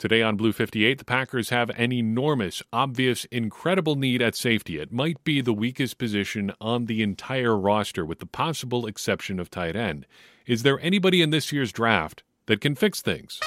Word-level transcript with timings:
Today 0.00 0.22
on 0.22 0.36
Blue 0.38 0.54
58, 0.54 0.96
the 0.96 1.04
Packers 1.04 1.50
have 1.50 1.68
an 1.76 1.92
enormous, 1.92 2.62
obvious, 2.72 3.26
incredible 3.26 3.96
need 3.96 4.22
at 4.22 4.34
safety. 4.34 4.78
It 4.78 4.90
might 4.90 5.22
be 5.24 5.42
the 5.42 5.52
weakest 5.52 5.98
position 5.98 6.52
on 6.58 6.86
the 6.86 7.02
entire 7.02 7.54
roster, 7.54 8.02
with 8.02 8.18
the 8.18 8.24
possible 8.24 8.86
exception 8.86 9.38
of 9.38 9.50
tight 9.50 9.76
end. 9.76 10.06
Is 10.46 10.62
there 10.62 10.80
anybody 10.80 11.20
in 11.20 11.28
this 11.28 11.52
year's 11.52 11.70
draft 11.70 12.22
that 12.46 12.62
can 12.62 12.76
fix 12.76 13.02
things? 13.02 13.40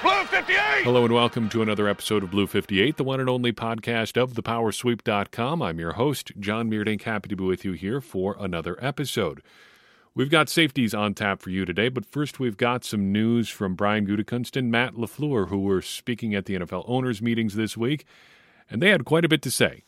Blue 0.00 0.24
58! 0.24 0.56
Hello 0.82 1.04
and 1.04 1.12
welcome 1.12 1.50
to 1.50 1.60
another 1.60 1.86
episode 1.86 2.22
of 2.22 2.30
Blue 2.30 2.46
58, 2.46 2.96
the 2.96 3.04
one 3.04 3.20
and 3.20 3.28
only 3.28 3.52
podcast 3.52 4.16
of 4.16 4.32
thepowersweep.com. 4.32 5.60
I'm 5.60 5.78
your 5.78 5.92
host, 5.92 6.32
Jon 6.40 6.70
Meerdink. 6.70 7.02
Happy 7.02 7.28
to 7.28 7.36
be 7.36 7.44
with 7.44 7.66
you 7.66 7.72
here 7.72 8.00
for 8.00 8.34
another 8.40 8.82
episode. 8.82 9.42
We've 10.18 10.28
got 10.28 10.48
safeties 10.48 10.94
on 10.94 11.14
tap 11.14 11.40
for 11.40 11.50
you 11.50 11.64
today, 11.64 11.88
but 11.88 12.04
first 12.04 12.40
we've 12.40 12.56
got 12.56 12.84
some 12.84 13.12
news 13.12 13.48
from 13.48 13.76
Brian 13.76 14.04
Gutekunst 14.04 14.56
and 14.56 14.68
Matt 14.68 14.94
LaFleur, 14.94 15.48
who 15.48 15.60
were 15.60 15.80
speaking 15.80 16.34
at 16.34 16.46
the 16.46 16.56
NFL 16.56 16.82
owners' 16.88 17.22
meetings 17.22 17.54
this 17.54 17.76
week, 17.76 18.04
and 18.68 18.82
they 18.82 18.88
had 18.88 19.04
quite 19.04 19.24
a 19.24 19.28
bit 19.28 19.42
to 19.42 19.50
say. 19.52 19.84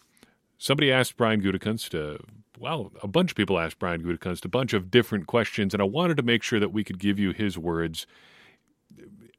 Somebody 0.56 0.92
asked 0.92 1.16
Brian 1.16 1.42
Gutekunst, 1.42 1.98
uh, 1.98 2.18
well, 2.60 2.92
a 3.02 3.08
bunch 3.08 3.32
of 3.32 3.36
people 3.36 3.58
asked 3.58 3.80
Brian 3.80 4.04
Gutekunst 4.04 4.44
a 4.44 4.48
bunch 4.48 4.72
of 4.72 4.88
different 4.88 5.26
questions, 5.26 5.74
and 5.74 5.80
I 5.80 5.86
wanted 5.86 6.16
to 6.18 6.22
make 6.22 6.44
sure 6.44 6.60
that 6.60 6.72
we 6.72 6.84
could 6.84 7.00
give 7.00 7.18
you 7.18 7.32
his 7.32 7.58
words 7.58 8.06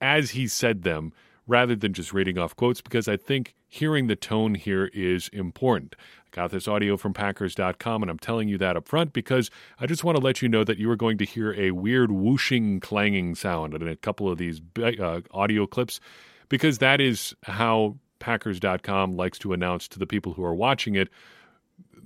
as 0.02 0.32
he 0.32 0.46
said 0.46 0.84
them 0.84 1.14
rather 1.48 1.74
than 1.74 1.94
just 1.94 2.12
reading 2.12 2.38
off 2.38 2.54
quotes 2.58 2.82
because 2.82 3.08
I 3.08 3.16
think 3.16 3.56
hearing 3.70 4.08
the 4.08 4.18
tone 4.18 4.56
here 4.56 4.90
is 4.94 5.30
important. 5.30 5.96
Got 6.32 6.52
this 6.52 6.66
audio 6.66 6.96
from 6.96 7.14
Packers.com, 7.14 8.02
and 8.02 8.10
I'm 8.10 8.18
telling 8.18 8.48
you 8.48 8.58
that 8.60 8.78
up 8.78 8.88
front 8.88 9.12
because 9.12 9.52
I 9.80 9.86
just 9.86 10.06
want 10.06 10.18
to 10.18 10.24
let 10.24 10.42
you 10.42 10.48
know 10.48 10.64
that 10.64 10.78
you 10.78 10.90
are 10.90 10.96
going 10.96 11.18
to 11.18 11.26
hear 11.26 11.54
a 11.56 11.72
weird 11.72 12.10
whooshing, 12.10 12.80
clanging 12.80 13.36
sound 13.36 13.74
in 13.74 13.86
a 13.86 13.98
couple 13.98 14.30
of 14.30 14.38
these 14.38 14.62
uh, 14.82 15.20
audio 15.32 15.68
clips 15.68 16.00
because 16.48 16.78
that 16.78 17.02
is 17.02 17.36
how 17.44 17.98
Packers.com 18.20 19.18
likes 19.18 19.40
to 19.40 19.52
announce 19.52 19.90
to 19.90 20.00
the 20.00 20.08
people 20.08 20.32
who 20.34 20.44
are 20.44 20.56
watching 20.56 20.96
it 20.96 21.10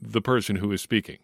the 0.01 0.21
person 0.21 0.55
who 0.55 0.71
is 0.71 0.81
speaking. 0.81 1.19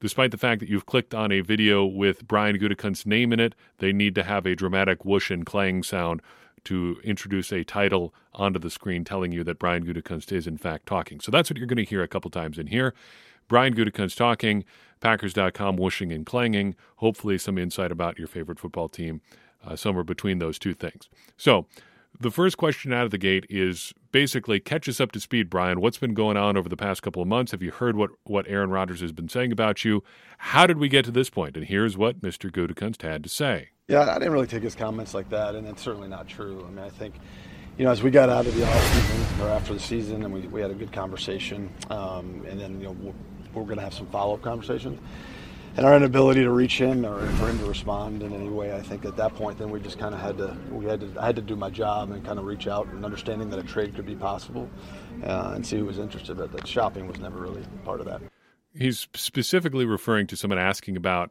Despite 0.00 0.30
the 0.30 0.38
fact 0.38 0.60
that 0.60 0.68
you've 0.70 0.86
clicked 0.86 1.14
on 1.14 1.32
a 1.32 1.40
video 1.40 1.84
with 1.84 2.26
Brian 2.26 2.58
Gutekunst's 2.58 3.04
name 3.04 3.34
in 3.34 3.40
it, 3.40 3.54
they 3.78 3.92
need 3.92 4.14
to 4.14 4.22
have 4.22 4.46
a 4.46 4.54
dramatic 4.54 5.04
whoosh 5.04 5.30
and 5.30 5.44
clang 5.44 5.82
sound 5.82 6.22
to 6.66 7.00
introduce 7.02 7.52
a 7.52 7.64
title 7.64 8.14
onto 8.34 8.58
the 8.58 8.70
screen 8.70 9.04
telling 9.04 9.32
you 9.32 9.42
that 9.44 9.58
Brian 9.58 9.84
Gutekunst 9.84 10.32
is 10.32 10.46
in 10.46 10.58
fact 10.58 10.86
talking. 10.86 11.20
So 11.20 11.30
that's 11.30 11.50
what 11.50 11.56
you're 11.56 11.66
going 11.66 11.76
to 11.76 11.84
hear 11.84 12.02
a 12.02 12.08
couple 12.08 12.30
times 12.30 12.58
in 12.58 12.68
here. 12.68 12.94
Brian 13.48 13.74
Gutekunst 13.74 14.16
talking, 14.16 14.64
Packers.com 15.00 15.76
whooshing 15.76 16.12
and 16.12 16.26
clanging, 16.26 16.74
hopefully 16.96 17.38
some 17.38 17.58
insight 17.58 17.92
about 17.92 18.18
your 18.18 18.28
favorite 18.28 18.58
football 18.58 18.88
team, 18.88 19.20
uh, 19.64 19.76
somewhere 19.76 20.04
between 20.04 20.38
those 20.38 20.58
two 20.58 20.74
things. 20.74 21.08
So 21.36 21.66
the 22.18 22.30
first 22.30 22.56
question 22.56 22.92
out 22.92 23.04
of 23.04 23.10
the 23.10 23.18
gate 23.18 23.46
is 23.48 23.92
basically 24.10 24.58
catch 24.58 24.88
us 24.88 25.00
up 25.00 25.12
to 25.12 25.20
speed, 25.20 25.50
Brian. 25.50 25.80
What's 25.80 25.98
been 25.98 26.14
going 26.14 26.36
on 26.36 26.56
over 26.56 26.68
the 26.68 26.76
past 26.76 27.02
couple 27.02 27.22
of 27.22 27.28
months? 27.28 27.52
Have 27.52 27.62
you 27.62 27.70
heard 27.70 27.96
what, 27.96 28.10
what 28.24 28.48
Aaron 28.48 28.70
Rodgers 28.70 29.00
has 29.00 29.12
been 29.12 29.28
saying 29.28 29.52
about 29.52 29.84
you? 29.84 30.02
How 30.38 30.66
did 30.66 30.78
we 30.78 30.88
get 30.88 31.04
to 31.04 31.10
this 31.10 31.30
point? 31.30 31.56
And 31.56 31.66
here's 31.66 31.96
what 31.96 32.22
Mr. 32.22 32.50
Gutekunst 32.50 33.02
had 33.02 33.22
to 33.22 33.28
say. 33.28 33.70
Yeah, 33.88 34.00
I 34.00 34.14
didn't 34.14 34.32
really 34.32 34.48
take 34.48 34.64
his 34.64 34.74
comments 34.74 35.14
like 35.14 35.28
that, 35.28 35.54
and 35.54 35.64
it's 35.68 35.80
certainly 35.80 36.08
not 36.08 36.26
true. 36.26 36.64
I 36.66 36.70
mean, 36.70 36.84
I 36.84 36.88
think, 36.88 37.14
you 37.78 37.84
know, 37.84 37.92
as 37.92 38.02
we 38.02 38.10
got 38.10 38.28
out 38.28 38.44
of 38.44 38.52
the 38.56 38.62
offseason 38.62 39.44
or 39.44 39.48
after 39.48 39.74
the 39.74 39.78
season, 39.78 40.24
and 40.24 40.34
we, 40.34 40.40
we 40.48 40.60
had 40.60 40.72
a 40.72 40.74
good 40.74 40.90
conversation, 40.90 41.72
um, 41.88 42.44
and 42.48 42.60
then, 42.60 42.80
you 42.80 42.86
know, 42.86 42.96
we're, 43.00 43.12
we're 43.54 43.62
going 43.62 43.76
to 43.76 43.84
have 43.84 43.94
some 43.94 44.08
follow 44.08 44.34
up 44.34 44.42
conversations 44.42 44.98
and 45.76 45.84
our 45.84 45.94
inability 45.94 46.42
to 46.42 46.50
reach 46.50 46.78
him 46.80 47.06
or 47.06 47.24
for 47.34 47.48
him 47.48 47.60
to 47.60 47.66
respond 47.66 48.24
in 48.24 48.32
any 48.32 48.48
way, 48.48 48.74
I 48.74 48.80
think 48.80 49.04
at 49.04 49.16
that 49.18 49.36
point, 49.36 49.58
then 49.58 49.70
we 49.70 49.78
just 49.78 50.00
kind 50.00 50.14
of 50.14 50.20
had 50.20 50.38
to, 50.38 50.56
we 50.70 50.86
had 50.86 51.00
to, 51.00 51.20
I 51.20 51.26
had 51.26 51.36
to 51.36 51.42
do 51.42 51.54
my 51.54 51.70
job 51.70 52.10
and 52.10 52.24
kind 52.24 52.40
of 52.40 52.46
reach 52.46 52.66
out 52.66 52.88
and 52.88 53.04
understanding 53.04 53.50
that 53.50 53.58
a 53.58 53.62
trade 53.62 53.94
could 53.94 54.06
be 54.06 54.16
possible 54.16 54.68
uh, 55.22 55.52
and 55.54 55.64
see 55.64 55.76
who 55.76 55.84
was 55.84 55.98
interested. 55.98 56.38
But 56.38 56.50
that 56.52 56.66
shopping 56.66 57.06
was 57.06 57.20
never 57.20 57.38
really 57.38 57.62
part 57.84 58.00
of 58.00 58.06
that. 58.06 58.22
He's 58.76 59.08
specifically 59.14 59.84
referring 59.84 60.26
to 60.28 60.36
someone 60.36 60.58
asking 60.58 60.96
about 60.96 61.30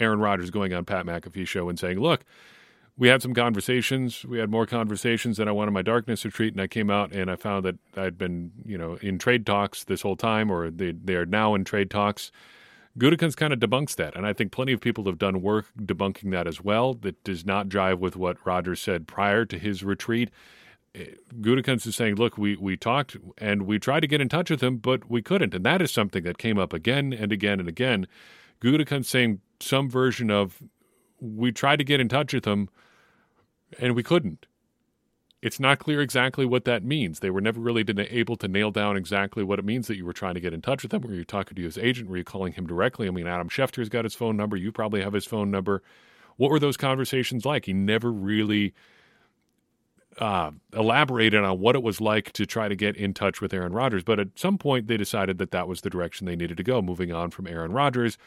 Aaron 0.00 0.18
Rodgers 0.18 0.50
going 0.50 0.72
on 0.72 0.84
Pat 0.84 1.06
McAfee 1.06 1.46
show 1.46 1.68
and 1.68 1.78
saying, 1.78 2.00
look, 2.00 2.24
we 2.96 3.08
had 3.08 3.22
some 3.22 3.34
conversations. 3.34 4.24
We 4.24 4.38
had 4.38 4.50
more 4.50 4.66
conversations 4.66 5.36
than 5.36 5.48
I 5.48 5.52
wanted 5.52 5.72
my 5.72 5.82
darkness 5.82 6.24
retreat, 6.24 6.54
and 6.54 6.60
I 6.60 6.66
came 6.66 6.90
out 6.90 7.12
and 7.12 7.30
I 7.30 7.36
found 7.36 7.64
that 7.64 7.76
I'd 7.96 8.18
been, 8.18 8.52
you 8.64 8.78
know, 8.78 8.94
in 8.96 9.18
trade 9.18 9.46
talks 9.46 9.84
this 9.84 10.02
whole 10.02 10.16
time, 10.16 10.50
or 10.50 10.70
they 10.70 10.92
they 10.92 11.14
are 11.14 11.26
now 11.26 11.54
in 11.54 11.64
trade 11.64 11.90
talks 11.90 12.30
Gutekunst 12.98 13.36
kind 13.36 13.52
of 13.52 13.58
debunks 13.58 13.96
that, 13.96 14.14
and 14.14 14.24
I 14.24 14.32
think 14.32 14.52
plenty 14.52 14.72
of 14.72 14.80
people 14.80 15.04
have 15.06 15.18
done 15.18 15.42
work 15.42 15.66
debunking 15.76 16.30
that 16.30 16.46
as 16.46 16.62
well. 16.62 16.94
That 16.94 17.22
does 17.24 17.44
not 17.44 17.68
jive 17.68 17.98
with 17.98 18.14
what 18.14 18.36
Rodgers 18.46 18.80
said 18.80 19.08
prior 19.08 19.44
to 19.46 19.58
his 19.58 19.82
retreat. 19.82 20.30
Gutekunst 20.94 21.86
is 21.86 21.96
saying, 21.96 22.14
"Look, 22.16 22.38
we 22.38 22.56
we 22.56 22.76
talked 22.76 23.16
and 23.38 23.62
we 23.62 23.78
tried 23.78 24.00
to 24.00 24.06
get 24.06 24.20
in 24.20 24.28
touch 24.28 24.50
with 24.50 24.62
him, 24.62 24.76
but 24.78 25.10
we 25.10 25.22
couldn't," 25.22 25.54
and 25.54 25.64
that 25.64 25.82
is 25.82 25.90
something 25.90 26.22
that 26.24 26.38
came 26.38 26.58
up 26.58 26.72
again 26.72 27.12
and 27.12 27.32
again 27.32 27.58
and 27.58 27.68
again. 27.68 28.06
Gutekunst 28.60 29.06
saying 29.06 29.40
some 29.60 29.90
version 29.90 30.30
of, 30.30 30.62
"We 31.20 31.50
tried 31.50 31.76
to 31.76 31.84
get 31.84 32.00
in 32.00 32.08
touch 32.08 32.32
with 32.32 32.44
him, 32.44 32.68
and 33.78 33.96
we 33.96 34.02
couldn't." 34.02 34.46
It's 35.42 35.60
not 35.60 35.78
clear 35.78 36.00
exactly 36.00 36.46
what 36.46 36.64
that 36.64 36.82
means. 36.82 37.20
They 37.20 37.28
were 37.28 37.40
never 37.42 37.60
really 37.60 37.84
able 38.10 38.36
to 38.36 38.48
nail 38.48 38.70
down 38.70 38.96
exactly 38.96 39.44
what 39.44 39.58
it 39.58 39.64
means 39.64 39.88
that 39.88 39.96
you 39.96 40.06
were 40.06 40.14
trying 40.14 40.34
to 40.34 40.40
get 40.40 40.54
in 40.54 40.62
touch 40.62 40.82
with 40.82 40.94
him. 40.94 41.02
Were 41.02 41.12
you 41.12 41.24
talking 41.24 41.54
to 41.56 41.62
his 41.62 41.76
agent? 41.76 42.08
Were 42.08 42.16
you 42.16 42.24
calling 42.24 42.54
him 42.54 42.66
directly? 42.66 43.08
I 43.08 43.10
mean, 43.10 43.26
Adam 43.26 43.50
Schefter's 43.50 43.90
got 43.90 44.06
his 44.06 44.14
phone 44.14 44.38
number. 44.38 44.56
You 44.56 44.72
probably 44.72 45.02
have 45.02 45.12
his 45.12 45.26
phone 45.26 45.50
number. 45.50 45.82
What 46.36 46.50
were 46.50 46.58
those 46.58 46.78
conversations 46.78 47.44
like? 47.44 47.66
He 47.66 47.74
never 47.74 48.10
really 48.10 48.72
uh, 50.18 50.50
elaborated 50.72 51.42
on 51.42 51.60
what 51.60 51.74
it 51.74 51.82
was 51.82 52.00
like 52.00 52.32
to 52.32 52.46
try 52.46 52.68
to 52.68 52.76
get 52.76 52.96
in 52.96 53.14
touch 53.14 53.40
with 53.40 53.52
Aaron 53.52 53.72
Rodgers. 53.72 54.04
But 54.04 54.20
at 54.20 54.28
some 54.36 54.58
point, 54.58 54.86
they 54.86 54.96
decided 54.96 55.38
that 55.38 55.50
that 55.50 55.68
was 55.68 55.80
the 55.80 55.90
direction 55.90 56.26
they 56.26 56.36
needed 56.36 56.56
to 56.56 56.62
go, 56.62 56.80
moving 56.82 57.12
on 57.12 57.30
from 57.30 57.46
Aaron 57.46 57.72
Rodgers. 57.72 58.18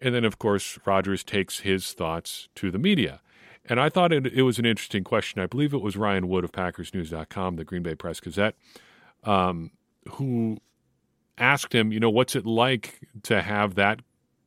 And 0.00 0.14
then, 0.14 0.24
of 0.24 0.38
course, 0.38 0.78
Rodgers 0.86 1.24
takes 1.24 1.60
his 1.60 1.92
thoughts 1.92 2.48
to 2.56 2.70
the 2.70 2.78
media. 2.78 3.20
And 3.68 3.78
I 3.80 3.88
thought 3.88 4.12
it, 4.12 4.26
it, 4.26 4.42
was 4.42 4.58
an 4.58 4.64
interesting 4.64 5.04
question. 5.04 5.42
I 5.42 5.46
believe 5.46 5.74
it 5.74 5.82
was 5.82 5.96
Ryan 5.96 6.28
Wood 6.28 6.44
of 6.44 6.52
PackersNews.com, 6.52 7.56
the 7.56 7.64
Green 7.64 7.82
Bay 7.82 7.94
Press 7.94 8.20
Gazette, 8.20 8.54
um, 9.24 9.72
who 10.12 10.58
asked 11.36 11.74
him, 11.74 11.92
you 11.92 12.00
know, 12.00 12.08
what's 12.08 12.34
it 12.34 12.46
like 12.46 13.00
to 13.24 13.42
have 13.42 13.74
that 13.74 14.00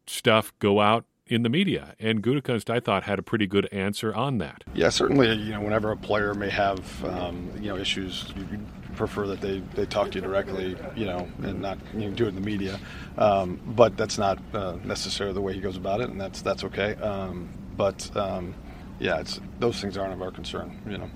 stuff 0.08 0.52
go 0.59 0.81
out 0.81 1.06
in 1.31 1.44
the 1.44 1.50
media? 1.50 1.96
And 2.00 2.22
Gutekunst, 2.22 2.69
I 2.69 2.80
thought, 2.80 3.03
had 3.03 3.19
a 3.19 3.24
pretty 3.24 3.47
good 3.47 3.68
answer 3.72 4.14
on 4.14 4.38
that. 4.40 4.64
Yeah, 4.74 4.90
certainly. 4.90 5.34
You 5.34 5.53
know, 5.53 5.62
whenever 5.62 5.92
a 5.92 5.97
player 5.97 6.34
may 6.34 6.50
have, 6.50 7.06
um, 7.06 7.52
you 7.56 7.69
know, 7.69 7.78
issues, 7.78 8.31
you 8.36 8.59
prefer 8.96 9.28
that 9.28 9.41
they, 9.41 9.59
they 9.75 9.86
talk 9.86 10.12
to 10.12 10.16
you 10.16 10.22
directly, 10.22 10.75
you 10.96 11.06
know, 11.06 11.28
and 11.44 11.62
not 11.62 11.78
you 11.94 12.09
know, 12.09 12.12
do 12.12 12.25
it 12.25 12.30
in 12.30 12.36
the 12.36 12.41
media. 12.41 12.80
Um, 13.18 13.59
but 13.66 13.97
that's 13.97 14.18
not 14.18 14.40
uh, 14.53 14.78
necessarily 14.84 15.34
the 15.34 15.41
way 15.41 15.53
he 15.53 15.62
goes 15.62 15.78
about 15.78 16.02
it, 16.02 16.09
and 16.09 16.20
that's 16.20 16.41
that's 16.41 16.64
okay. 16.66 16.96
Um, 16.96 17.50
but 17.78 18.16
um, 18.16 18.53
yeah, 19.00 19.20
it's 19.20 19.40
those 19.59 19.80
things 19.81 19.97
aren't 19.97 20.14
of 20.14 20.22
our 20.22 20.31
concern, 20.31 20.80
you 20.86 20.97
know. 20.97 21.09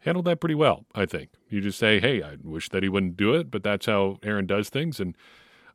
Handled 0.00 0.26
that 0.26 0.40
pretty 0.40 0.54
well, 0.54 0.86
I 0.94 1.06
think. 1.06 1.30
You 1.48 1.60
just 1.60 1.78
say, 1.78 2.00
"Hey, 2.00 2.22
I 2.22 2.36
wish 2.42 2.68
that 2.70 2.82
he 2.82 2.88
wouldn't 2.88 3.16
do 3.16 3.34
it," 3.34 3.50
but 3.50 3.62
that's 3.62 3.86
how 3.86 4.18
Aaron 4.22 4.46
does 4.46 4.70
things, 4.70 5.00
and 5.00 5.16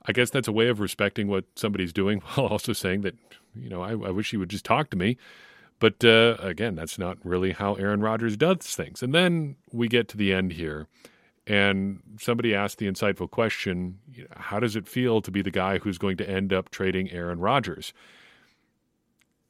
I 0.06 0.12
guess 0.12 0.30
that's 0.30 0.48
a 0.48 0.52
way 0.52 0.68
of 0.68 0.80
respecting 0.80 1.28
what 1.28 1.46
somebody's 1.56 1.94
doing, 1.94 2.20
while 2.34 2.48
also 2.48 2.74
saying 2.74 3.02
that, 3.02 3.16
you 3.56 3.70
know, 3.70 3.82
I, 3.82 3.92
I 3.92 4.12
wish 4.12 4.32
he 4.32 4.38
would 4.38 4.50
just 4.50 4.66
talk 4.66 4.90
to 4.92 4.98
me. 4.98 5.18
But 5.80 6.04
uh, 6.06 6.38
again, 6.40 6.76
that's 6.76 6.98
not 6.98 7.18
really 7.24 7.52
how 7.52 7.74
Aaron 7.76 8.02
Rodgers 8.02 8.38
does 8.38 8.74
things. 8.74 9.04
And 9.04 9.14
then 9.14 9.58
we 9.72 9.88
get 9.88 10.08
to 10.10 10.18
the 10.18 10.34
end 10.34 10.54
here, 10.54 10.88
and 11.46 12.00
somebody 12.20 12.56
asked 12.56 12.78
the 12.78 12.90
insightful 12.90 13.30
question: 13.30 14.00
How 14.32 14.62
does 14.62 14.78
it 14.78 14.88
feel 14.88 15.22
to 15.22 15.32
be 15.32 15.42
the 15.42 15.52
guy 15.52 15.80
who's 15.80 15.98
going 15.98 16.16
to 16.18 16.30
end 16.30 16.54
up 16.54 16.70
trading 16.70 17.12
Aaron 17.12 17.40
Rodgers? 17.40 17.92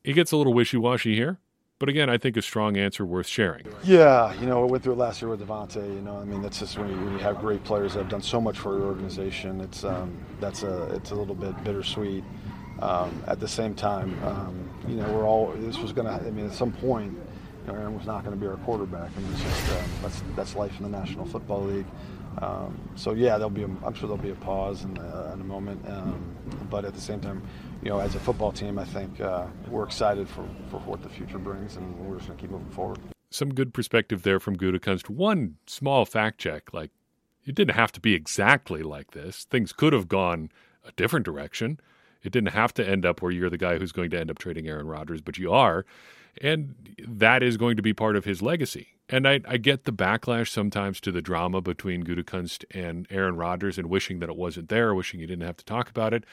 He 0.04 0.14
gets 0.14 0.32
a 0.32 0.38
little 0.38 0.54
wishy-washy 0.54 1.14
here. 1.14 1.38
But 1.80 1.90
again, 1.90 2.10
I 2.10 2.18
think 2.18 2.38
a 2.38 2.42
strong 2.42 2.78
answer 2.78 3.06
worth 3.06 3.28
sharing. 3.28 3.66
Yeah, 3.84 4.34
you 4.40 4.46
know, 4.46 4.62
I 4.62 4.66
went 4.66 4.84
through 4.84 4.94
it 4.94 5.00
last 5.00 5.22
year 5.22 5.30
with 5.30 5.46
Davante. 5.46 5.84
You 5.84 6.02
know, 6.02 6.18
I 6.18 6.24
mean, 6.24 6.42
that's 6.42 6.60
just 6.60 6.78
when 6.78 6.90
you, 6.90 6.96
when 6.96 7.14
you 7.14 7.20
have 7.20 7.40
great 7.40 7.64
players 7.64 7.94
that 7.94 8.00
have 8.00 8.10
done 8.10 8.22
so 8.22 8.40
much 8.40 8.58
for 8.58 8.78
your 8.78 8.88
organization. 8.88 9.60
It's 9.60 9.84
um, 9.84 10.18
that's 10.40 10.64
a 10.64 10.84
it's 10.94 11.12
a 11.12 11.16
little 11.16 11.36
bit 11.36 11.62
bittersweet. 11.64 12.24
Um, 12.80 13.24
at 13.28 13.40
the 13.40 13.48
same 13.48 13.76
time, 13.76 14.18
um, 14.24 14.70
you 14.88 14.96
know, 14.96 15.12
we're 15.14 15.28
all 15.28 15.52
this 15.58 15.78
was 15.78 15.92
going 15.94 16.08
to. 16.08 16.14
I 16.14 16.32
mean, 16.32 16.46
at 16.46 16.54
some 16.54 16.72
point, 16.72 17.14
you 17.66 17.74
know, 17.74 17.80
Aaron 17.80 17.98
was 17.98 18.06
not 18.06 18.24
going 18.24 18.36
to 18.36 18.40
be 18.40 18.48
our 18.48 18.58
quarterback. 18.58 19.12
I 19.16 19.20
mean, 19.20 19.32
it's 19.34 19.44
just 19.44 19.72
um, 19.72 19.90
that's 20.02 20.24
that's 20.36 20.56
life 20.56 20.72
in 20.78 20.90
the 20.90 20.98
National 20.98 21.26
Football 21.26 21.64
League. 21.66 21.86
Um, 22.40 22.78
so 22.96 23.14
yeah, 23.14 23.38
there'll 23.38 23.50
be 23.50 23.64
a, 23.64 23.70
I'm 23.86 23.94
sure 23.94 24.08
there'll 24.08 24.18
be 24.18 24.32
a 24.32 24.36
pause 24.36 24.84
in, 24.84 24.98
uh, 24.98 25.32
in 25.34 25.42
a 25.42 25.44
moment, 25.44 25.88
um, 25.88 26.36
but 26.70 26.84
at 26.84 26.94
the 26.94 27.02
same 27.02 27.20
time, 27.20 27.44
you 27.84 27.90
know, 27.90 28.00
as 28.00 28.16
a 28.16 28.20
football 28.20 28.52
team, 28.52 28.80
I 28.80 28.86
think 28.86 29.20
uh, 29.20 29.46
we're 29.68 29.84
excited 29.84 30.30
for, 30.30 30.48
for 30.70 30.80
what 30.82 31.04
the 31.04 31.10
future 31.10 31.38
brings, 31.38 31.76
and 31.76 32.00
we're 32.00 32.16
just 32.16 32.28
going 32.28 32.38
to 32.38 32.42
keep 32.42 32.52
moving 32.52 32.70
forward. 32.70 33.00
Some 33.30 33.54
good 33.54 33.74
perspective 33.74 34.24
there 34.24 34.40
from 34.40 34.56
Gutekunst. 34.56 35.10
One 35.10 35.58
small 35.68 36.06
fact 36.06 36.40
check, 36.40 36.74
like 36.74 36.92
it 37.46 37.56
didn't 37.56 37.76
have 37.76 37.92
to 37.94 38.00
be 38.00 38.14
exactly 38.14 38.84
like 38.84 39.12
this. 39.12 39.44
Things 39.44 39.74
could 39.74 39.92
have 39.92 40.08
gone 40.08 40.50
a 40.88 40.92
different 40.94 41.26
direction. 41.26 41.80
It 42.22 42.32
didn't 42.32 42.54
have 42.54 42.74
to 42.76 42.88
end 42.88 43.06
up 43.06 43.22
where 43.22 43.32
you're 43.32 43.50
the 43.50 43.58
guy 43.58 43.78
who's 43.78 43.92
going 43.92 44.12
to 44.12 44.20
end 44.20 44.32
up 44.32 44.40
trading 44.40 44.68
Aaron 44.68 44.88
Rodgers, 44.88 45.20
but 45.20 45.38
you 45.38 45.52
are. 45.52 45.86
And 46.42 46.96
that 47.06 47.44
is 47.44 47.58
going 47.58 47.76
to 47.76 47.84
be 47.84 47.94
part 47.94 48.16
of 48.16 48.24
his 48.24 48.42
legacy. 48.42 48.88
And 49.10 49.28
I, 49.28 49.42
I 49.46 49.58
get 49.58 49.84
the 49.84 49.92
backlash 49.92 50.48
sometimes 50.48 51.02
to 51.02 51.12
the 51.12 51.22
drama 51.22 51.60
between 51.60 52.04
Gutekunst 52.04 52.64
and 52.72 53.06
Aaron 53.10 53.36
Rodgers 53.36 53.78
and 53.78 53.90
wishing 53.90 54.20
that 54.20 54.30
it 54.30 54.38
wasn't 54.38 54.70
there, 54.70 54.96
wishing 54.96 55.20
you 55.20 55.28
didn't 55.28 55.46
have 55.46 55.58
to 55.58 55.66
talk 55.66 55.90
about 55.90 56.14
it. 56.14 56.24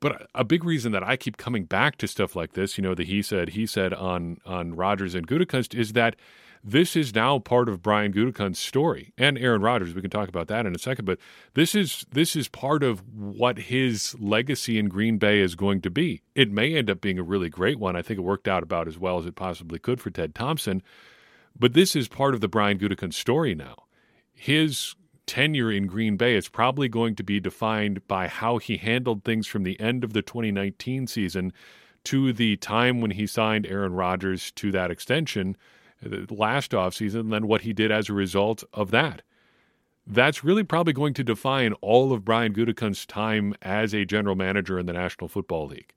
But 0.00 0.28
a 0.34 0.44
big 0.44 0.64
reason 0.64 0.92
that 0.92 1.02
I 1.02 1.16
keep 1.16 1.36
coming 1.36 1.64
back 1.64 1.96
to 1.98 2.08
stuff 2.08 2.34
like 2.34 2.54
this, 2.54 2.78
you 2.78 2.82
know, 2.82 2.94
the 2.94 3.04
he 3.04 3.20
said, 3.20 3.50
he 3.50 3.66
said 3.66 3.92
on 3.92 4.38
on 4.46 4.74
Rodgers 4.74 5.14
and 5.14 5.26
Gutekunst 5.26 5.78
is 5.78 5.92
that 5.92 6.16
this 6.62 6.94
is 6.94 7.14
now 7.14 7.38
part 7.38 7.68
of 7.68 7.82
Brian 7.82 8.12
Gutekunst's 8.12 8.58
story 8.58 9.12
and 9.16 9.38
Aaron 9.38 9.62
Rodgers. 9.62 9.94
We 9.94 10.02
can 10.02 10.10
talk 10.10 10.28
about 10.28 10.48
that 10.48 10.66
in 10.66 10.74
a 10.74 10.78
second, 10.78 11.04
but 11.04 11.18
this 11.54 11.74
is 11.74 12.06
this 12.12 12.36
is 12.36 12.48
part 12.48 12.82
of 12.82 13.02
what 13.14 13.58
his 13.58 14.14
legacy 14.18 14.78
in 14.78 14.88
Green 14.88 15.18
Bay 15.18 15.40
is 15.40 15.54
going 15.54 15.80
to 15.82 15.90
be. 15.90 16.22
It 16.34 16.50
may 16.50 16.74
end 16.74 16.90
up 16.90 17.00
being 17.00 17.18
a 17.18 17.22
really 17.22 17.48
great 17.48 17.78
one. 17.78 17.96
I 17.96 18.02
think 18.02 18.18
it 18.18 18.22
worked 18.22 18.48
out 18.48 18.62
about 18.62 18.88
as 18.88 18.98
well 18.98 19.18
as 19.18 19.26
it 19.26 19.36
possibly 19.36 19.78
could 19.78 20.00
for 20.00 20.10
Ted 20.10 20.34
Thompson, 20.34 20.82
but 21.58 21.72
this 21.72 21.96
is 21.96 22.08
part 22.08 22.34
of 22.34 22.40
the 22.40 22.48
Brian 22.48 22.78
Gutekunst 22.78 23.14
story 23.14 23.54
now. 23.54 23.84
His 24.32 24.94
tenure 25.30 25.70
in 25.70 25.86
Green 25.86 26.16
Bay 26.16 26.34
is 26.34 26.48
probably 26.48 26.88
going 26.88 27.14
to 27.14 27.22
be 27.22 27.38
defined 27.38 28.04
by 28.08 28.26
how 28.26 28.58
he 28.58 28.78
handled 28.78 29.22
things 29.22 29.46
from 29.46 29.62
the 29.62 29.78
end 29.78 30.02
of 30.02 30.12
the 30.12 30.22
2019 30.22 31.06
season 31.06 31.52
to 32.02 32.32
the 32.32 32.56
time 32.56 33.00
when 33.00 33.12
he 33.12 33.28
signed 33.28 33.64
Aaron 33.64 33.92
Rodgers 33.92 34.50
to 34.50 34.72
that 34.72 34.90
extension 34.90 35.56
last 36.30 36.72
offseason 36.72 37.20
and 37.20 37.32
then 37.32 37.46
what 37.46 37.60
he 37.60 37.72
did 37.72 37.92
as 37.92 38.08
a 38.08 38.12
result 38.12 38.64
of 38.74 38.90
that. 38.90 39.22
That's 40.04 40.42
really 40.42 40.64
probably 40.64 40.94
going 40.94 41.14
to 41.14 41.22
define 41.22 41.74
all 41.74 42.12
of 42.12 42.24
Brian 42.24 42.52
Gutekunst's 42.52 43.06
time 43.06 43.54
as 43.62 43.94
a 43.94 44.04
general 44.04 44.34
manager 44.34 44.80
in 44.80 44.86
the 44.86 44.92
National 44.92 45.28
Football 45.28 45.68
League. 45.68 45.94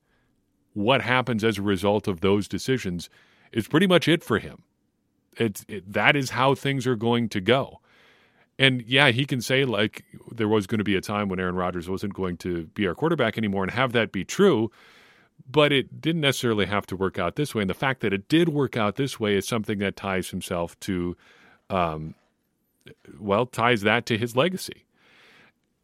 What 0.73 1.01
happens 1.01 1.43
as 1.43 1.57
a 1.57 1.63
result 1.63 2.07
of 2.07 2.21
those 2.21 2.47
decisions 2.47 3.09
is 3.51 3.67
pretty 3.67 3.87
much 3.87 4.07
it 4.07 4.23
for 4.23 4.37
him. 4.37 4.61
It's, 5.37 5.65
it, 5.67 5.91
that 5.91 6.15
is 6.15 6.29
how 6.29 6.53
things 6.53 6.85
are 6.85 6.95
going 6.95 7.29
to 7.29 7.41
go. 7.41 7.79
And 8.59 8.83
yeah, 8.83 9.09
he 9.09 9.25
can 9.25 9.41
say 9.41 9.65
like 9.65 10.05
there 10.31 10.47
was 10.47 10.67
going 10.67 10.77
to 10.79 10.83
be 10.83 10.95
a 10.95 11.01
time 11.01 11.29
when 11.29 11.39
Aaron 11.39 11.55
Rodgers 11.55 11.89
wasn't 11.89 12.13
going 12.13 12.37
to 12.37 12.67
be 12.67 12.87
our 12.87 12.95
quarterback 12.95 13.37
anymore 13.37 13.63
and 13.63 13.71
have 13.71 13.93
that 13.93 14.11
be 14.11 14.23
true 14.23 14.71
but 15.49 15.71
it 15.71 16.01
didn't 16.01 16.21
necessarily 16.21 16.65
have 16.65 16.85
to 16.87 16.95
work 16.95 17.19
out 17.19 17.35
this 17.35 17.53
way. 17.53 17.61
And 17.61 17.69
the 17.69 17.75
fact 17.75 18.01
that 18.01 18.13
it 18.13 18.27
did 18.27 18.49
work 18.49 18.77
out 18.77 18.95
this 18.95 19.19
way 19.19 19.35
is 19.35 19.47
something 19.47 19.79
that 19.79 19.95
ties 19.95 20.29
himself 20.29 20.79
to, 20.81 21.17
um, 21.69 22.15
well, 23.19 23.45
ties 23.45 23.81
that 23.81 24.05
to 24.07 24.17
his 24.17 24.35
legacy. 24.35 24.85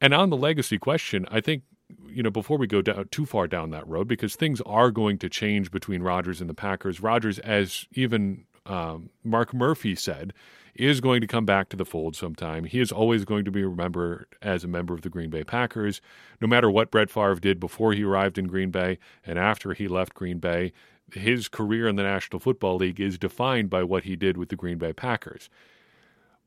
And 0.02 0.14
on 0.14 0.30
the 0.30 0.38
legacy 0.38 0.78
question, 0.78 1.26
I 1.30 1.42
think, 1.42 1.64
you 2.08 2.24
know, 2.24 2.30
before 2.30 2.58
we 2.58 2.68
go 2.68 2.82
down, 2.82 3.08
too 3.12 3.26
far 3.26 3.48
down 3.48 3.72
that 3.72 3.88
road, 3.88 4.08
because 4.08 4.36
things 4.36 4.62
are 4.62 4.92
going 4.92 5.18
to 5.20 5.30
change 5.30 5.72
between 5.72 6.02
Rodgers 6.02 6.40
and 6.40 6.50
the 6.50 6.54
Packers. 6.54 7.02
Rodgers, 7.02 7.40
as 7.40 7.86
even 7.94 8.46
um, 8.66 9.10
Mark 9.24 9.54
Murphy 9.54 9.96
said, 9.96 10.34
is 10.76 11.02
going 11.02 11.22
to 11.22 11.28
come 11.28 11.46
back 11.46 11.70
to 11.70 11.78
the 11.78 11.86
fold 11.86 12.16
sometime. 12.16 12.66
He 12.66 12.80
is 12.80 12.92
always 12.92 13.26
going 13.26 13.46
to 13.46 13.52
be 13.52 13.64
remembered 13.64 14.28
as 14.42 14.64
a 14.64 14.68
member 14.68 14.94
of 14.94 15.02
the 15.02 15.10
Green 15.10 15.30
Bay 15.30 15.44
Packers, 15.44 16.02
no 16.40 16.48
matter 16.48 16.70
what 16.70 16.92
Brett 16.92 17.10
Favre 17.10 17.36
did 17.36 17.60
before 17.60 17.94
he 17.94 18.04
arrived 18.04 18.38
in 18.38 18.48
Green 18.48 18.72
Bay 18.72 18.98
and 19.26 19.38
after 19.38 19.74
he 19.74 19.88
left 19.88 20.14
Green 20.14 20.40
Bay. 20.40 20.72
His 21.14 21.48
career 21.48 21.88
in 21.88 21.96
the 21.96 22.04
National 22.04 22.40
Football 22.40 22.78
League 22.78 23.00
is 23.00 23.18
defined 23.18 23.70
by 23.70 23.84
what 23.84 24.04
he 24.04 24.16
did 24.16 24.38
with 24.38 24.50
the 24.50 24.56
Green 24.56 24.78
Bay 24.78 24.94
Packers. 24.94 25.50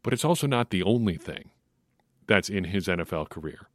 But 0.02 0.12
it's 0.12 0.24
also 0.24 0.46
not 0.46 0.70
the 0.70 0.82
only 0.82 1.16
thing 1.16 1.50
that's 2.26 2.48
in 2.48 2.64
his 2.64 2.86
NFL 2.86 3.28
career. 3.28 3.69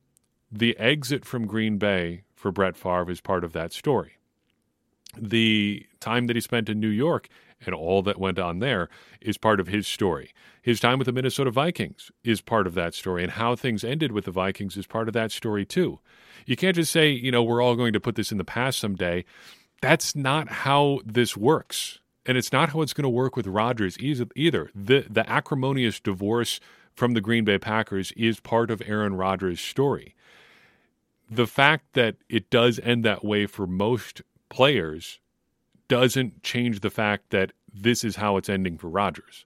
The 0.52 0.78
exit 0.78 1.26
from 1.26 1.46
Green 1.46 1.78
Bay 1.78 2.24
for 2.36 2.52
Brett 2.52 2.78
Favre 2.78 3.12
is 3.12 3.20
part 3.20 3.44
of 3.44 3.54
that 3.54 3.74
story. 3.74 4.14
The 5.20 5.86
time 6.00 6.28
that 6.28 6.36
he 6.36 6.42
spent 6.42 6.70
in 6.70 6.80
New 6.80 6.88
York 6.88 7.28
and 7.66 7.74
all 7.74 8.02
that 8.04 8.20
went 8.20 8.40
on 8.40 8.60
there 8.60 8.90
is 9.22 9.38
part 9.38 9.60
of 9.60 9.68
his 9.68 9.88
story. 9.88 10.32
His 10.62 10.80
time 10.80 11.00
with 11.00 11.06
the 11.06 11.12
Minnesota 11.12 11.52
Vikings 11.52 12.12
is 12.24 12.42
part 12.42 12.68
of 12.68 12.74
that 12.76 12.94
story, 12.94 13.24
and 13.24 13.32
how 13.32 13.56
things 13.56 13.84
ended 13.84 14.12
with 14.12 14.26
the 14.26 14.32
Vikings 14.32 14.78
is 14.78 14.86
part 14.86 15.08
of 15.08 15.14
that 15.14 15.32
story 15.32 15.66
too. 15.66 16.00
You 16.46 16.56
can't 16.56 16.76
just 16.76 16.92
say, 16.92 17.10
you 17.10 17.32
know, 17.32 17.44
we're 17.44 17.62
all 17.62 17.76
going 17.76 17.94
to 17.94 18.00
put 18.00 18.16
this 18.16 18.32
in 18.32 18.38
the 18.38 18.44
past 18.44 18.80
someday. 18.80 19.26
That's 19.82 20.16
not 20.16 20.50
how 20.50 21.00
this 21.06 21.36
works. 21.38 22.00
And 22.26 22.38
it's 22.38 22.52
not 22.52 22.70
how 22.70 22.82
it's 22.82 22.94
going 22.94 23.04
to 23.04 23.10
work 23.10 23.38
with 23.38 23.48
Rodgers 23.48 23.98
either. 24.00 24.70
The, 24.76 25.06
the 25.10 25.30
acrimonious 25.30 26.00
divorce 26.00 26.60
from 26.94 27.14
the 27.14 27.22
Green 27.22 27.46
Bay 27.46 27.58
Packers 27.58 28.12
is 28.14 28.40
part 28.40 28.70
of 28.70 28.82
Aaron 28.86 29.16
Rodgers' 29.16 29.62
story. 29.62 30.16
The 31.30 31.48
fact 31.48 31.94
that 31.94 32.16
it 32.28 32.50
does 32.50 32.80
end 32.80 33.06
that 33.06 33.24
way 33.24 33.46
for 33.46 33.68
most 33.68 34.22
players 34.50 35.20
doesn't 35.88 36.44
change 36.44 36.80
the 36.82 36.90
fact 36.90 37.30
that 37.30 37.52
this 37.74 38.04
is 38.04 38.16
how 38.16 38.38
it's 38.38 38.50
ending 38.50 38.78
for 38.78 38.90
Rodgers. 38.90 39.46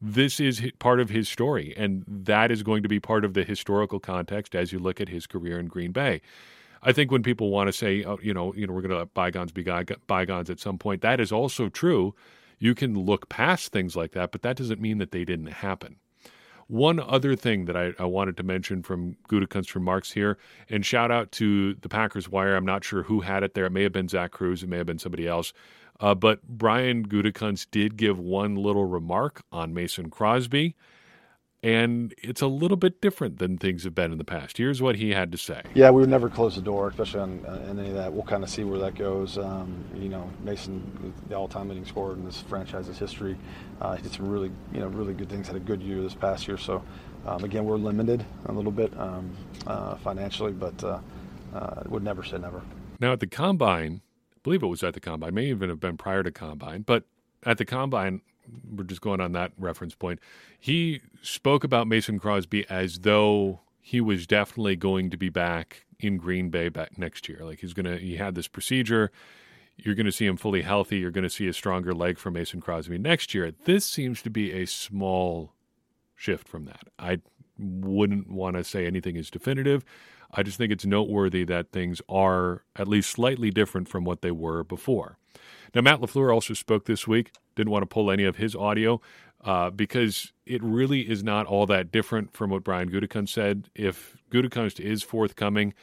This 0.00 0.40
is 0.40 0.62
part 0.78 1.00
of 1.00 1.08
his 1.08 1.28
story, 1.28 1.74
and 1.76 2.04
that 2.06 2.50
is 2.50 2.62
going 2.62 2.82
to 2.82 2.88
be 2.88 3.00
part 3.00 3.24
of 3.24 3.34
the 3.34 3.44
historical 3.44 3.98
context 3.98 4.54
as 4.54 4.72
you 4.72 4.78
look 4.78 5.00
at 5.00 5.08
his 5.08 5.26
career 5.26 5.58
in 5.58 5.66
Green 5.66 5.92
Bay. 5.92 6.20
I 6.82 6.92
think 6.92 7.10
when 7.10 7.22
people 7.22 7.50
want 7.50 7.68
to 7.68 7.72
say, 7.72 8.04
oh, 8.04 8.18
you 8.22 8.34
know, 8.34 8.54
you 8.54 8.66
know, 8.66 8.72
we're 8.72 8.82
going 8.82 8.90
to 8.90 8.98
let 8.98 9.14
bygones 9.14 9.52
be 9.52 9.64
bygones 10.06 10.50
at 10.50 10.60
some 10.60 10.78
point, 10.78 11.00
that 11.02 11.20
is 11.20 11.32
also 11.32 11.68
true. 11.68 12.14
You 12.58 12.74
can 12.74 12.98
look 12.98 13.28
past 13.28 13.72
things 13.72 13.96
like 13.96 14.12
that, 14.12 14.32
but 14.32 14.42
that 14.42 14.56
doesn't 14.56 14.80
mean 14.80 14.98
that 14.98 15.10
they 15.10 15.24
didn't 15.24 15.46
happen. 15.46 15.96
One 16.68 16.98
other 16.98 17.36
thing 17.36 17.66
that 17.66 17.76
I, 17.76 17.92
I 17.98 18.04
wanted 18.04 18.36
to 18.38 18.42
mention 18.42 18.82
from 18.82 19.16
Gutekunst's 19.28 19.74
remarks 19.74 20.10
here, 20.10 20.36
and 20.68 20.84
shout 20.84 21.10
out 21.12 21.30
to 21.32 21.74
the 21.74 21.88
Packers 21.88 22.28
Wire. 22.28 22.56
I'm 22.56 22.66
not 22.66 22.82
sure 22.82 23.04
who 23.04 23.20
had 23.20 23.44
it 23.44 23.54
there. 23.54 23.66
It 23.66 23.72
may 23.72 23.84
have 23.84 23.92
been 23.92 24.08
Zach 24.08 24.32
Kruse, 24.32 24.62
It 24.62 24.68
may 24.68 24.78
have 24.78 24.86
been 24.86 24.98
somebody 24.98 25.28
else. 25.28 25.52
Uh, 26.00 26.14
but 26.14 26.42
Brian 26.46 27.06
Gutekunst 27.06 27.68
did 27.70 27.96
give 27.96 28.18
one 28.18 28.56
little 28.56 28.84
remark 28.84 29.42
on 29.52 29.72
Mason 29.72 30.10
Crosby 30.10 30.74
and 31.66 32.14
it's 32.22 32.40
a 32.40 32.46
little 32.46 32.76
bit 32.76 33.00
different 33.00 33.38
than 33.40 33.58
things 33.58 33.82
have 33.82 33.94
been 33.94 34.12
in 34.12 34.18
the 34.18 34.24
past. 34.24 34.56
Here's 34.56 34.80
what 34.80 34.94
he 34.94 35.10
had 35.10 35.32
to 35.32 35.38
say. 35.38 35.62
Yeah, 35.74 35.90
we 35.90 36.00
would 36.00 36.08
never 36.08 36.30
close 36.30 36.54
the 36.54 36.60
door, 36.60 36.86
especially 36.86 37.18
on, 37.18 37.44
on 37.44 37.80
any 37.80 37.88
of 37.88 37.96
that. 37.96 38.12
We'll 38.12 38.22
kind 38.22 38.44
of 38.44 38.50
see 38.50 38.62
where 38.62 38.78
that 38.78 38.94
goes. 38.94 39.36
Um, 39.36 39.84
you 39.92 40.08
know, 40.08 40.30
Mason, 40.44 41.12
the 41.28 41.34
all-time 41.34 41.68
leading 41.68 41.84
scorer 41.84 42.12
in 42.12 42.24
this 42.24 42.40
franchise's 42.42 42.98
history, 42.98 43.36
uh, 43.80 43.96
he 43.96 44.02
did 44.04 44.12
some 44.12 44.28
really, 44.28 44.52
you 44.72 44.78
know, 44.78 44.86
really 44.86 45.12
good 45.12 45.28
things. 45.28 45.48
Had 45.48 45.56
a 45.56 45.58
good 45.58 45.82
year 45.82 46.00
this 46.02 46.14
past 46.14 46.46
year. 46.46 46.56
So, 46.56 46.84
um, 47.26 47.42
again, 47.42 47.64
we're 47.64 47.78
limited 47.78 48.24
a 48.44 48.52
little 48.52 48.70
bit 48.70 48.96
um, 48.96 49.36
uh, 49.66 49.96
financially, 49.96 50.52
but 50.52 50.84
uh, 50.84 51.00
uh 51.52 51.82
would 51.86 52.04
never 52.04 52.22
say 52.22 52.38
never. 52.38 52.62
Now 53.00 53.10
at 53.10 53.18
the 53.18 53.26
combine, 53.26 54.02
I 54.36 54.38
believe 54.44 54.62
it 54.62 54.68
was 54.68 54.84
at 54.84 54.94
the 54.94 55.00
combine, 55.00 55.34
may 55.34 55.46
even 55.46 55.68
have 55.68 55.80
been 55.80 55.96
prior 55.96 56.22
to 56.22 56.30
combine, 56.30 56.82
but 56.82 57.06
at 57.44 57.58
the 57.58 57.64
combine, 57.64 58.20
we're 58.70 58.84
just 58.84 59.00
going 59.00 59.20
on 59.20 59.32
that 59.32 59.52
reference 59.58 59.94
point. 59.94 60.20
He 60.58 61.00
spoke 61.22 61.64
about 61.64 61.86
Mason 61.86 62.18
Crosby 62.18 62.68
as 62.68 63.00
though 63.00 63.60
he 63.80 64.00
was 64.00 64.26
definitely 64.26 64.76
going 64.76 65.10
to 65.10 65.16
be 65.16 65.28
back 65.28 65.84
in 65.98 66.16
Green 66.16 66.50
Bay 66.50 66.68
back 66.68 66.98
next 66.98 67.28
year. 67.28 67.40
Like 67.42 67.60
he's 67.60 67.72
gonna, 67.72 67.98
he 67.98 68.16
had 68.16 68.34
this 68.34 68.48
procedure. 68.48 69.10
You're 69.76 69.94
going 69.94 70.06
to 70.06 70.12
see 70.12 70.26
him 70.26 70.36
fully 70.36 70.62
healthy. 70.62 70.98
You're 70.98 71.10
going 71.10 71.24
to 71.24 71.30
see 71.30 71.46
a 71.48 71.52
stronger 71.52 71.94
leg 71.94 72.18
from 72.18 72.34
Mason 72.34 72.60
Crosby 72.60 72.98
next 72.98 73.34
year. 73.34 73.52
This 73.64 73.84
seems 73.84 74.22
to 74.22 74.30
be 74.30 74.52
a 74.52 74.66
small 74.66 75.52
shift 76.14 76.48
from 76.48 76.64
that. 76.64 76.88
I 76.98 77.20
wouldn't 77.58 78.30
want 78.30 78.56
to 78.56 78.64
say 78.64 78.86
anything 78.86 79.16
is 79.16 79.30
definitive. 79.30 79.84
I 80.32 80.42
just 80.42 80.58
think 80.58 80.72
it's 80.72 80.84
noteworthy 80.84 81.44
that 81.44 81.72
things 81.72 82.00
are 82.08 82.64
at 82.74 82.88
least 82.88 83.10
slightly 83.10 83.50
different 83.50 83.88
from 83.88 84.04
what 84.04 84.22
they 84.22 84.30
were 84.30 84.64
before. 84.64 85.18
Now, 85.74 85.82
Matt 85.82 86.00
LaFleur 86.00 86.32
also 86.32 86.54
spoke 86.54 86.86
this 86.86 87.06
week. 87.06 87.32
Didn't 87.56 87.72
want 87.72 87.82
to 87.82 87.86
pull 87.86 88.10
any 88.10 88.24
of 88.24 88.36
his 88.36 88.54
audio 88.54 89.00
uh, 89.44 89.70
because 89.70 90.32
it 90.46 90.62
really 90.62 91.00
is 91.00 91.24
not 91.24 91.46
all 91.46 91.66
that 91.66 91.90
different 91.90 92.32
from 92.32 92.50
what 92.50 92.62
Brian 92.62 92.90
Gutekunst 92.90 93.30
said. 93.30 93.68
If 93.74 94.16
Gutekunst 94.30 94.78
is 94.78 95.02
forthcoming, 95.02 95.74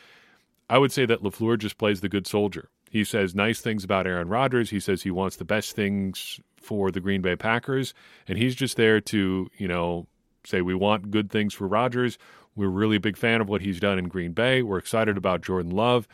I 0.70 0.77
would 0.77 0.92
say 0.92 1.06
that 1.06 1.22
LaFleur 1.22 1.60
just 1.60 1.77
plays 1.77 2.01
the 2.01 2.10
good 2.10 2.27
soldier. 2.27 2.70
He 2.89 3.03
says 3.03 3.36
nice 3.36 3.60
things 3.60 3.84
about 3.84 4.08
Aaron 4.08 4.30
Rodgers. 4.30 4.70
He 4.70 4.80
says 4.80 5.01
he 5.01 5.12
wants 5.12 5.36
the 5.36 5.46
best 5.46 5.75
things 5.75 6.39
for 6.58 6.92
the 6.92 7.00
Green 7.00 7.22
Bay 7.22 7.36
Packers, 7.36 7.94
and 8.27 8.38
he's 8.38 8.56
just 8.56 8.77
there 8.77 9.01
to, 9.01 9.50
you 9.58 9.68
know, 9.68 10.08
say 10.46 10.62
we 10.62 10.75
want 10.75 11.12
good 11.12 11.30
things 11.30 11.53
for 11.53 11.68
Rodgers. 11.68 12.18
We're 12.56 12.68
really 12.68 12.98
a 12.98 13.01
big 13.01 13.18
fan 13.18 13.42
of 13.42 13.50
what 13.50 13.62
he's 13.62 13.80
done 13.80 13.98
in 13.98 14.08
Green 14.08 14.34
Bay. 14.34 14.62
We're 14.62 14.77
excited 14.77 15.18
about 15.18 15.42
Jordan 15.42 15.72
Love. 15.72 16.08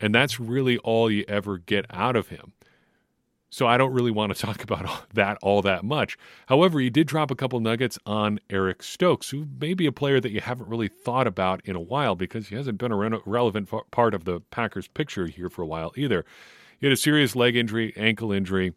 And 0.00 0.14
that's 0.14 0.40
really 0.40 0.78
all 0.78 1.10
you 1.10 1.24
ever 1.28 1.58
get 1.58 1.86
out 1.90 2.16
of 2.16 2.28
him. 2.28 2.52
So 3.50 3.66
I 3.66 3.76
don't 3.76 3.92
really 3.92 4.10
want 4.10 4.34
to 4.34 4.40
talk 4.46 4.62
about 4.62 5.12
that 5.12 5.38
all 5.42 5.60
that 5.62 5.84
much. 5.84 6.16
However, 6.46 6.80
he 6.80 6.88
did 6.88 7.06
drop 7.06 7.30
a 7.30 7.34
couple 7.34 7.60
nuggets 7.60 7.98
on 8.06 8.40
Eric 8.48 8.82
Stokes, 8.82 9.30
who 9.30 9.46
may 9.60 9.74
be 9.74 9.86
a 9.86 9.92
player 9.92 10.20
that 10.20 10.30
you 10.30 10.40
haven't 10.40 10.68
really 10.68 10.88
thought 10.88 11.26
about 11.26 11.60
in 11.64 11.76
a 11.76 11.80
while 11.80 12.14
because 12.14 12.48
he 12.48 12.54
hasn't 12.54 12.78
been 12.78 12.92
a 12.92 12.96
re- 12.96 13.20
relevant 13.26 13.68
part 13.90 14.14
of 14.14 14.24
the 14.24 14.40
Packers 14.50 14.88
picture 14.88 15.26
here 15.26 15.50
for 15.50 15.62
a 15.62 15.66
while 15.66 15.92
either. 15.96 16.24
He 16.78 16.86
had 16.86 16.92
a 16.92 16.96
serious 16.96 17.36
leg 17.36 17.56
injury, 17.56 17.92
ankle 17.96 18.32
injury 18.32 18.72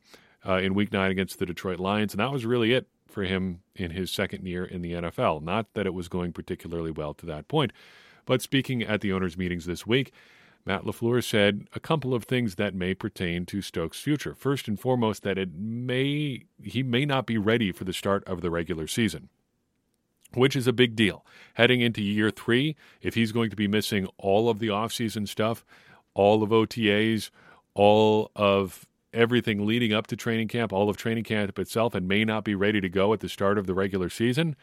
uh, 0.46 0.56
in 0.56 0.74
Week 0.74 0.92
Nine 0.92 1.12
against 1.12 1.40
the 1.40 1.46
Detroit 1.46 1.80
Lions, 1.80 2.14
and 2.14 2.20
that 2.20 2.32
was 2.32 2.46
really 2.46 2.74
it 2.74 2.88
for 3.08 3.24
him 3.24 3.62
in 3.76 3.92
his 3.92 4.12
second 4.12 4.46
year 4.46 4.66
in 4.66 4.82
the 4.82 4.94
NFL. 4.94 5.42
Not 5.42 5.74
that 5.76 5.86
it 5.86 5.94
was 5.94 6.10
going 6.10 6.34
particularly 6.34 6.92
well 6.92 7.14
to 7.14 7.26
that 7.28 7.48
point, 7.48 7.72
but 8.26 8.42
speaking 8.42 8.82
at 8.84 9.02
the 9.02 9.14
owners' 9.14 9.38
meetings 9.38 9.66
this 9.66 9.88
week, 9.88 10.12
Matt 10.66 10.84
LaFleur 10.84 11.24
said 11.24 11.68
a 11.74 11.80
couple 11.80 12.14
of 12.14 12.24
things 12.24 12.56
that 12.56 12.74
may 12.74 12.94
pertain 12.94 13.46
to 13.48 13.62
Stokes' 13.62 14.00
future. 14.00 14.34
First 14.34 14.68
and 14.68 14.80
foremost, 14.80 15.24
that 15.24 15.38
it 15.38 15.54
may 15.54 16.44
he 16.62 16.84
may 16.84 17.06
not 17.06 17.26
be 17.26 17.38
ready 17.38 17.72
for 17.72 17.84
the 17.84 17.94
start 17.94 18.24
of 18.26 18.42
the 18.42 18.50
regular 18.50 18.88
season, 18.88 19.30
which 20.34 20.56
is 20.56 20.66
a 20.66 20.74
big 20.74 20.96
deal. 20.96 21.26
Heading 21.56 21.82
into 21.82 22.02
year 22.02 22.32
three, 22.32 22.76
if 23.02 23.16
he's 23.16 23.34
going 23.34 23.50
to 23.50 23.56
be 23.58 23.68
missing 23.68 24.08
all 24.18 24.50
of 24.50 24.60
the 24.60 24.70
offseason 24.70 25.28
stuff, 25.28 25.66
all 26.14 26.44
of 26.44 26.52
OTAs, 26.52 27.30
all 27.74 28.32
of 28.36 28.86
everything 29.14 29.66
leading 29.66 29.94
up 29.94 30.08
to 30.08 30.16
training 30.16 30.48
camp, 30.48 30.72
all 30.72 30.90
of 30.90 30.96
training 30.96 31.26
camp 31.26 31.60
itself, 31.60 31.94
and 31.94 32.08
may 32.08 32.24
not 32.24 32.44
be 32.46 32.56
ready 32.56 32.80
to 32.80 32.90
go 32.90 33.14
at 33.14 33.20
the 33.20 33.30
start 33.30 33.58
of 33.58 33.68
the 33.68 33.74
regular 33.74 34.10
season, 34.10 34.56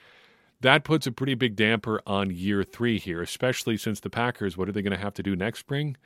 that 0.60 0.84
puts 0.84 1.06
a 1.06 1.12
pretty 1.12 1.34
big 1.34 1.56
damper 1.56 2.02
on 2.06 2.30
year 2.30 2.62
three 2.62 2.98
here, 2.98 3.22
especially 3.22 3.76
since 3.76 4.00
the 4.00 4.10
Packers, 4.10 4.56
what 4.56 4.68
are 4.68 4.72
they 4.72 4.82
going 4.82 4.96
to 4.96 5.02
have 5.02 5.14
to 5.14 5.22
do 5.22 5.34
next 5.34 5.60
spring? 5.60 5.96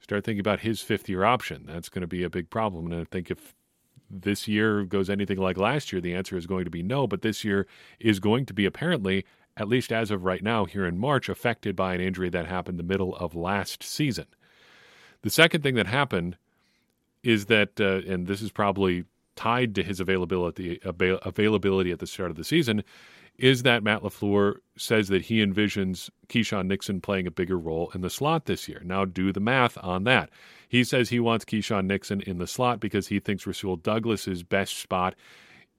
Start 0.00 0.24
thinking 0.24 0.40
about 0.40 0.60
his 0.60 0.80
fifth 0.80 1.08
year 1.08 1.24
option. 1.24 1.64
That's 1.66 1.88
going 1.88 2.02
to 2.02 2.06
be 2.06 2.22
a 2.22 2.30
big 2.30 2.50
problem. 2.50 2.92
And 2.92 3.00
I 3.00 3.04
think 3.04 3.30
if 3.30 3.54
this 4.10 4.46
year 4.46 4.84
goes 4.84 5.10
anything 5.10 5.38
like 5.38 5.56
last 5.56 5.92
year, 5.92 6.00
the 6.00 6.14
answer 6.14 6.36
is 6.36 6.46
going 6.46 6.64
to 6.64 6.70
be 6.70 6.82
no. 6.82 7.06
But 7.06 7.22
this 7.22 7.42
year 7.42 7.66
is 7.98 8.20
going 8.20 8.46
to 8.46 8.54
be 8.54 8.66
apparently, 8.66 9.24
at 9.56 9.68
least 9.68 9.92
as 9.92 10.10
of 10.10 10.24
right 10.24 10.42
now, 10.42 10.66
here 10.66 10.84
in 10.84 10.98
March, 10.98 11.28
affected 11.28 11.74
by 11.74 11.94
an 11.94 12.00
injury 12.00 12.28
that 12.30 12.46
happened 12.46 12.78
the 12.78 12.84
middle 12.84 13.16
of 13.16 13.34
last 13.34 13.82
season. 13.82 14.26
The 15.22 15.30
second 15.30 15.62
thing 15.62 15.74
that 15.76 15.86
happened 15.86 16.36
is 17.22 17.46
that, 17.46 17.80
uh, 17.80 18.02
and 18.06 18.26
this 18.26 18.42
is 18.42 18.52
probably 18.52 19.04
tied 19.36 19.74
to 19.74 19.82
his 19.82 19.98
availability 19.98 20.78
availability 20.84 21.90
at 21.90 21.98
the 21.98 22.06
start 22.06 22.30
of 22.30 22.36
the 22.36 22.44
season, 22.44 22.84
is 23.38 23.62
that 23.64 23.82
Matt 23.82 24.02
LaFleur 24.02 24.56
says 24.76 25.08
that 25.08 25.22
he 25.22 25.44
envisions 25.44 26.08
Keisean 26.28 26.66
Nixon 26.66 27.00
playing 27.00 27.26
a 27.26 27.32
bigger 27.32 27.58
role 27.58 27.90
in 27.94 28.00
the 28.00 28.10
slot 28.10 28.46
this 28.46 28.68
year. 28.68 28.80
Now, 28.84 29.04
do 29.04 29.32
the 29.32 29.40
math 29.40 29.76
on 29.82 30.04
that. 30.04 30.30
He 30.68 30.84
says 30.84 31.08
he 31.08 31.20
wants 31.20 31.44
Keisean 31.44 31.86
Nixon 31.86 32.20
in 32.20 32.38
the 32.38 32.46
slot 32.46 32.80
because 32.80 33.08
he 33.08 33.20
thinks 33.20 33.46
Rasul 33.46 33.76
Douglas's 33.76 34.42
best 34.42 34.78
spot 34.78 35.14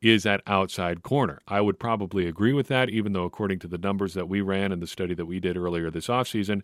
is 0.02 0.26
at 0.26 0.42
outside 0.46 1.02
corner. 1.04 1.40
I 1.48 1.62
would 1.62 1.80
probably 1.80 2.28
agree 2.28 2.54
with 2.54 2.68
that, 2.68 2.90
even 2.90 3.14
though, 3.14 3.24
according 3.24 3.60
to 3.60 3.68
the 3.68 3.78
numbers 3.78 4.14
that 4.14 4.30
we 4.30 4.42
ran 4.42 4.72
and 4.72 4.82
the 4.82 4.88
study 4.88 5.14
that 5.14 5.26
we 5.26 5.40
did 5.40 5.58
earlier 5.58 5.90
this 5.90 6.08
offseason, 6.08 6.62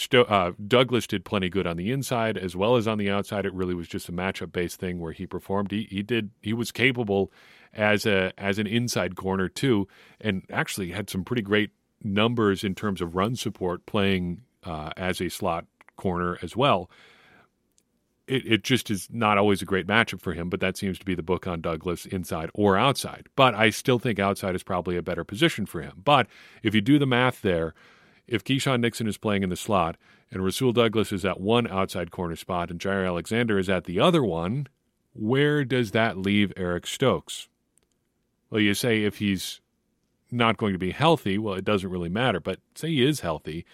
Sto- 0.00 0.22
uh, 0.22 0.52
Douglas 0.66 1.06
did 1.06 1.26
plenty 1.26 1.50
good 1.50 1.66
on 1.66 1.76
the 1.76 1.92
inside 1.92 2.38
as 2.38 2.56
well 2.56 2.76
as 2.76 2.88
on 2.88 2.96
the 2.96 3.10
outside. 3.10 3.44
It 3.44 3.52
really 3.52 3.74
was 3.74 3.86
just 3.86 4.08
a 4.08 4.12
matchup 4.12 4.50
based 4.50 4.80
thing 4.80 4.98
where 4.98 5.12
he 5.12 5.26
performed. 5.26 5.70
He, 5.70 5.86
he 5.90 6.02
did 6.02 6.30
he 6.40 6.54
was 6.54 6.72
capable 6.72 7.30
as 7.74 8.06
a 8.06 8.32
as 8.38 8.58
an 8.58 8.66
inside 8.66 9.14
corner 9.14 9.46
too, 9.46 9.88
and 10.18 10.42
actually 10.50 10.92
had 10.92 11.10
some 11.10 11.22
pretty 11.22 11.42
great 11.42 11.72
numbers 12.02 12.64
in 12.64 12.74
terms 12.74 13.02
of 13.02 13.14
run 13.14 13.36
support 13.36 13.84
playing 13.84 14.40
uh, 14.64 14.88
as 14.96 15.20
a 15.20 15.28
slot 15.28 15.66
corner 15.98 16.38
as 16.40 16.56
well. 16.56 16.90
It, 18.26 18.46
it 18.46 18.64
just 18.64 18.90
is 18.90 19.06
not 19.10 19.36
always 19.36 19.60
a 19.60 19.66
great 19.66 19.86
matchup 19.86 20.22
for 20.22 20.32
him, 20.32 20.48
but 20.48 20.60
that 20.60 20.78
seems 20.78 20.98
to 20.98 21.04
be 21.04 21.14
the 21.14 21.22
book 21.22 21.46
on 21.46 21.60
Douglas 21.60 22.06
inside 22.06 22.48
or 22.54 22.78
outside. 22.78 23.26
But 23.36 23.54
I 23.54 23.68
still 23.68 23.98
think 23.98 24.18
outside 24.18 24.54
is 24.54 24.62
probably 24.62 24.96
a 24.96 25.02
better 25.02 25.24
position 25.24 25.66
for 25.66 25.82
him. 25.82 26.00
But 26.02 26.26
if 26.62 26.74
you 26.74 26.80
do 26.80 26.98
the 26.98 27.06
math 27.06 27.42
there, 27.42 27.74
if 28.30 28.44
Keisean 28.44 28.80
Nixon 28.80 29.08
is 29.08 29.18
playing 29.18 29.42
in 29.42 29.50
the 29.50 29.56
slot 29.56 29.96
and 30.30 30.42
Rasul 30.42 30.72
Douglas 30.72 31.10
is 31.12 31.24
at 31.24 31.40
one 31.40 31.66
outside 31.66 32.12
corner 32.12 32.36
spot 32.36 32.70
and 32.70 32.80
Jaire 32.80 33.06
Alexander 33.06 33.58
is 33.58 33.68
at 33.68 33.84
the 33.84 33.98
other 33.98 34.22
one, 34.22 34.68
where 35.12 35.64
does 35.64 35.90
that 35.90 36.16
leave 36.16 36.52
Eric 36.56 36.86
Stokes? 36.86 37.48
Well, 38.48 38.60
you 38.60 38.72
say 38.72 39.02
if 39.02 39.18
he's 39.18 39.60
not 40.30 40.56
going 40.56 40.72
to 40.72 40.78
be 40.78 40.92
healthy, 40.92 41.38
well, 41.38 41.54
it 41.54 41.64
doesn't 41.64 41.90
really 41.90 42.08
matter. 42.08 42.38
But 42.38 42.60
say 42.76 42.88
he 42.90 43.04
is 43.04 43.20
healthy, 43.20 43.66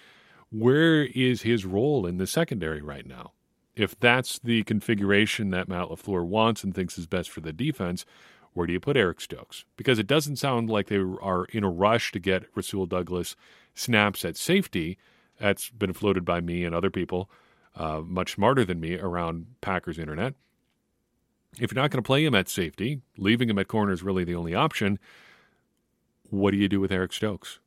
where 0.50 1.04
is 1.04 1.42
his 1.42 1.66
role 1.66 2.06
in 2.06 2.16
the 2.16 2.26
secondary 2.26 2.80
right 2.80 3.06
now? 3.06 3.32
If 3.74 3.98
that's 4.00 4.38
the 4.38 4.62
configuration 4.62 5.50
that 5.50 5.68
Matt 5.68 5.88
LaFleur 5.88 6.24
wants 6.24 6.64
and 6.64 6.74
thinks 6.74 6.96
is 6.96 7.06
best 7.06 7.28
for 7.28 7.42
the 7.42 7.52
defense, 7.52 8.06
where 8.56 8.66
do 8.66 8.72
you 8.72 8.80
put 8.80 8.96
Eric 8.96 9.20
Stokes? 9.20 9.66
Because 9.76 9.98
it 9.98 10.06
doesn't 10.06 10.36
sound 10.36 10.70
like 10.70 10.86
they 10.86 10.96
are 10.96 11.44
in 11.52 11.62
a 11.62 11.68
rush 11.68 12.10
to 12.12 12.18
get 12.18 12.44
Rasul 12.54 12.86
Douglas 12.86 13.36
snaps 13.74 14.24
at 14.24 14.34
safety. 14.34 14.96
That's 15.38 15.68
been 15.68 15.92
floated 15.92 16.24
by 16.24 16.40
me 16.40 16.64
and 16.64 16.74
other 16.74 16.88
people, 16.88 17.28
uh, 17.74 18.00
much 18.02 18.32
smarter 18.32 18.64
than 18.64 18.80
me, 18.80 18.94
around 18.96 19.46
Packers 19.60 19.98
Internet. 19.98 20.36
If 21.60 21.70
you're 21.70 21.82
not 21.82 21.90
going 21.90 22.02
to 22.02 22.06
play 22.06 22.24
him 22.24 22.34
at 22.34 22.48
safety, 22.48 23.02
leaving 23.18 23.50
him 23.50 23.58
at 23.58 23.68
corner 23.68 23.92
is 23.92 24.02
really 24.02 24.24
the 24.24 24.34
only 24.34 24.54
option. 24.54 24.98
What 26.30 26.52
do 26.52 26.56
you 26.56 26.68
do 26.70 26.80
with 26.80 26.90
Eric 26.90 27.12
Stokes? 27.12 27.58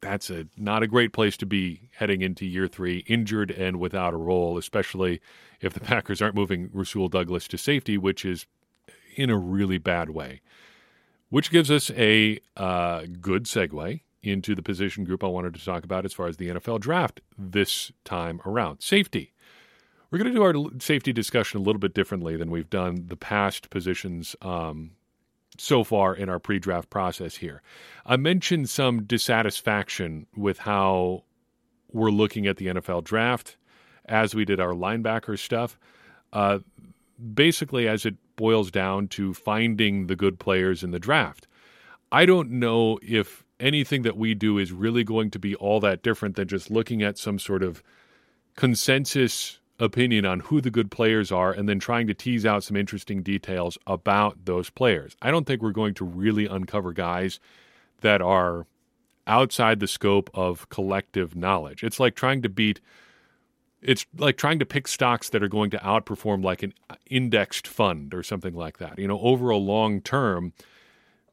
That's 0.00 0.30
a 0.30 0.46
not 0.56 0.82
a 0.82 0.86
great 0.86 1.12
place 1.12 1.36
to 1.36 1.44
be 1.44 1.90
heading 1.96 2.22
into 2.22 2.46
year 2.46 2.66
three, 2.66 3.04
injured 3.06 3.50
and 3.50 3.78
without 3.78 4.14
a 4.14 4.16
role, 4.16 4.56
especially 4.56 5.20
if 5.60 5.74
the 5.74 5.80
Packers 5.90 6.22
aren't 6.22 6.34
moving 6.34 6.70
Rasul 6.72 7.08
Douglas 7.08 7.46
to 7.48 7.58
safety, 7.58 7.98
which 7.98 8.24
is 8.24 8.46
in 9.16 9.30
a 9.30 9.36
really 9.36 9.78
bad 9.78 10.10
way. 10.10 10.40
Which 11.28 11.50
gives 11.50 11.70
us 11.70 11.90
a 11.92 12.40
uh, 12.56 13.04
good 13.20 13.44
segue 13.44 14.00
into 14.22 14.54
the 14.54 14.62
position 14.62 15.04
group 15.04 15.24
I 15.24 15.28
wanted 15.28 15.54
to 15.54 15.64
talk 15.64 15.84
about 15.84 16.04
as 16.04 16.12
far 16.12 16.26
as 16.26 16.36
the 16.36 16.48
NFL 16.48 16.80
draft 16.80 17.20
this 17.38 17.92
time 18.04 18.40
around 18.44 18.80
safety. 18.80 19.32
We're 20.10 20.18
going 20.18 20.32
to 20.32 20.34
do 20.34 20.42
our 20.42 20.80
safety 20.80 21.12
discussion 21.12 21.60
a 21.60 21.62
little 21.62 21.78
bit 21.78 21.94
differently 21.94 22.36
than 22.36 22.50
we've 22.50 22.68
done 22.68 23.06
the 23.06 23.16
past 23.16 23.70
positions 23.70 24.34
um, 24.42 24.90
so 25.56 25.84
far 25.84 26.14
in 26.14 26.28
our 26.28 26.40
pre 26.40 26.58
draft 26.58 26.90
process 26.90 27.36
here. 27.36 27.62
I 28.04 28.16
mentioned 28.16 28.68
some 28.68 29.04
dissatisfaction 29.04 30.26
with 30.36 30.58
how 30.58 31.24
we're 31.92 32.10
looking 32.10 32.46
at 32.46 32.56
the 32.56 32.66
NFL 32.66 33.04
draft 33.04 33.56
as 34.06 34.34
we 34.34 34.44
did 34.44 34.58
our 34.58 34.72
linebacker 34.72 35.38
stuff. 35.38 35.78
Uh, 36.32 36.58
basically, 37.34 37.86
as 37.86 38.04
it 38.04 38.16
boils 38.40 38.70
down 38.70 39.06
to 39.06 39.34
finding 39.34 40.06
the 40.06 40.16
good 40.16 40.38
players 40.38 40.82
in 40.82 40.92
the 40.92 40.98
draft. 40.98 41.46
I 42.10 42.24
don't 42.24 42.50
know 42.52 42.98
if 43.02 43.44
anything 43.60 44.00
that 44.02 44.16
we 44.16 44.34
do 44.34 44.56
is 44.56 44.72
really 44.72 45.04
going 45.04 45.30
to 45.32 45.38
be 45.38 45.54
all 45.56 45.78
that 45.80 46.02
different 46.02 46.36
than 46.36 46.48
just 46.48 46.70
looking 46.70 47.02
at 47.02 47.18
some 47.18 47.38
sort 47.38 47.62
of 47.62 47.82
consensus 48.56 49.60
opinion 49.78 50.24
on 50.24 50.40
who 50.40 50.62
the 50.62 50.70
good 50.70 50.90
players 50.90 51.30
are 51.30 51.52
and 51.52 51.68
then 51.68 51.78
trying 51.78 52.06
to 52.06 52.14
tease 52.14 52.46
out 52.46 52.64
some 52.64 52.76
interesting 52.78 53.22
details 53.22 53.76
about 53.86 54.46
those 54.46 54.70
players. 54.70 55.14
I 55.20 55.30
don't 55.30 55.46
think 55.46 55.60
we're 55.60 55.70
going 55.72 55.94
to 55.94 56.04
really 56.06 56.46
uncover 56.46 56.94
guys 56.94 57.40
that 58.00 58.22
are 58.22 58.66
outside 59.26 59.80
the 59.80 59.86
scope 59.86 60.30
of 60.32 60.66
collective 60.70 61.36
knowledge. 61.36 61.84
It's 61.84 62.00
like 62.00 62.14
trying 62.14 62.40
to 62.40 62.48
beat 62.48 62.80
it's 63.82 64.06
like 64.16 64.36
trying 64.36 64.58
to 64.58 64.66
pick 64.66 64.86
stocks 64.86 65.30
that 65.30 65.42
are 65.42 65.48
going 65.48 65.70
to 65.70 65.78
outperform 65.78 66.44
like 66.44 66.62
an 66.62 66.74
indexed 67.06 67.66
fund 67.66 68.14
or 68.14 68.22
something 68.22 68.54
like 68.54 68.78
that. 68.78 68.98
You 68.98 69.08
know, 69.08 69.20
over 69.20 69.50
a 69.50 69.56
long 69.56 70.00
term, 70.00 70.52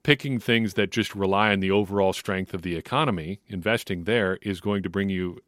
picking 0.04 0.40
things 0.40 0.76
that 0.76 0.90
just 0.90 1.16
rely 1.16 1.52
on 1.52 1.60
the 1.60 1.72
overall 1.72 2.14
strength 2.14 2.54
of 2.54 2.62
the 2.62 2.76
economy, 2.76 3.40
investing 3.48 4.06
there 4.06 4.38
is 4.42 4.62
going 4.62 4.84
to 4.84 4.90
bring 4.90 5.10
you 5.10 5.40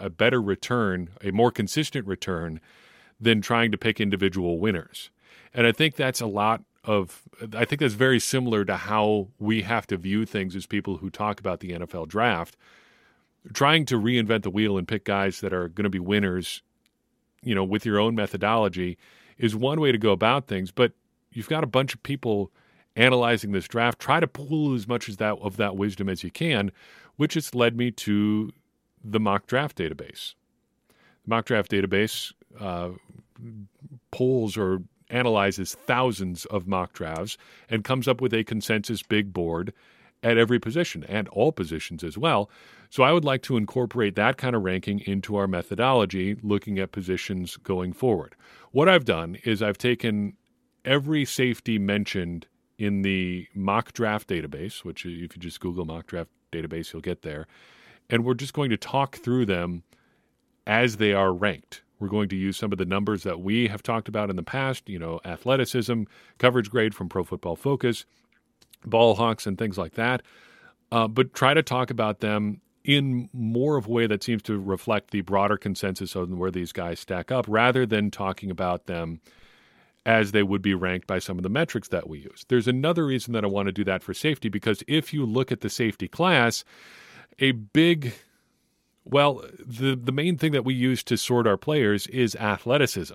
a 0.00 0.10
better 0.10 0.40
return, 0.40 1.08
a 1.22 1.30
more 1.30 1.50
consistent 1.50 2.06
return 2.06 2.60
than 3.20 3.40
trying 3.40 3.72
to 3.72 3.78
pick 3.78 4.00
individual 4.00 4.58
winners. 4.58 5.10
And 5.52 5.66
I 5.66 5.72
think 5.72 5.96
that's 5.96 6.20
a 6.20 6.26
lot 6.26 6.62
of, 6.84 7.22
I 7.54 7.64
think 7.64 7.80
that's 7.80 7.94
very 7.94 8.20
similar 8.20 8.64
to 8.64 8.76
how 8.76 9.28
we 9.38 9.62
have 9.62 9.86
to 9.88 9.96
view 9.96 10.26
things 10.26 10.54
as 10.54 10.66
people 10.66 10.98
who 10.98 11.10
talk 11.10 11.40
about 11.40 11.60
the 11.60 11.70
NFL 11.70 12.08
draft. 12.08 12.56
Trying 13.52 13.84
to 13.86 14.00
reinvent 14.00 14.42
the 14.42 14.50
wheel 14.50 14.78
and 14.78 14.88
pick 14.88 15.04
guys 15.04 15.40
that 15.40 15.52
are 15.52 15.68
going 15.68 15.84
to 15.84 15.90
be 15.90 15.98
winners, 15.98 16.62
you 17.42 17.54
know, 17.54 17.64
with 17.64 17.84
your 17.84 17.98
own 17.98 18.14
methodology 18.14 18.96
is 19.36 19.54
one 19.54 19.80
way 19.80 19.92
to 19.92 19.98
go 19.98 20.12
about 20.12 20.46
things. 20.46 20.70
But 20.70 20.92
you've 21.30 21.48
got 21.48 21.64
a 21.64 21.66
bunch 21.68 21.94
of 21.94 22.02
people 22.02 22.50
analyzing 22.96 23.52
this 23.52 23.68
draft. 23.68 23.98
Try 23.98 24.20
to 24.20 24.26
pull 24.26 24.74
as 24.74 24.88
much 24.88 25.08
as 25.08 25.18
that 25.18 25.38
of 25.40 25.56
that 25.58 25.76
wisdom 25.76 26.08
as 26.08 26.24
you 26.24 26.30
can, 26.30 26.72
which 27.16 27.34
has 27.34 27.54
led 27.54 27.76
me 27.76 27.90
to 27.90 28.50
the 29.02 29.20
mock 29.20 29.46
draft 29.46 29.76
database. 29.76 30.34
The 31.24 31.30
mock 31.30 31.44
draft 31.44 31.70
database 31.70 32.32
uh, 32.58 32.90
pulls 34.10 34.56
or 34.56 34.82
analyzes 35.10 35.74
thousands 35.74 36.44
of 36.46 36.66
mock 36.66 36.92
drafts 36.92 37.36
and 37.68 37.84
comes 37.84 38.08
up 38.08 38.20
with 38.20 38.32
a 38.32 38.44
consensus 38.44 39.02
big 39.02 39.32
board 39.32 39.72
at 40.24 40.36
every 40.36 40.58
position 40.58 41.04
and 41.04 41.28
all 41.28 41.52
positions 41.52 42.02
as 42.02 42.18
well. 42.18 42.50
So 42.90 43.04
I 43.04 43.12
would 43.12 43.24
like 43.24 43.42
to 43.42 43.56
incorporate 43.56 44.16
that 44.16 44.36
kind 44.36 44.56
of 44.56 44.62
ranking 44.62 45.00
into 45.00 45.36
our 45.36 45.46
methodology 45.46 46.36
looking 46.42 46.78
at 46.78 46.90
positions 46.90 47.56
going 47.56 47.92
forward. 47.92 48.34
What 48.72 48.88
I've 48.88 49.04
done 49.04 49.36
is 49.44 49.62
I've 49.62 49.78
taken 49.78 50.36
every 50.84 51.24
safety 51.24 51.78
mentioned 51.78 52.46
in 52.78 53.02
the 53.02 53.46
mock 53.54 53.92
draft 53.92 54.28
database, 54.28 54.84
which 54.84 55.06
if 55.06 55.12
you 55.12 55.28
just 55.28 55.60
Google 55.60 55.84
mock 55.84 56.06
draft 56.06 56.30
database, 56.50 56.92
you'll 56.92 57.02
get 57.02 57.22
there 57.22 57.46
and 58.10 58.24
we're 58.24 58.34
just 58.34 58.52
going 58.52 58.70
to 58.70 58.76
talk 58.76 59.16
through 59.16 59.46
them 59.46 59.82
as 60.66 60.96
they 60.96 61.12
are 61.12 61.32
ranked. 61.32 61.82
We're 61.98 62.08
going 62.08 62.28
to 62.30 62.36
use 62.36 62.56
some 62.56 62.72
of 62.72 62.78
the 62.78 62.84
numbers 62.84 63.22
that 63.22 63.40
we 63.40 63.68
have 63.68 63.82
talked 63.82 64.08
about 64.08 64.30
in 64.30 64.36
the 64.36 64.42
past, 64.42 64.88
you 64.88 64.98
know, 64.98 65.20
athleticism, 65.24 66.02
coverage 66.38 66.70
grade 66.70 66.94
from 66.94 67.08
Pro 67.08 67.24
Football 67.24 67.56
Focus, 67.56 68.04
ball 68.86 69.14
hawks, 69.14 69.46
and 69.46 69.58
things 69.58 69.78
like 69.78 69.94
that. 69.94 70.22
Uh, 70.92 71.08
but 71.08 71.34
try 71.34 71.54
to 71.54 71.62
talk 71.62 71.90
about 71.90 72.20
them 72.20 72.60
in 72.84 73.28
more 73.32 73.76
of 73.76 73.86
a 73.86 73.90
way 73.90 74.06
that 74.06 74.22
seems 74.22 74.42
to 74.42 74.58
reflect 74.58 75.10
the 75.10 75.22
broader 75.22 75.56
consensus 75.56 76.14
on 76.14 76.38
where 76.38 76.50
these 76.50 76.72
guys 76.72 77.00
stack 77.00 77.32
up 77.32 77.46
rather 77.48 77.86
than 77.86 78.10
talking 78.10 78.50
about 78.50 78.86
them 78.86 79.20
as 80.06 80.32
they 80.32 80.42
would 80.42 80.60
be 80.60 80.74
ranked 80.74 81.06
by 81.06 81.18
some 81.18 81.38
of 81.38 81.42
the 81.42 81.48
metrics 81.48 81.88
that 81.88 82.08
we 82.08 82.18
use. 82.18 82.44
There's 82.48 82.68
another 82.68 83.06
reason 83.06 83.32
that 83.32 83.44
I 83.44 83.46
want 83.46 83.66
to 83.66 83.72
do 83.72 83.84
that 83.84 84.02
for 84.02 84.12
safety 84.12 84.50
because 84.50 84.82
if 84.86 85.14
you 85.14 85.24
look 85.24 85.50
at 85.50 85.62
the 85.62 85.70
safety 85.70 86.08
class, 86.08 86.62
a 87.38 87.52
big 87.52 88.12
well, 89.04 89.44
the 89.58 89.94
the 89.94 90.12
main 90.12 90.38
thing 90.38 90.52
that 90.52 90.64
we 90.64 90.74
use 90.74 91.02
to 91.04 91.16
sort 91.16 91.46
our 91.46 91.56
players 91.56 92.06
is 92.08 92.34
athleticism. 92.36 93.14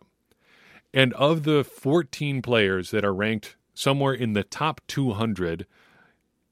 And 0.93 1.13
of 1.13 1.43
the 1.43 1.63
14 1.63 2.41
players 2.41 2.91
that 2.91 3.05
are 3.05 3.13
ranked 3.13 3.55
somewhere 3.79 4.13
in 4.13 4.33
the 4.33 4.43
top 4.43 4.81
200 4.88 5.65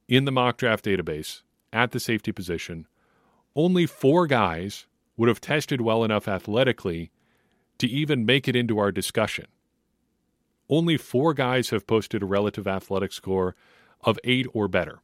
in 0.07 0.23
the 0.23 0.31
mock 0.31 0.55
draft 0.55 0.85
database 0.85 1.41
at 1.73 1.91
the 1.91 1.99
safety 1.99 2.31
position, 2.31 2.87
only 3.53 3.85
4 3.85 4.27
guys 4.27 4.87
would 5.17 5.27
have 5.27 5.41
tested 5.41 5.81
well 5.81 6.05
enough 6.05 6.29
athletically 6.29 7.11
to 7.79 7.87
even 7.87 8.25
make 8.25 8.47
it 8.47 8.55
into 8.55 8.79
our 8.79 8.93
discussion. 8.93 9.47
Only 10.69 10.95
4 10.95 11.33
guys 11.33 11.69
have 11.71 11.85
posted 11.85 12.23
a 12.23 12.25
relative 12.25 12.65
athletic 12.65 13.11
score 13.11 13.57
of 14.01 14.17
8 14.23 14.47
or 14.53 14.69
better 14.69 14.99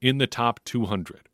in 0.00 0.18
the 0.18 0.26
top 0.26 0.58
200 0.64 1.28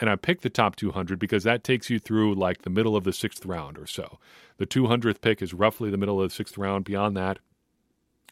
and 0.00 0.10
I 0.10 0.16
picked 0.16 0.42
the 0.42 0.50
top 0.50 0.74
200 0.74 1.18
because 1.18 1.44
that 1.44 1.62
takes 1.62 1.88
you 1.88 1.98
through 1.98 2.34
like 2.34 2.62
the 2.62 2.70
middle 2.70 2.96
of 2.96 3.04
the 3.04 3.12
sixth 3.12 3.46
round 3.46 3.78
or 3.78 3.86
so. 3.86 4.18
The 4.56 4.66
200th 4.66 5.20
pick 5.20 5.40
is 5.40 5.54
roughly 5.54 5.90
the 5.90 5.96
middle 5.96 6.20
of 6.20 6.28
the 6.28 6.34
sixth 6.34 6.58
round. 6.58 6.84
Beyond 6.84 7.16
that, 7.16 7.38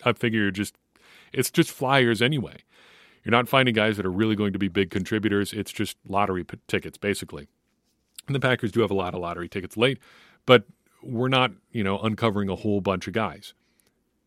I 0.04 0.12
figure 0.12 0.50
just 0.50 0.76
it's 1.32 1.50
just 1.50 1.70
flyers 1.70 2.20
anyway. 2.22 2.56
You're 3.24 3.32
not 3.32 3.48
finding 3.48 3.74
guys 3.74 3.96
that 3.96 4.06
are 4.06 4.10
really 4.10 4.34
going 4.34 4.52
to 4.52 4.58
be 4.58 4.68
big 4.68 4.90
contributors. 4.90 5.52
It's 5.52 5.72
just 5.72 5.96
lottery 6.08 6.44
p- 6.44 6.58
tickets 6.66 6.98
basically. 6.98 7.48
And 8.26 8.34
the 8.34 8.40
Packers 8.40 8.72
do 8.72 8.80
have 8.80 8.90
a 8.90 8.94
lot 8.94 9.14
of 9.14 9.20
lottery 9.20 9.48
tickets 9.48 9.76
late, 9.76 9.98
but 10.46 10.64
we're 11.02 11.28
not, 11.28 11.52
you 11.72 11.82
know, 11.82 11.98
uncovering 11.98 12.48
a 12.48 12.56
whole 12.56 12.80
bunch 12.80 13.06
of 13.06 13.12
guys 13.12 13.54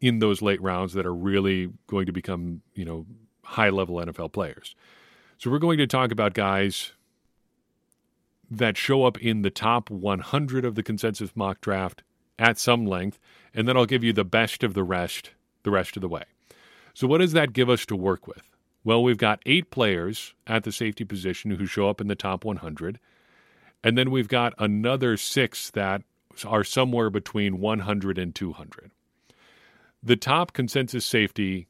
in 0.02 0.20
those 0.20 0.42
late 0.42 0.62
rounds 0.62 0.94
that 0.94 1.06
are 1.06 1.14
really 1.14 1.70
going 1.88 2.06
to 2.06 2.12
become, 2.12 2.62
you 2.74 2.86
know, 2.86 3.06
high 3.44 3.70
level 3.70 3.96
NFL 3.96 4.34
players. 4.34 4.76
So 5.38 5.50
we're 5.50 5.60
going 5.60 5.78
to 5.78 5.88
talk 5.88 6.12
about 6.12 6.34
guys 6.34 6.92
that 8.50 8.78
show 8.78 9.06
up 9.06 9.20
in 9.20 9.42
the 9.42 9.50
top 9.50 9.90
100 9.90 10.66
of 10.66 10.76
the 10.76 10.84
consensus 10.84 11.32
mock 11.36 11.62
draft 11.62 12.04
at 12.38 12.58
some 12.58 12.86
length, 12.86 13.20
and 13.54 13.68
then 13.68 13.78
I'll 13.78 13.86
give 13.86 14.04
you 14.04 14.14
the 14.14 14.26
best 14.26 14.64
of 14.64 14.74
the 14.74 14.84
rest 14.84 15.32
the 15.64 15.72
rest 15.72 15.96
of 15.98 16.02
the 16.02 16.08
way. 16.08 16.24
So, 16.94 17.08
what 17.08 17.20
does 17.20 17.34
that 17.34 17.54
give 17.54 17.70
us 17.70 17.86
to 17.88 17.96
work 17.96 18.28
with? 18.28 18.44
Well, 18.84 19.02
we've 19.02 19.18
got 19.18 19.42
eight 19.46 19.72
players 19.72 20.34
at 20.46 20.64
the 20.64 20.72
safety 20.72 21.06
position 21.06 21.52
who 21.52 21.66
show 21.66 21.90
up 21.90 22.02
in 22.02 22.08
the 22.08 22.16
top 22.16 22.44
100, 22.44 23.00
and 23.84 23.98
then 23.98 24.12
we've 24.12 24.28
got 24.28 24.54
another 24.60 25.18
six 25.18 25.72
that 25.72 26.04
are 26.46 26.64
somewhere 26.64 27.10
between 27.10 27.60
100 27.60 28.18
and 28.18 28.36
200. 28.36 28.92
The 30.02 30.16
top 30.16 30.54
consensus 30.54 31.06
safety 31.06 31.68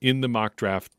in 0.00 0.20
the 0.20 0.28
mock 0.28 0.56
draft 0.56 0.92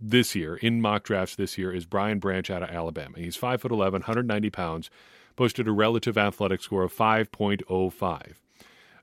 this 0.00 0.34
year 0.34 0.56
in 0.56 0.80
mock 0.80 1.04
drafts 1.04 1.36
this 1.36 1.56
year 1.56 1.72
is 1.72 1.86
Brian 1.86 2.18
Branch 2.18 2.50
out 2.50 2.62
of 2.62 2.70
Alabama. 2.70 3.18
He's 3.18 3.36
5'11, 3.36 3.92
190 3.92 4.50
pounds, 4.50 4.90
posted 5.36 5.68
a 5.68 5.72
relative 5.72 6.18
athletic 6.18 6.62
score 6.62 6.82
of 6.82 6.94
5.05. 6.94 8.32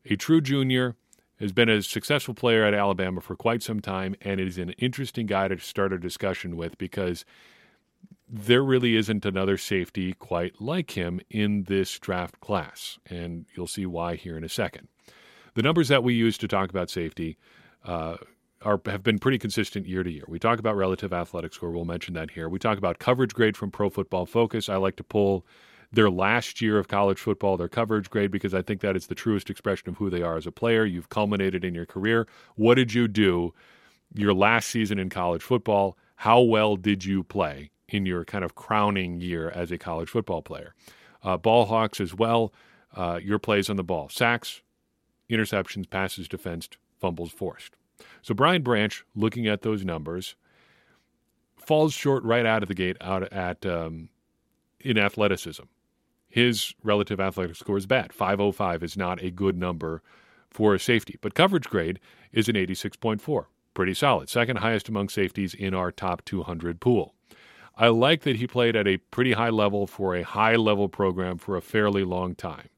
A 0.05 0.15
true 0.15 0.41
junior, 0.41 0.95
has 1.39 1.51
been 1.51 1.69
a 1.69 1.81
successful 1.81 2.33
player 2.33 2.63
at 2.63 2.73
Alabama 2.73 3.21
for 3.21 3.35
quite 3.35 3.63
some 3.63 3.79
time, 3.79 4.15
and 4.21 4.39
is 4.39 4.57
an 4.57 4.71
interesting 4.71 5.25
guy 5.25 5.47
to 5.47 5.57
start 5.57 5.93
a 5.93 5.97
discussion 5.97 6.57
with 6.57 6.77
because 6.77 7.25
there 8.27 8.63
really 8.63 8.95
isn't 8.95 9.25
another 9.25 9.57
safety 9.57 10.13
quite 10.13 10.61
like 10.61 10.91
him 10.91 11.19
in 11.29 11.63
this 11.63 11.97
draft 11.97 12.39
class, 12.41 12.99
and 13.09 13.45
you'll 13.55 13.67
see 13.67 13.85
why 13.85 14.15
here 14.15 14.37
in 14.37 14.43
a 14.43 14.49
second. 14.49 14.87
The 15.55 15.63
numbers 15.63 15.87
that 15.87 16.03
we 16.03 16.13
use 16.13 16.37
to 16.39 16.47
talk 16.47 16.69
about 16.69 16.89
safety 16.89 17.37
uh, 17.83 18.17
are 18.61 18.79
have 18.85 19.03
been 19.03 19.17
pretty 19.17 19.39
consistent 19.39 19.87
year 19.87 20.03
to 20.03 20.11
year. 20.11 20.25
We 20.27 20.37
talk 20.37 20.59
about 20.59 20.75
relative 20.75 21.13
athletic 21.13 21.53
score. 21.53 21.71
We'll 21.71 21.85
mention 21.85 22.13
that 22.15 22.31
here. 22.31 22.49
We 22.49 22.59
talk 22.59 22.77
about 22.77 22.99
coverage 22.99 23.33
grade 23.33 23.57
from 23.57 23.71
Pro 23.71 23.89
Football 23.89 24.25
Focus. 24.25 24.69
I 24.69 24.75
like 24.75 24.97
to 24.97 25.03
pull 25.03 25.45
their 25.91 26.09
last 26.09 26.61
year 26.61 26.77
of 26.77 26.87
college 26.87 27.19
football, 27.19 27.57
their 27.57 27.67
coverage 27.67 28.09
grade, 28.09 28.31
because 28.31 28.53
I 28.53 28.61
think 28.61 28.81
that 28.81 28.95
is 28.95 29.07
the 29.07 29.15
truest 29.15 29.49
expression 29.49 29.89
of 29.89 29.97
who 29.97 30.09
they 30.09 30.21
are 30.21 30.37
as 30.37 30.45
a 30.45 30.51
player. 30.51 30.85
You've 30.85 31.09
culminated 31.09 31.63
in 31.63 31.73
your 31.73 31.85
career. 31.85 32.27
What 32.55 32.75
did 32.75 32.93
you 32.93 33.07
do 33.07 33.53
your 34.13 34.33
last 34.33 34.69
season 34.69 34.99
in 34.99 35.09
college 35.09 35.41
football? 35.41 35.97
How 36.17 36.41
well 36.41 36.75
did 36.75 37.05
you 37.05 37.23
play 37.23 37.71
in 37.87 38.05
your 38.05 38.23
kind 38.23 38.43
of 38.43 38.55
crowning 38.55 39.19
year 39.19 39.49
as 39.49 39.71
a 39.71 39.77
college 39.77 40.09
football 40.09 40.41
player? 40.41 40.75
Uh, 41.23 41.37
ball 41.37 41.65
hawks 41.65 41.99
as 41.99 42.13
well. 42.13 42.53
Uh, 42.95 43.19
your 43.21 43.39
plays 43.39 43.69
on 43.69 43.75
the 43.75 43.83
ball, 43.83 44.09
sacks, 44.09 44.61
interceptions, 45.29 45.89
passes 45.89 46.27
defensed, 46.27 46.77
fumbles 46.99 47.31
forced. 47.31 47.75
So 48.21 48.33
Brian 48.33 48.61
Branch, 48.61 49.03
looking 49.15 49.47
at 49.47 49.61
those 49.61 49.83
numbers, 49.83 50.35
falls 51.57 51.93
short 51.93 52.23
right 52.23 52.45
out 52.45 52.63
of 52.63 52.67
the 52.67 52.75
gate 52.75 52.97
out 53.01 53.31
at 53.31 53.65
um, 53.65 54.09
in 54.79 54.97
athleticism. 54.97 55.63
His 56.29 56.73
relative 56.83 57.19
athletic 57.19 57.55
score 57.55 57.77
is 57.77 57.85
bad. 57.85 58.13
505 58.13 58.83
is 58.83 58.95
not 58.95 59.21
a 59.21 59.31
good 59.31 59.57
number 59.57 60.01
for 60.49 60.73
a 60.75 60.79
safety, 60.79 61.17
but 61.21 61.33
coverage 61.33 61.67
grade 61.69 61.99
is 62.31 62.47
an 62.47 62.55
86.4. 62.55 63.45
Pretty 63.73 63.93
solid. 63.93 64.29
Second 64.29 64.57
highest 64.57 64.89
among 64.89 65.09
safeties 65.09 65.53
in 65.53 65.73
our 65.73 65.91
top 65.91 66.23
200 66.25 66.79
pool. 66.79 67.15
I 67.75 67.87
like 67.87 68.21
that 68.23 68.35
he 68.35 68.45
played 68.45 68.75
at 68.75 68.87
a 68.87 68.97
pretty 68.97 69.33
high 69.33 69.49
level 69.49 69.87
for 69.87 70.15
a 70.15 70.23
high 70.23 70.55
level 70.55 70.89
program 70.89 71.37
for 71.37 71.55
a 71.55 71.61
fairly 71.61 72.03
long 72.03 72.35
time. 72.35 72.69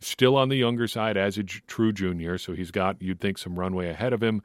Still 0.00 0.36
on 0.36 0.48
the 0.48 0.56
younger 0.56 0.86
side 0.86 1.16
as 1.16 1.36
a 1.38 1.42
j- 1.42 1.60
true 1.66 1.92
junior, 1.92 2.38
so 2.38 2.54
he's 2.54 2.70
got, 2.70 3.02
you'd 3.02 3.20
think, 3.20 3.36
some 3.36 3.58
runway 3.58 3.88
ahead 3.88 4.12
of 4.12 4.22
him 4.22 4.42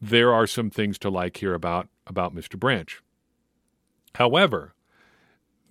there 0.00 0.32
are 0.32 0.46
some 0.46 0.70
things 0.70 0.98
to 0.98 1.10
like 1.10 1.38
here 1.38 1.54
about 1.54 1.88
about 2.06 2.34
Mr. 2.34 2.58
Branch. 2.58 3.02
However, 4.14 4.74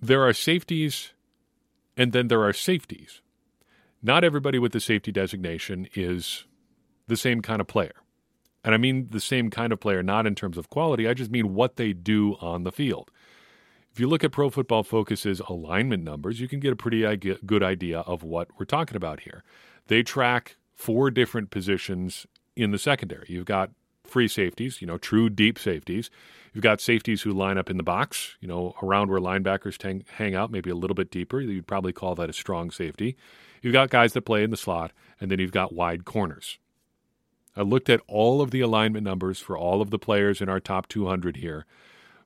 there 0.00 0.22
are 0.26 0.32
safeties 0.32 1.12
and 1.98 2.12
then 2.12 2.28
there 2.28 2.44
are 2.44 2.52
safeties. 2.54 3.20
Not 4.00 4.22
everybody 4.22 4.58
with 4.60 4.72
the 4.72 4.80
safety 4.80 5.10
designation 5.10 5.88
is 5.94 6.46
the 7.08 7.16
same 7.16 7.42
kind 7.42 7.60
of 7.60 7.66
player. 7.66 7.96
And 8.64 8.74
I 8.74 8.78
mean 8.78 9.08
the 9.10 9.20
same 9.20 9.50
kind 9.50 9.72
of 9.72 9.80
player 9.80 10.02
not 10.02 10.26
in 10.26 10.34
terms 10.34 10.56
of 10.56 10.70
quality, 10.70 11.08
I 11.08 11.14
just 11.14 11.30
mean 11.30 11.54
what 11.54 11.76
they 11.76 11.92
do 11.92 12.36
on 12.40 12.62
the 12.62 12.72
field. 12.72 13.10
If 13.90 13.98
you 13.98 14.06
look 14.06 14.22
at 14.22 14.30
Pro 14.30 14.48
Football 14.48 14.84
Focus's 14.84 15.40
alignment 15.40 16.04
numbers, 16.04 16.38
you 16.38 16.46
can 16.46 16.60
get 16.60 16.72
a 16.72 16.76
pretty 16.76 17.02
good 17.44 17.62
idea 17.62 18.00
of 18.00 18.22
what 18.22 18.48
we're 18.58 18.64
talking 18.64 18.96
about 18.96 19.20
here. 19.20 19.42
They 19.88 20.04
track 20.04 20.56
four 20.76 21.10
different 21.10 21.50
positions 21.50 22.26
in 22.54 22.70
the 22.70 22.78
secondary. 22.78 23.26
You've 23.28 23.46
got 23.46 23.70
free 24.04 24.28
safeties, 24.28 24.80
you 24.80 24.86
know, 24.86 24.98
true 24.98 25.28
deep 25.28 25.58
safeties. 25.58 26.10
You've 26.58 26.64
got 26.64 26.80
safeties 26.80 27.22
who 27.22 27.30
line 27.30 27.56
up 27.56 27.70
in 27.70 27.76
the 27.76 27.84
box, 27.84 28.36
you 28.40 28.48
know, 28.48 28.74
around 28.82 29.10
where 29.10 29.20
linebackers 29.20 29.78
tang- 29.78 30.04
hang 30.14 30.34
out, 30.34 30.50
maybe 30.50 30.70
a 30.70 30.74
little 30.74 30.96
bit 30.96 31.08
deeper. 31.08 31.40
You'd 31.40 31.68
probably 31.68 31.92
call 31.92 32.16
that 32.16 32.30
a 32.30 32.32
strong 32.32 32.72
safety. 32.72 33.16
You've 33.62 33.74
got 33.74 33.90
guys 33.90 34.12
that 34.14 34.22
play 34.22 34.42
in 34.42 34.50
the 34.50 34.56
slot, 34.56 34.90
and 35.20 35.30
then 35.30 35.38
you've 35.38 35.52
got 35.52 35.72
wide 35.72 36.04
corners. 36.04 36.58
I 37.56 37.62
looked 37.62 37.88
at 37.88 38.00
all 38.08 38.40
of 38.40 38.50
the 38.50 38.60
alignment 38.60 39.04
numbers 39.04 39.38
for 39.38 39.56
all 39.56 39.80
of 39.80 39.90
the 39.90 40.00
players 40.00 40.40
in 40.40 40.48
our 40.48 40.58
top 40.58 40.88
200 40.88 41.36
here. 41.36 41.64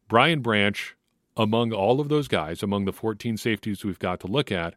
Brian 0.08 0.40
Branch, 0.40 0.96
among 1.36 1.74
all 1.74 2.00
of 2.00 2.08
those 2.08 2.26
guys, 2.26 2.62
among 2.62 2.86
the 2.86 2.92
14 2.94 3.36
safeties 3.36 3.84
we've 3.84 3.98
got 3.98 4.18
to 4.20 4.28
look 4.28 4.50
at, 4.50 4.76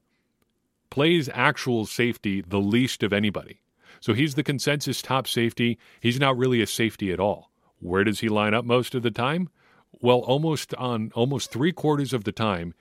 plays 0.90 1.30
actual 1.34 1.86
safety 1.86 2.42
the 2.42 2.60
least 2.60 3.04
of 3.04 3.14
anybody. 3.14 3.62
So 4.02 4.14
he's 4.14 4.36
the 4.36 4.44
consensus 4.44 5.02
top 5.02 5.30
safety. 5.30 5.78
He's 6.02 6.20
not 6.20 6.38
really 6.38 6.62
a 6.62 6.68
safety 6.68 7.14
at 7.14 7.22
all. 7.22 7.52
Where 7.80 8.04
does 8.04 8.22
he 8.22 8.30
line 8.30 8.54
up 8.54 8.66
most 8.66 8.96
of 8.96 9.04
the 9.04 9.12
time? 9.12 9.50
Well, 10.02 10.20
almost 10.20 10.74
on 10.76 11.12
almost 11.16 11.52
three 11.52 11.72
quarters 11.72 12.14
of 12.14 12.24
the 12.24 12.32
time, 12.32 12.74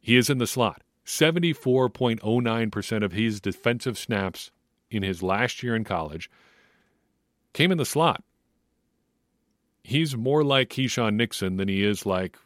he 0.00 0.16
is 0.16 0.30
in 0.30 0.38
the 0.38 0.46
slot. 0.46 0.82
74.09% 1.06 3.04
of 3.04 3.12
his 3.12 3.40
defensive 3.40 3.96
snaps 3.96 4.50
in 4.90 5.02
his 5.02 5.22
last 5.22 5.62
year 5.62 5.74
in 5.74 5.84
college 5.84 6.30
came 7.54 7.72
in 7.72 7.78
the 7.78 7.86
slot. 7.86 8.22
He's 9.82 10.16
more 10.16 10.44
like 10.44 10.68
Keisean 10.68 11.14
Nixon 11.14 11.56
than 11.56 11.68
he 11.68 11.82
is 11.82 12.04
like 12.04 12.36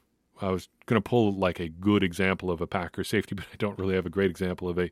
I 0.40 0.50
was 0.50 0.68
going 0.92 1.02
to 1.02 1.08
pull 1.08 1.34
like 1.34 1.58
a 1.58 1.68
good 1.68 2.02
example 2.02 2.50
of 2.50 2.60
a 2.60 2.66
Packer 2.66 3.02
safety, 3.04 3.34
but 3.36 3.46
I 3.52 3.56
don't 3.56 3.78
really 3.78 3.94
have 3.94 4.06
a 4.06 4.10
great 4.10 4.30
example 4.30 4.68
of 4.68 4.78
a, 4.78 4.90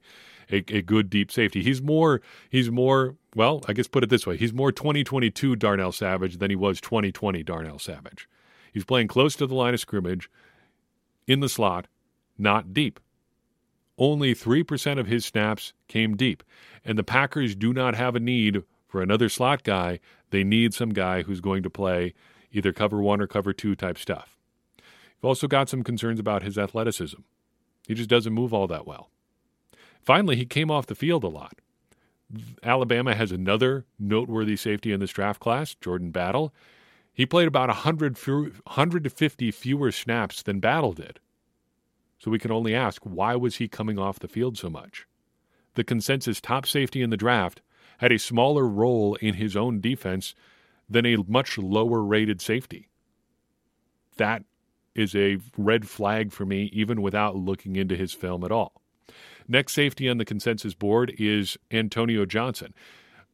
a, 0.50 0.64
a 0.68 0.82
good 0.82 1.10
deep 1.10 1.30
safety. 1.30 1.62
He's 1.62 1.82
more 1.82 2.20
he's 2.48 2.70
more 2.70 3.16
well, 3.34 3.62
I 3.68 3.72
guess 3.72 3.86
put 3.86 4.02
it 4.02 4.10
this 4.10 4.26
way: 4.26 4.36
he's 4.36 4.52
more 4.52 4.72
2022 4.72 5.56
Darnell 5.56 5.92
Savage 5.92 6.38
than 6.38 6.50
he 6.50 6.56
was 6.56 6.80
2020 6.80 7.42
Darnell 7.42 7.78
Savage. 7.78 8.28
He's 8.72 8.84
playing 8.84 9.08
close 9.08 9.36
to 9.36 9.46
the 9.46 9.54
line 9.54 9.74
of 9.74 9.80
scrimmage, 9.80 10.30
in 11.26 11.40
the 11.40 11.48
slot, 11.48 11.86
not 12.38 12.72
deep. 12.72 13.00
Only 13.98 14.32
three 14.32 14.62
percent 14.62 14.98
of 14.98 15.06
his 15.06 15.26
snaps 15.26 15.74
came 15.86 16.16
deep, 16.16 16.42
and 16.84 16.96
the 16.96 17.04
Packers 17.04 17.54
do 17.54 17.72
not 17.72 17.94
have 17.94 18.16
a 18.16 18.20
need 18.20 18.62
for 18.88 19.02
another 19.02 19.28
slot 19.28 19.62
guy. 19.62 20.00
They 20.30 20.44
need 20.44 20.72
some 20.72 20.90
guy 20.90 21.22
who's 21.22 21.40
going 21.40 21.62
to 21.64 21.70
play 21.70 22.14
either 22.52 22.72
cover 22.72 23.02
one 23.02 23.20
or 23.20 23.26
cover 23.26 23.52
two 23.52 23.74
type 23.76 23.98
stuff. 23.98 24.39
We've 25.20 25.28
also 25.28 25.48
got 25.48 25.68
some 25.68 25.82
concerns 25.82 26.18
about 26.18 26.42
his 26.42 26.56
athleticism. 26.56 27.20
He 27.86 27.94
just 27.94 28.08
doesn't 28.08 28.32
move 28.32 28.54
all 28.54 28.66
that 28.68 28.86
well. 28.86 29.10
Finally, 30.02 30.36
he 30.36 30.46
came 30.46 30.70
off 30.70 30.86
the 30.86 30.94
field 30.94 31.24
a 31.24 31.28
lot. 31.28 31.60
Alabama 32.62 33.14
has 33.14 33.32
another 33.32 33.84
noteworthy 33.98 34.56
safety 34.56 34.92
in 34.92 35.00
this 35.00 35.10
draft 35.10 35.40
class, 35.40 35.74
Jordan 35.74 36.10
Battle. 36.10 36.54
He 37.12 37.26
played 37.26 37.48
about 37.48 37.68
100, 37.68 38.16
150 38.16 39.50
fewer 39.50 39.92
snaps 39.92 40.42
than 40.42 40.60
Battle 40.60 40.92
did. 40.92 41.18
So 42.18 42.30
we 42.30 42.38
can 42.38 42.52
only 42.52 42.74
ask 42.74 43.02
why 43.02 43.34
was 43.34 43.56
he 43.56 43.68
coming 43.68 43.98
off 43.98 44.18
the 44.18 44.28
field 44.28 44.56
so 44.56 44.70
much? 44.70 45.06
The 45.74 45.84
consensus 45.84 46.40
top 46.40 46.66
safety 46.66 47.02
in 47.02 47.10
the 47.10 47.16
draft 47.16 47.60
had 47.98 48.12
a 48.12 48.18
smaller 48.18 48.66
role 48.66 49.16
in 49.16 49.34
his 49.34 49.56
own 49.56 49.80
defense 49.80 50.34
than 50.88 51.06
a 51.06 51.16
much 51.28 51.58
lower 51.58 52.02
rated 52.02 52.40
safety. 52.40 52.88
That 54.16 54.44
is 54.94 55.14
a 55.14 55.38
red 55.56 55.88
flag 55.88 56.32
for 56.32 56.44
me, 56.44 56.70
even 56.72 57.02
without 57.02 57.36
looking 57.36 57.76
into 57.76 57.96
his 57.96 58.12
film 58.12 58.44
at 58.44 58.52
all. 58.52 58.80
Next 59.48 59.72
safety 59.72 60.08
on 60.08 60.18
the 60.18 60.24
consensus 60.24 60.74
board 60.74 61.14
is 61.18 61.56
Antonio 61.70 62.24
Johnson. 62.24 62.74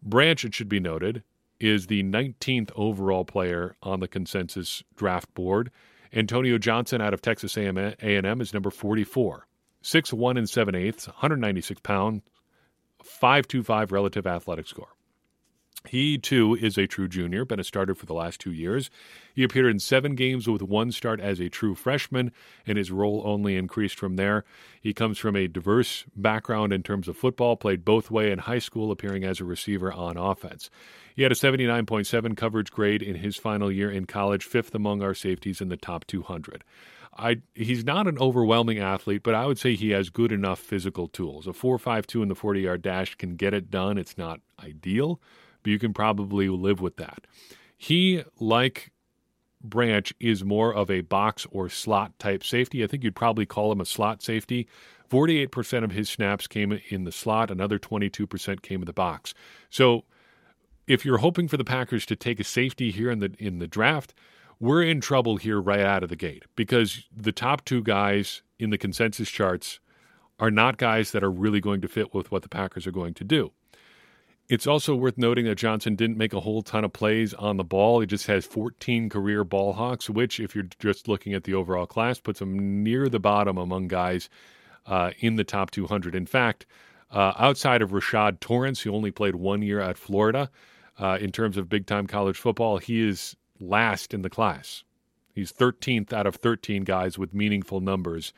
Branch, 0.03 0.45
it 0.45 0.55
should 0.55 0.69
be 0.69 0.81
noted, 0.81 1.23
is 1.61 1.87
the 1.87 2.03
19th 2.03 2.71
overall 2.75 3.25
player 3.25 3.77
on 3.83 4.01
the 4.01 4.09
consensus 4.09 4.83
draft 4.97 5.33
board. 5.35 5.71
Antonio 6.13 6.59
Johnson 6.59 7.01
out 7.01 7.13
of 7.13 7.21
Texas 7.21 7.57
A&M 7.57 8.41
is 8.41 8.55
number 8.55 8.71
44. 8.71 9.47
6'1 9.83 10.39
and 10.39 10.49
7 10.49 10.75
eighths, 10.75 11.07
196 11.07 11.81
pounds, 11.81 12.23
525 13.03 13.93
relative 13.93 14.27
athletic 14.27 14.67
score. 14.67 14.96
He, 15.89 16.19
too, 16.19 16.55
is 16.55 16.77
a 16.77 16.87
true 16.87 17.09
junior, 17.09 17.45
been 17.45 17.61
a 17.61 17.65
starter 17.65 17.95
for 17.95 18.07
the 18.07 18.15
last 18.15 18.41
two 18.41 18.53
years. 18.53 18.91
He 19.35 19.43
appeared 19.43 19.71
in 19.71 19.79
seven 19.79 20.15
games 20.15 20.49
with 20.49 20.63
one 20.63 20.93
start 20.93 21.21
as 21.21 21.41
a 21.41 21.49
true 21.49 21.75
freshman, 21.75 22.33
and 22.67 22.79
his 22.79 22.91
role 22.91 23.23
only 23.25 23.57
increased 23.57 23.99
from 23.99 24.17
there. 24.17 24.45
He 24.81 24.93
comes 24.93 25.19
from 25.19 25.37
a 25.37 25.49
diverse 25.49 26.05
background 26.17 26.73
in 26.73 26.83
terms 26.83 27.09
of 27.09 27.17
football, 27.17 27.57
played 27.57 27.85
both 27.85 28.11
way 28.11 28.31
in 28.31 28.41
high 28.41 28.59
school, 28.59 28.91
appearing 28.91 29.25
as 29.25 29.41
a 29.41 29.45
receiver 29.45 29.93
on 29.93 30.17
offense. 30.17 30.71
He 31.15 31.23
had 31.23 31.33
a 31.33 31.37
79.7 31.37 32.37
coverage 32.37 32.71
grade 32.71 33.03
in 33.03 33.17
his 33.17 33.37
final 33.37 33.71
year 33.71 33.91
in 33.91 34.07
college, 34.07 34.45
fifth 34.45 34.75
among 34.75 35.03
our 35.03 35.15
safeties 35.15 35.61
in 35.61 35.69
the 35.69 35.77
top 35.77 36.07
200. 36.07 36.63
I, 37.19 37.37
he's 37.55 37.85
not 37.85 38.07
an 38.07 38.19
overwhelming 38.19 38.79
athlete, 38.79 39.23
but 39.23 39.35
I 39.35 39.47
would 39.47 39.59
say 39.59 39.75
he 39.75 39.91
has 39.91 40.11
good 40.11 40.33
enough 40.33 40.59
physical 40.59 41.09
tools. 41.09 41.47
A 41.47 41.51
4.52 41.51 42.23
in 42.23 42.29
the 42.29 42.35
40 42.35 42.61
yard 42.61 42.83
dash 42.83 43.15
can 43.15 43.37
get 43.37 43.55
it 43.55 43.71
done. 43.71 43.97
It's 43.97 44.19
not 44.19 44.41
ideal, 44.63 45.21
but 45.67 45.73
you 45.73 45.81
can 45.81 45.93
probably 45.93 46.49
live 46.49 46.81
with 46.81 46.95
that. 46.99 47.27
He, 47.77 48.23
like 48.39 48.93
Branch, 49.61 50.15
is 50.21 50.45
more 50.45 50.73
of 50.73 50.93
a 50.93 51.01
box 51.01 51.45
or 51.51 51.69
slot 51.69 52.17
type 52.21 52.45
safety. 52.45 52.85
I 52.85 52.87
think 52.87 53.03
you'd 53.03 53.17
probably 53.17 53.47
call 53.47 53.73
him 53.73 53.81
a 53.81 53.85
slot 53.85 54.23
safety. 54.23 54.69
48% 55.11 55.83
of 55.83 55.91
his 55.91 56.09
snaps 56.09 56.47
came 56.47 56.81
in 56.89 57.03
the 57.03 57.11
slot, 57.11 57.51
another 57.51 57.81
22% 57.81 58.63
came 58.63 58.81
in 58.81 58.87
the 58.87 58.93
box. 58.93 59.35
So 59.69 60.05
if 60.87 61.05
you're 61.05 61.19
hoping 61.19 61.49
for 61.49 61.57
the 61.57 61.65
Packers 61.65 62.07
to 62.07 62.15
take 62.15 62.39
a 62.39 62.45
safety 62.45 62.93
here 62.93 63.11
in 63.11 63.19
the 63.19 63.35
in 63.41 63.59
the 63.59 63.67
draft, 63.67 64.15
we're 64.61 64.85
in 64.85 65.01
trouble 65.01 65.37
here 65.37 65.61
right 65.61 65.81
out 65.81 66.05
of 66.05 66.11
the 66.11 66.17
gate 66.17 66.45
because 66.55 67.09
the 67.13 67.33
top 67.33 67.65
two 67.65 67.83
guys 67.83 68.43
in 68.61 68.71
the 68.71 68.79
consensus 68.79 69.29
charts 69.29 69.81
are 70.39 70.53
not 70.53 70.77
guys 70.77 71.11
that 71.11 71.25
are 71.25 71.31
really 71.31 71.61
going 71.61 71.81
to 71.81 71.89
fit 71.89 72.15
with 72.15 72.31
what 72.31 72.43
the 72.43 72.49
Packers 72.49 72.87
are 72.87 72.93
going 72.93 73.15
to 73.15 73.25
do. 73.25 73.51
It's 74.49 74.67
also 74.67 74.95
worth 74.95 75.19
noting 75.19 75.47
that 75.47 75.57
Johnson 75.57 75.97
didn't 75.97 76.19
make 76.19 76.33
a 76.33 76.41
whole 76.41 76.63
ton 76.63 76.85
of 76.85 76.93
plays 76.93 77.35
on 77.35 77.57
the 77.57 77.65
ball. 77.65 78.01
He 78.01 78.07
just 78.07 78.29
has 78.29 78.47
14 78.47 79.09
career 79.09 79.43
ball 79.43 79.73
hawks, 79.73 80.09
which, 80.09 80.39
if 80.39 80.55
you're 80.55 80.69
just 80.79 81.09
looking 81.09 81.35
at 81.35 81.45
the 81.45 81.55
overall 81.55 81.87
class, 81.87 82.21
puts 82.21 82.41
him 82.41 82.85
near 82.85 83.09
the 83.09 83.19
bottom 83.19 83.59
among 83.59 83.89
guys 83.89 84.29
uh, 84.87 85.11
in 85.19 85.35
the 85.35 85.43
top 85.43 85.73
200. 85.73 86.15
In 86.15 86.27
fact, 86.27 86.65
uh, 87.11 87.33
outside 87.37 87.83
of 87.83 87.91
Rashad 87.91 88.39
Torrence, 88.39 88.81
who 88.81 88.95
only 88.95 89.11
played 89.11 89.35
one 89.35 89.63
year 89.63 89.81
at 89.81 89.99
Florida, 89.99 90.49
uh, 90.99 91.19
in 91.21 91.33
terms 91.33 91.57
of 91.57 91.69
big 91.69 91.87
time 91.87 92.07
college 92.07 92.39
football, 92.39 92.79
he 92.79 93.07
is 93.07 93.37
last 93.59 94.15
in 94.15 94.23
the 94.23 94.31
class. 94.31 94.85
He's 95.35 95.53
13th 95.53 96.13
out 96.13 96.27
of 96.27 96.37
13 96.37 96.85
guys 96.85 97.19
with 97.19 97.35
meaningful 97.35 97.81
numbers 97.81 98.33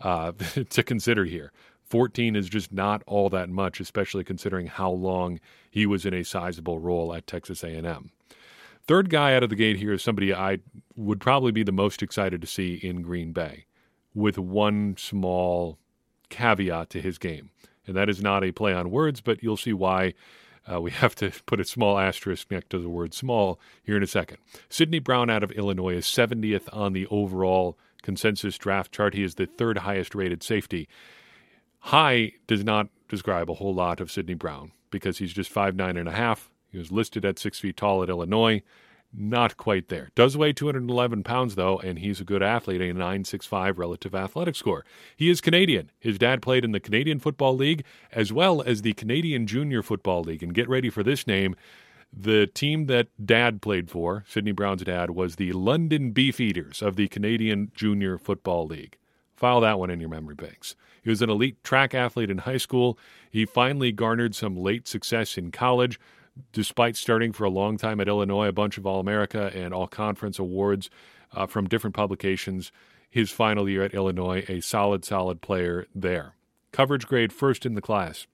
uh, 0.00 0.32
to 0.70 0.82
consider 0.82 1.24
here. 1.24 1.52
14 1.90 2.36
is 2.36 2.48
just 2.48 2.72
not 2.72 3.02
all 3.06 3.28
that 3.30 3.50
much, 3.50 3.80
especially 3.80 4.22
considering 4.22 4.68
how 4.68 4.90
long 4.90 5.40
he 5.70 5.86
was 5.86 6.06
in 6.06 6.14
a 6.14 6.22
sizable 6.22 6.78
role 6.78 7.12
at 7.12 7.26
Texas 7.26 7.64
A&M. 7.64 8.12
Third 8.86 9.10
guy 9.10 9.34
out 9.34 9.42
of 9.42 9.50
the 9.50 9.56
gate 9.56 9.76
here 9.76 9.92
is 9.92 10.02
somebody 10.02 10.32
I 10.32 10.58
would 10.96 11.20
probably 11.20 11.50
be 11.50 11.64
the 11.64 11.72
most 11.72 12.00
excited 12.02 12.40
to 12.40 12.46
see 12.46 12.74
in 12.74 13.02
Green 13.02 13.32
Bay, 13.32 13.66
with 14.14 14.38
one 14.38 14.96
small 14.96 15.78
caveat 16.28 16.90
to 16.90 17.02
his 17.02 17.18
game, 17.18 17.50
and 17.86 17.96
that 17.96 18.08
is 18.08 18.22
not 18.22 18.44
a 18.44 18.52
play 18.52 18.72
on 18.72 18.90
words, 18.90 19.20
but 19.20 19.42
you'll 19.42 19.56
see 19.56 19.72
why. 19.72 20.14
Uh, 20.70 20.78
we 20.80 20.90
have 21.02 21.14
to 21.16 21.32
put 21.46 21.58
a 21.58 21.64
small 21.64 21.98
asterisk 21.98 22.50
next 22.50 22.70
to 22.70 22.78
the 22.78 22.88
word 22.88 23.14
small 23.14 23.58
here 23.82 23.96
in 23.96 24.02
a 24.02 24.06
second. 24.06 24.36
Sidney 24.68 24.98
Brown 24.98 25.30
out 25.30 25.42
of 25.42 25.50
Illinois 25.52 25.96
is 25.96 26.04
70th 26.04 26.68
on 26.72 26.92
the 26.92 27.06
overall 27.06 27.78
consensus 28.02 28.58
draft 28.58 28.92
chart. 28.92 29.14
He 29.14 29.24
is 29.24 29.36
the 29.36 29.46
third 29.46 29.78
highest 29.78 30.14
rated 30.14 30.42
safety. 30.42 30.86
High 31.80 32.32
does 32.46 32.64
not 32.64 32.88
describe 33.08 33.50
a 33.50 33.54
whole 33.54 33.74
lot 33.74 34.00
of 34.00 34.10
Sidney 34.10 34.34
Brown 34.34 34.72
because 34.90 35.18
he's 35.18 35.32
just 35.32 35.50
five 35.50 35.74
nine 35.74 35.96
and 35.96 36.08
a 36.08 36.12
half. 36.12 36.50
He 36.70 36.78
was 36.78 36.92
listed 36.92 37.24
at 37.24 37.38
six 37.38 37.58
feet 37.58 37.76
tall 37.76 38.02
at 38.02 38.08
Illinois. 38.08 38.62
Not 39.12 39.56
quite 39.56 39.88
there. 39.88 40.10
Does 40.14 40.36
weigh 40.36 40.52
211 40.52 41.24
pounds, 41.24 41.56
though, 41.56 41.80
and 41.80 41.98
he's 41.98 42.20
a 42.20 42.24
good 42.24 42.44
athlete, 42.44 42.80
a 42.80 42.92
965 42.92 43.76
relative 43.76 44.14
athletic 44.14 44.54
score. 44.54 44.84
He 45.16 45.28
is 45.28 45.40
Canadian. 45.40 45.90
His 45.98 46.16
dad 46.16 46.40
played 46.42 46.64
in 46.64 46.70
the 46.70 46.78
Canadian 46.78 47.18
Football 47.18 47.56
League 47.56 47.84
as 48.12 48.32
well 48.32 48.62
as 48.62 48.82
the 48.82 48.92
Canadian 48.92 49.48
Junior 49.48 49.82
Football 49.82 50.22
League. 50.22 50.44
And 50.44 50.54
get 50.54 50.68
ready 50.68 50.90
for 50.90 51.02
this 51.02 51.26
name. 51.26 51.56
The 52.12 52.46
team 52.46 52.86
that 52.86 53.08
dad 53.24 53.62
played 53.62 53.90
for, 53.90 54.24
Sidney 54.28 54.52
Brown's 54.52 54.84
dad, 54.84 55.10
was 55.10 55.36
the 55.36 55.52
London 55.52 56.12
Beefeaters 56.12 56.80
of 56.80 56.96
the 56.96 57.08
Canadian 57.08 57.72
Junior 57.74 58.16
Football 58.16 58.66
League. 58.66 58.96
File 59.40 59.62
that 59.62 59.78
one 59.78 59.88
in 59.88 60.00
your 60.00 60.10
memory 60.10 60.34
banks. 60.34 60.76
He 61.02 61.08
was 61.08 61.22
an 61.22 61.30
elite 61.30 61.64
track 61.64 61.94
athlete 61.94 62.30
in 62.30 62.38
high 62.38 62.58
school. 62.58 62.98
He 63.30 63.46
finally 63.46 63.90
garnered 63.90 64.34
some 64.34 64.54
late 64.54 64.86
success 64.86 65.38
in 65.38 65.50
college, 65.50 65.98
despite 66.52 66.94
starting 66.94 67.32
for 67.32 67.44
a 67.44 67.50
long 67.50 67.78
time 67.78 68.00
at 68.00 68.08
Illinois, 68.08 68.48
a 68.48 68.52
bunch 68.52 68.76
of 68.76 68.84
All 68.86 69.00
America 69.00 69.50
and 69.54 69.72
All 69.72 69.86
Conference 69.86 70.38
awards 70.38 70.90
uh, 71.32 71.46
from 71.46 71.68
different 71.68 71.96
publications. 71.96 72.70
His 73.08 73.30
final 73.30 73.66
year 73.66 73.82
at 73.82 73.94
Illinois, 73.94 74.44
a 74.46 74.60
solid, 74.60 75.06
solid 75.06 75.40
player 75.40 75.86
there. 75.94 76.34
Coverage 76.70 77.06
grade 77.06 77.32
first 77.32 77.64
in 77.64 77.74
the 77.74 77.80
class. 77.80 78.26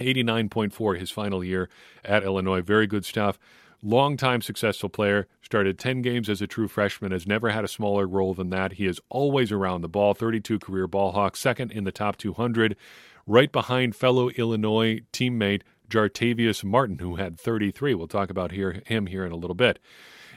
89.4 0.00 0.98
his 0.98 1.12
final 1.12 1.44
year 1.44 1.68
at 2.04 2.24
Illinois. 2.24 2.62
Very 2.62 2.88
good 2.88 3.04
stuff. 3.04 3.38
Longtime 3.84 4.42
successful 4.42 4.88
player, 4.88 5.26
started 5.40 5.76
10 5.76 6.02
games 6.02 6.28
as 6.28 6.40
a 6.40 6.46
true 6.46 6.68
freshman, 6.68 7.10
has 7.10 7.26
never 7.26 7.50
had 7.50 7.64
a 7.64 7.68
smaller 7.68 8.06
role 8.06 8.32
than 8.32 8.50
that. 8.50 8.74
He 8.74 8.86
is 8.86 9.00
always 9.08 9.50
around 9.50 9.80
the 9.80 9.88
ball, 9.88 10.14
32 10.14 10.60
career 10.60 10.86
ball 10.86 11.12
hawk, 11.12 11.36
second 11.36 11.72
in 11.72 11.82
the 11.82 11.90
top 11.90 12.16
200, 12.16 12.76
right 13.26 13.50
behind 13.50 13.96
fellow 13.96 14.28
Illinois 14.30 15.00
teammate 15.12 15.62
Jartavius 15.88 16.62
Martin, 16.62 17.00
who 17.00 17.16
had 17.16 17.40
33. 17.40 17.94
We'll 17.94 18.06
talk 18.06 18.30
about 18.30 18.52
here, 18.52 18.82
him 18.86 19.06
here 19.06 19.26
in 19.26 19.32
a 19.32 19.36
little 19.36 19.56
bit. 19.56 19.80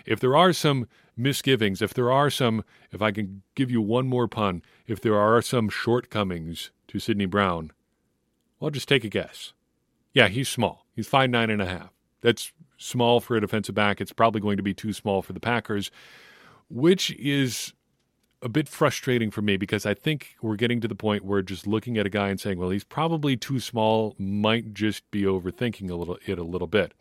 If 0.08 0.20
there 0.20 0.36
are 0.36 0.52
some 0.52 0.88
misgivings, 1.16 1.84
if 1.84 1.94
there 1.94 2.12
are 2.12 2.32
some, 2.32 2.64
if 2.92 3.02
I 3.02 3.12
can 3.12 3.44
give 3.54 3.70
you 3.70 3.82
one 3.82 4.08
more 4.08 4.28
pun, 4.28 4.64
if 4.88 5.00
there 5.02 5.18
are 5.18 5.42
some 5.42 5.70
shortcomings 5.70 6.72
to 6.88 7.00
Sidney 7.00 7.26
Brown, 7.26 7.72
well, 8.60 8.72
just 8.72 8.88
take 8.88 9.04
a 9.04 9.10
guess. 9.10 9.54
Yeah, 10.14 10.30
he's 10.30 10.50
small. 10.50 10.86
He's 10.96 11.08
five 11.08 11.30
nine 11.30 11.50
and 11.50 11.62
a 11.62 11.68
half. 11.68 11.92
That's 12.22 12.52
small 12.78 13.20
for 13.20 13.36
a 13.36 13.42
defensive 13.42 13.76
back. 13.76 14.02
It's 14.02 14.14
probably 14.14 14.42
going 14.42 14.58
to 14.58 14.64
be 14.64 14.74
too 14.74 14.94
small 14.94 15.22
for 15.22 15.34
the 15.34 15.40
Packers, 15.40 15.92
which 16.70 17.12
is 17.12 17.74
a 18.42 18.50
bit 18.50 18.68
frustrating 18.68 19.32
for 19.32 19.42
me 19.42 19.58
because 19.58 19.86
I 19.86 19.94
think 19.94 20.36
we're 20.42 20.56
getting 20.56 20.82
to 20.82 20.88
the 20.88 20.96
point 20.96 21.26
where 21.26 21.42
just 21.42 21.66
looking 21.66 21.98
at 21.98 22.06
a 22.06 22.10
guy 22.10 22.30
and 22.30 22.40
saying, 22.40 22.60
"Well, 22.60 22.70
he's 22.70 22.84
probably 22.84 23.36
too 23.36 23.60
small," 23.60 24.16
might 24.20 24.74
just 24.74 25.10
be 25.10 25.24
overthinking 25.24 25.90
a 25.90 25.96
little 25.96 26.18
it 26.26 26.38
a 26.38 26.44
little 26.44 26.68
bit. 26.68 26.94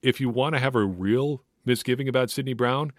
If 0.00 0.20
you 0.20 0.28
want 0.28 0.54
to 0.54 0.58
have 0.58 0.74
a 0.74 0.84
real 0.84 1.44
misgiving 1.64 2.08
about 2.08 2.30
Sidney 2.30 2.54
Brown, 2.54 2.92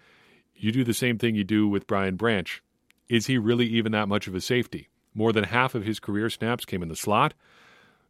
you 0.54 0.72
do 0.72 0.84
the 0.84 0.94
same 0.94 1.18
thing 1.18 1.34
you 1.34 1.44
do 1.44 1.68
with 1.68 1.86
Brian 1.86 2.16
Branch. 2.16 2.62
Is 3.08 3.26
he 3.26 3.36
really 3.36 3.66
even 3.66 3.92
that 3.92 4.08
much 4.08 4.26
of 4.26 4.34
a 4.34 4.40
safety? 4.40 4.88
More 5.12 5.32
than 5.32 5.44
half 5.44 5.74
of 5.74 5.84
his 5.84 6.00
career 6.00 6.30
snaps 6.30 6.64
came 6.64 6.82
in 6.82 6.88
the 6.88 6.96
slot. 6.96 7.34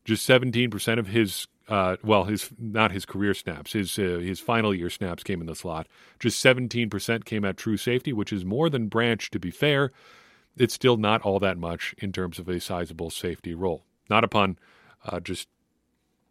Just 0.04 0.28
17% 0.28 0.98
of 0.98 1.08
his 1.08 1.48
uh, 1.68 1.96
well, 2.04 2.24
his 2.24 2.50
not 2.58 2.92
his 2.92 3.06
career 3.06 3.34
snaps, 3.34 3.72
his 3.74 3.98
uh, 3.98 4.02
his 4.22 4.40
final 4.40 4.74
year 4.74 4.90
snaps 4.90 5.22
came 5.24 5.40
in 5.40 5.46
the 5.46 5.54
slot. 5.54 5.86
Just 6.20 6.44
17% 6.44 7.24
came 7.24 7.44
at 7.44 7.56
true 7.56 7.76
safety, 7.76 8.12
which 8.12 8.32
is 8.32 8.44
more 8.44 8.70
than 8.70 8.88
Branch. 8.88 9.30
To 9.30 9.38
be 9.40 9.50
fair, 9.50 9.90
it's 10.56 10.74
still 10.74 10.96
not 10.98 11.22
all 11.22 11.38
that 11.40 11.58
much 11.58 11.94
in 11.98 12.12
terms 12.12 12.38
of 12.38 12.48
a 12.48 12.60
sizable 12.60 13.10
safety 13.10 13.54
role. 13.54 13.84
Not 14.10 14.24
a 14.24 14.28
pun, 14.28 14.58
uh, 15.06 15.20
just 15.20 15.48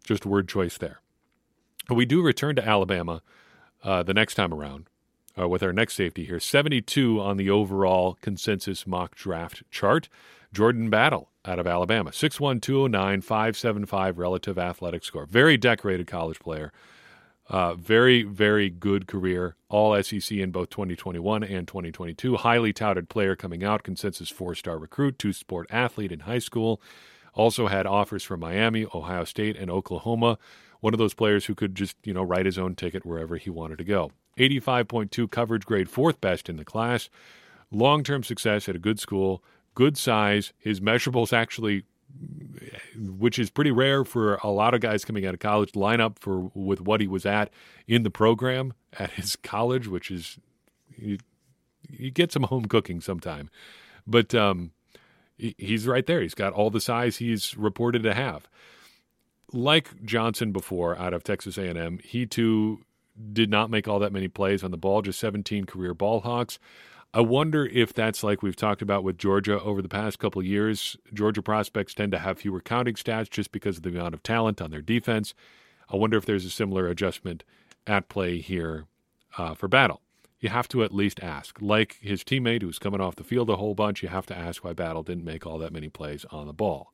just 0.04 0.26
word 0.26 0.48
choice 0.48 0.78
there. 0.78 1.00
We 1.90 2.06
do 2.06 2.22
return 2.22 2.56
to 2.56 2.66
Alabama 2.66 3.22
uh, 3.82 4.02
the 4.04 4.14
next 4.14 4.34
time 4.36 4.54
around. 4.54 4.86
uh, 5.38 5.48
with 5.48 5.62
our 5.62 5.72
next 5.72 5.94
safety 5.94 6.24
here. 6.24 6.40
72 6.40 7.20
on 7.20 7.36
the 7.36 7.50
overall 7.50 8.18
consensus 8.20 8.86
mock 8.86 9.14
draft 9.14 9.62
chart. 9.70 10.08
Jordan 10.52 10.90
Battle 10.90 11.30
out 11.44 11.58
of 11.58 11.66
Alabama. 11.66 12.10
6'1, 12.10 12.60
209, 12.60 13.20
575 13.20 14.18
relative 14.18 14.58
athletic 14.58 15.04
score. 15.04 15.26
Very 15.26 15.56
decorated 15.56 16.06
college 16.06 16.38
player. 16.38 16.72
Uh, 17.48 17.74
very, 17.74 18.22
very 18.22 18.70
good 18.70 19.06
career. 19.06 19.54
All 19.68 20.00
SEC 20.02 20.32
in 20.32 20.50
both 20.50 20.70
2021 20.70 21.44
and 21.44 21.68
2022. 21.68 22.36
Highly 22.36 22.72
touted 22.72 23.08
player 23.08 23.36
coming 23.36 23.62
out. 23.62 23.82
Consensus 23.82 24.30
four 24.30 24.54
star 24.54 24.78
recruit, 24.78 25.18
two 25.18 25.32
sport 25.32 25.66
athlete 25.70 26.12
in 26.12 26.20
high 26.20 26.38
school. 26.38 26.80
Also 27.34 27.66
had 27.66 27.86
offers 27.86 28.22
from 28.22 28.40
Miami, 28.40 28.86
Ohio 28.94 29.24
State, 29.24 29.56
and 29.56 29.70
Oklahoma. 29.70 30.38
One 30.80 30.94
of 30.94 30.98
those 30.98 31.14
players 31.14 31.46
who 31.46 31.54
could 31.54 31.74
just, 31.74 31.96
you 32.04 32.14
know, 32.14 32.22
write 32.22 32.46
his 32.46 32.58
own 32.58 32.74
ticket 32.74 33.04
wherever 33.04 33.36
he 33.36 33.50
wanted 33.50 33.78
to 33.78 33.84
go. 33.84 34.12
85.2 34.38 35.30
coverage 35.30 35.64
grade, 35.64 35.90
fourth 35.90 36.20
best 36.20 36.48
in 36.48 36.56
the 36.56 36.64
class. 36.64 37.10
Long 37.70 38.02
term 38.02 38.22
success 38.22 38.68
at 38.68 38.76
a 38.76 38.80
good 38.80 39.00
school, 39.00 39.42
good 39.74 39.96
size. 39.96 40.52
His 40.58 40.80
measurables 40.80 41.32
actually, 41.32 41.84
which 42.96 43.38
is 43.38 43.50
pretty 43.50 43.70
rare 43.70 44.04
for 44.04 44.36
a 44.36 44.48
lot 44.48 44.74
of 44.74 44.80
guys 44.80 45.04
coming 45.04 45.26
out 45.26 45.34
of 45.34 45.40
college, 45.40 45.74
line 45.74 46.00
up 46.00 46.18
for 46.18 46.50
with 46.54 46.80
what 46.80 47.00
he 47.00 47.06
was 47.06 47.26
at 47.26 47.50
in 47.86 48.02
the 48.02 48.10
program 48.10 48.72
at 48.98 49.10
his 49.12 49.36
college, 49.36 49.88
which 49.88 50.10
is 50.10 50.38
you, 50.96 51.18
you 51.88 52.10
get 52.10 52.32
some 52.32 52.44
home 52.44 52.66
cooking 52.66 53.00
sometime, 53.00 53.50
but 54.06 54.34
um, 54.34 54.72
he, 55.36 55.54
he's 55.58 55.86
right 55.86 56.06
there. 56.06 56.20
He's 56.20 56.34
got 56.34 56.52
all 56.52 56.70
the 56.70 56.80
size 56.80 57.16
he's 57.16 57.56
reported 57.56 58.02
to 58.04 58.14
have. 58.14 58.48
Like 59.52 60.04
Johnson 60.04 60.52
before 60.52 60.98
out 60.98 61.14
of 61.14 61.22
Texas 61.22 61.58
A&M, 61.58 62.00
he 62.02 62.26
too 62.26 62.80
did 63.32 63.50
not 63.50 63.70
make 63.70 63.86
all 63.86 64.00
that 64.00 64.12
many 64.12 64.28
plays 64.28 64.64
on 64.64 64.70
the 64.70 64.76
ball, 64.76 65.02
just 65.02 65.20
17 65.20 65.66
career 65.66 65.94
ball 65.94 66.20
hawks. 66.20 66.58
I 67.16 67.20
wonder 67.20 67.64
if 67.66 67.94
that's 67.94 68.24
like 68.24 68.42
we've 68.42 68.56
talked 68.56 68.82
about 68.82 69.04
with 69.04 69.18
Georgia 69.18 69.60
over 69.60 69.80
the 69.80 69.88
past 69.88 70.18
couple 70.18 70.42
years. 70.42 70.96
Georgia 71.12 71.42
prospects 71.42 71.94
tend 71.94 72.10
to 72.10 72.18
have 72.18 72.40
fewer 72.40 72.60
counting 72.60 72.94
stats 72.94 73.30
just 73.30 73.52
because 73.52 73.76
of 73.76 73.84
the 73.84 73.90
amount 73.90 74.14
of 74.14 74.24
talent 74.24 74.60
on 74.60 74.72
their 74.72 74.82
defense. 74.82 75.32
I 75.88 75.94
wonder 75.94 76.16
if 76.16 76.26
there's 76.26 76.44
a 76.44 76.50
similar 76.50 76.88
adjustment 76.88 77.44
at 77.86 78.08
play 78.08 78.40
here 78.40 78.86
uh, 79.38 79.54
for 79.54 79.68
Battle. 79.68 80.00
You 80.40 80.48
have 80.48 80.66
to 80.70 80.82
at 80.82 80.92
least 80.92 81.22
ask. 81.22 81.56
Like 81.60 81.98
his 82.00 82.24
teammate 82.24 82.62
who's 82.62 82.80
coming 82.80 83.00
off 83.00 83.14
the 83.14 83.22
field 83.22 83.48
a 83.48 83.56
whole 83.58 83.76
bunch, 83.76 84.02
you 84.02 84.08
have 84.08 84.26
to 84.26 84.36
ask 84.36 84.64
why 84.64 84.72
Battle 84.72 85.04
didn't 85.04 85.24
make 85.24 85.46
all 85.46 85.58
that 85.58 85.72
many 85.72 85.88
plays 85.88 86.26
on 86.32 86.48
the 86.48 86.52
ball. 86.52 86.92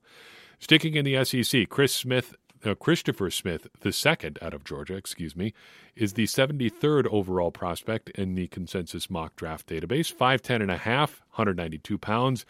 Sticking 0.58 0.96
in 0.96 1.06
the 1.06 1.24
SEC, 1.24 1.70
Chris 1.70 1.94
Smith 1.94 2.34
uh, 2.64 2.74
Christopher 2.74 3.30
Smith 3.30 3.66
II 3.84 4.32
out 4.42 4.54
of 4.54 4.64
Georgia, 4.64 4.94
excuse 4.94 5.36
me, 5.36 5.52
is 5.96 6.14
the 6.14 6.26
73rd 6.26 7.06
overall 7.06 7.50
prospect 7.50 8.10
in 8.10 8.34
the 8.34 8.48
consensus 8.48 9.10
mock 9.10 9.36
draft 9.36 9.68
database. 9.68 10.14
5'10 10.14 10.62
and 10.62 10.70
a 10.70 10.76
half, 10.76 11.22
192 11.30 11.98
pounds, 11.98 12.44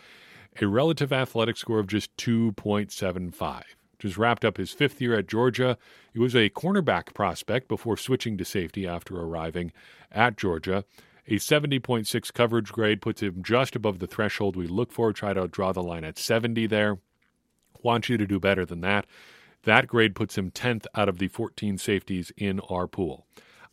a 0.61 0.67
relative 0.67 1.13
athletic 1.13 1.57
score 1.57 1.79
of 1.79 1.87
just 1.87 2.15
2.75. 2.17 3.63
Just 3.99 4.17
wrapped 4.17 4.45
up 4.45 4.57
his 4.57 4.73
fifth 4.73 5.01
year 5.01 5.19
at 5.19 5.29
Georgia. 5.29 5.77
He 6.13 6.19
was 6.19 6.35
a 6.35 6.49
cornerback 6.51 7.13
prospect 7.13 7.69
before 7.69 7.97
switching 7.97 8.39
to 8.39 8.45
safety 8.45 8.87
after 8.87 9.21
arriving 9.21 9.73
at 10.11 10.39
Georgia. 10.39 10.85
A 11.29 11.35
70.6 11.35 12.33
coverage 12.33 12.73
grade 12.73 13.03
puts 13.03 13.23
him 13.23 13.43
just 13.43 13.77
above 13.77 13.99
the 13.99 14.07
threshold 14.07 14.57
we 14.57 14.67
look 14.67 14.91
for. 14.91 15.13
Try 15.13 15.35
to 15.35 15.47
draw 15.47 15.73
the 15.73 15.83
line 15.83 16.03
at 16.03 16.19
70 16.19 16.67
there. 16.67 16.99
Want 17.83 18.09
you 18.09 18.17
to 18.17 18.27
do 18.27 18.41
better 18.41 18.65
than 18.65 18.81
that. 18.81 19.07
That 19.65 19.87
grade 19.87 20.15
puts 20.15 20.39
him 20.39 20.51
10th 20.51 20.87
out 20.95 21.09
of 21.09 21.19
the 21.19 21.29
14 21.29 21.79
safeties 21.79 22.33
in 22.37 22.61
our 22.61 22.87
pool. 22.87 23.27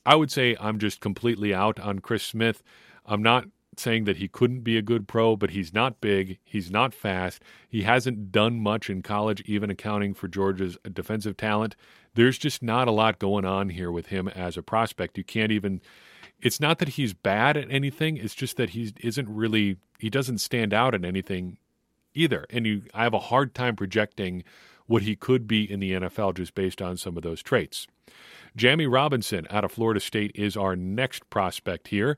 I 0.05 0.15
would 0.15 0.31
say 0.31 0.55
I'm 0.59 0.79
just 0.79 0.99
completely 0.99 1.53
out 1.53 1.79
on 1.79 1.99
Chris 1.99 2.23
Smith. 2.23 2.63
I'm 3.05 3.21
not 3.21 3.45
saying 3.79 4.05
that 4.05 4.17
he 4.17 4.27
couldn't 4.27 4.61
be 4.61 4.77
a 4.77 4.81
good 4.81 5.07
pro, 5.07 5.35
but 5.35 5.51
he's 5.51 5.73
not 5.73 6.01
big. 6.01 6.39
He's 6.43 6.71
not 6.71 6.93
fast. 6.93 7.41
He 7.69 7.83
hasn't 7.83 8.31
done 8.31 8.59
much 8.59 8.89
in 8.89 9.01
college, 9.01 9.41
even 9.41 9.69
accounting 9.69 10.13
for 10.13 10.27
Georgia's 10.27 10.77
defensive 10.91 11.37
talent. 11.37 11.75
There's 12.15 12.37
just 12.37 12.63
not 12.63 12.87
a 12.87 12.91
lot 12.91 13.19
going 13.19 13.45
on 13.45 13.69
here 13.69 13.91
with 13.91 14.07
him 14.07 14.27
as 14.27 14.57
a 14.57 14.63
prospect. 14.63 15.17
You 15.17 15.23
can't 15.23 15.51
even. 15.51 15.81
It's 16.41 16.59
not 16.59 16.79
that 16.79 16.89
he's 16.89 17.13
bad 17.13 17.57
at 17.57 17.71
anything. 17.71 18.17
It's 18.17 18.35
just 18.35 18.57
that 18.57 18.71
he 18.71 18.93
isn't 19.01 19.29
really. 19.29 19.77
He 19.99 20.09
doesn't 20.09 20.39
stand 20.39 20.73
out 20.73 20.95
at 20.95 21.05
anything 21.05 21.57
either. 22.13 22.45
And 22.49 22.65
you, 22.65 22.83
I 22.93 23.03
have 23.03 23.13
a 23.13 23.19
hard 23.19 23.53
time 23.53 23.75
projecting 23.75 24.43
what 24.87 25.03
he 25.03 25.15
could 25.15 25.47
be 25.47 25.69
in 25.69 25.79
the 25.79 25.91
NFL 25.91 26.35
just 26.35 26.55
based 26.55 26.81
on 26.81 26.97
some 26.97 27.15
of 27.17 27.23
those 27.23 27.43
traits. 27.43 27.87
Jammie 28.57 28.91
Robinson 28.91 29.45
out 29.49 29.63
of 29.63 29.71
Florida 29.71 29.99
State 29.99 30.31
is 30.33 30.57
our 30.57 30.75
next 30.75 31.29
prospect 31.29 31.89
here. 31.89 32.17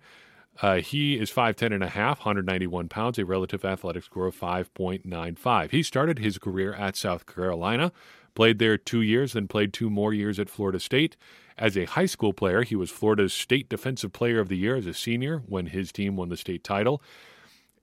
Uh, 0.62 0.76
he 0.76 1.18
is 1.18 1.32
5'10 1.32 1.74
and 1.74 1.84
a 1.84 1.90
half, 1.90 2.20
191 2.20 2.90
pounds, 2.90 3.18
a 3.18 3.26
relative 3.26 3.64
athletic 3.64 4.04
score 4.04 4.28
of 4.28 4.38
5.95. 4.38 5.72
He 5.72 5.84
started 5.84 6.20
his 6.20 6.38
career 6.38 6.74
at 6.74 6.96
South 6.96 7.26
Carolina, 7.26 7.92
played 8.36 8.60
there 8.60 8.78
two 8.78 9.02
years, 9.02 9.34
then 9.34 9.48
played 9.48 9.74
two 9.74 9.90
more 9.90 10.14
years 10.14 10.40
at 10.40 10.50
Florida 10.50 10.80
State. 10.80 11.16
As 11.58 11.78
a 11.78 11.86
high 11.86 12.06
school 12.06 12.34
player, 12.34 12.64
he 12.64 12.76
was 12.76 12.90
Florida's 12.90 13.34
State 13.34 13.70
Defensive 13.70 14.14
Player 14.14 14.40
of 14.40 14.50
the 14.50 14.58
Year 14.58 14.76
as 14.76 14.86
a 14.86 14.94
senior 14.94 15.40
when 15.46 15.68
his 15.68 15.92
team 15.92 16.16
won 16.16 16.30
the 16.30 16.38
state 16.38 16.64
title. 16.64 17.02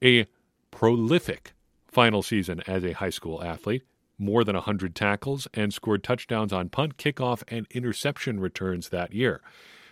A 0.03 0.27
prolific 0.70 1.53
final 1.87 2.22
season 2.22 2.62
as 2.66 2.85
a 2.85 2.92
high 2.92 3.11
school 3.11 3.42
athlete 3.42 3.83
more 4.18 4.44
than 4.44 4.55
100 4.55 4.94
tackles 4.94 5.46
and 5.55 5.72
scored 5.72 6.02
touchdowns 6.02 6.52
on 6.52 6.68
punt, 6.68 6.96
kickoff, 6.96 7.42
and 7.48 7.66
interception 7.70 8.40
returns 8.40 8.88
that 8.88 9.12
year. 9.12 9.40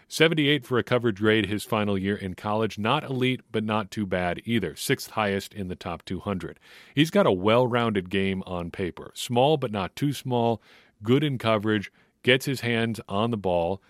78 0.09 0.65
for 0.65 0.79
a 0.79 0.85
coverage 0.85 1.19
grade 1.19 1.47
his 1.47 1.65
final 1.65 1.99
year 1.99 2.17
in 2.17 2.35
college. 2.35 2.79
Not 2.79 3.05
elite, 3.05 3.41
but 3.51 3.65
not 3.65 3.91
too 3.91 4.07
bad 4.07 4.41
either. 4.45 4.77
Sixth 4.77 5.11
highest 5.11 5.55
in 5.55 5.69
the 5.69 5.77
top 5.77 6.05
200. 6.05 6.59
He's 6.95 7.11
got 7.11 7.27
a 7.27 7.33
well 7.33 7.67
rounded 7.67 8.11
game 8.11 8.43
on 8.47 8.71
paper. 8.71 9.11
Small, 9.15 9.57
but 9.57 9.73
not 9.73 9.97
too 9.97 10.13
small. 10.13 10.63
Good 11.03 11.25
in 11.25 11.39
coverage. 11.39 11.91
Gets 12.23 12.47
his 12.47 12.61
hands 12.61 13.01
on 13.09 13.31
the 13.31 13.37
ball. 13.37 13.83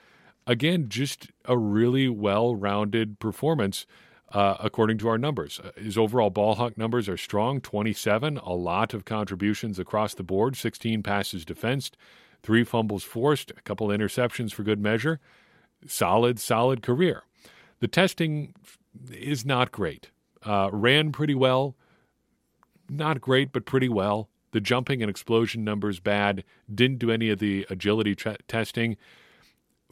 Again, 0.46 0.88
just 0.88 1.28
a 1.46 1.56
really 1.56 2.08
well 2.08 2.54
rounded 2.54 3.18
performance 3.18 3.86
uh, 4.34 4.56
according 4.58 4.98
to 4.98 5.08
our 5.08 5.16
numbers. 5.16 5.60
Uh, 5.62 5.70
his 5.80 5.96
overall 5.96 6.28
ball 6.28 6.56
hawk 6.56 6.76
numbers 6.76 7.08
are 7.08 7.16
strong 7.16 7.60
27, 7.60 8.36
a 8.38 8.52
lot 8.52 8.92
of 8.92 9.04
contributions 9.04 9.78
across 9.78 10.12
the 10.12 10.24
board, 10.24 10.56
16 10.56 11.02
passes 11.02 11.44
defensed, 11.44 11.96
three 12.42 12.64
fumbles 12.64 13.04
forced, 13.04 13.52
a 13.52 13.62
couple 13.62 13.88
interceptions 13.88 14.52
for 14.52 14.64
good 14.64 14.80
measure. 14.80 15.20
Solid, 15.86 16.40
solid 16.40 16.82
career. 16.82 17.22
The 17.78 17.88
testing 17.88 18.54
is 19.10 19.44
not 19.44 19.70
great. 19.70 20.10
Uh, 20.42 20.68
ran 20.72 21.12
pretty 21.12 21.34
well, 21.34 21.76
not 22.88 23.20
great, 23.20 23.52
but 23.52 23.64
pretty 23.64 23.88
well. 23.88 24.28
The 24.52 24.60
jumping 24.60 25.02
and 25.02 25.10
explosion 25.10 25.64
numbers 25.64 26.00
bad. 26.00 26.44
Didn't 26.72 26.98
do 26.98 27.10
any 27.10 27.30
of 27.30 27.38
the 27.38 27.66
agility 27.70 28.14
t- 28.14 28.36
testing 28.48 28.96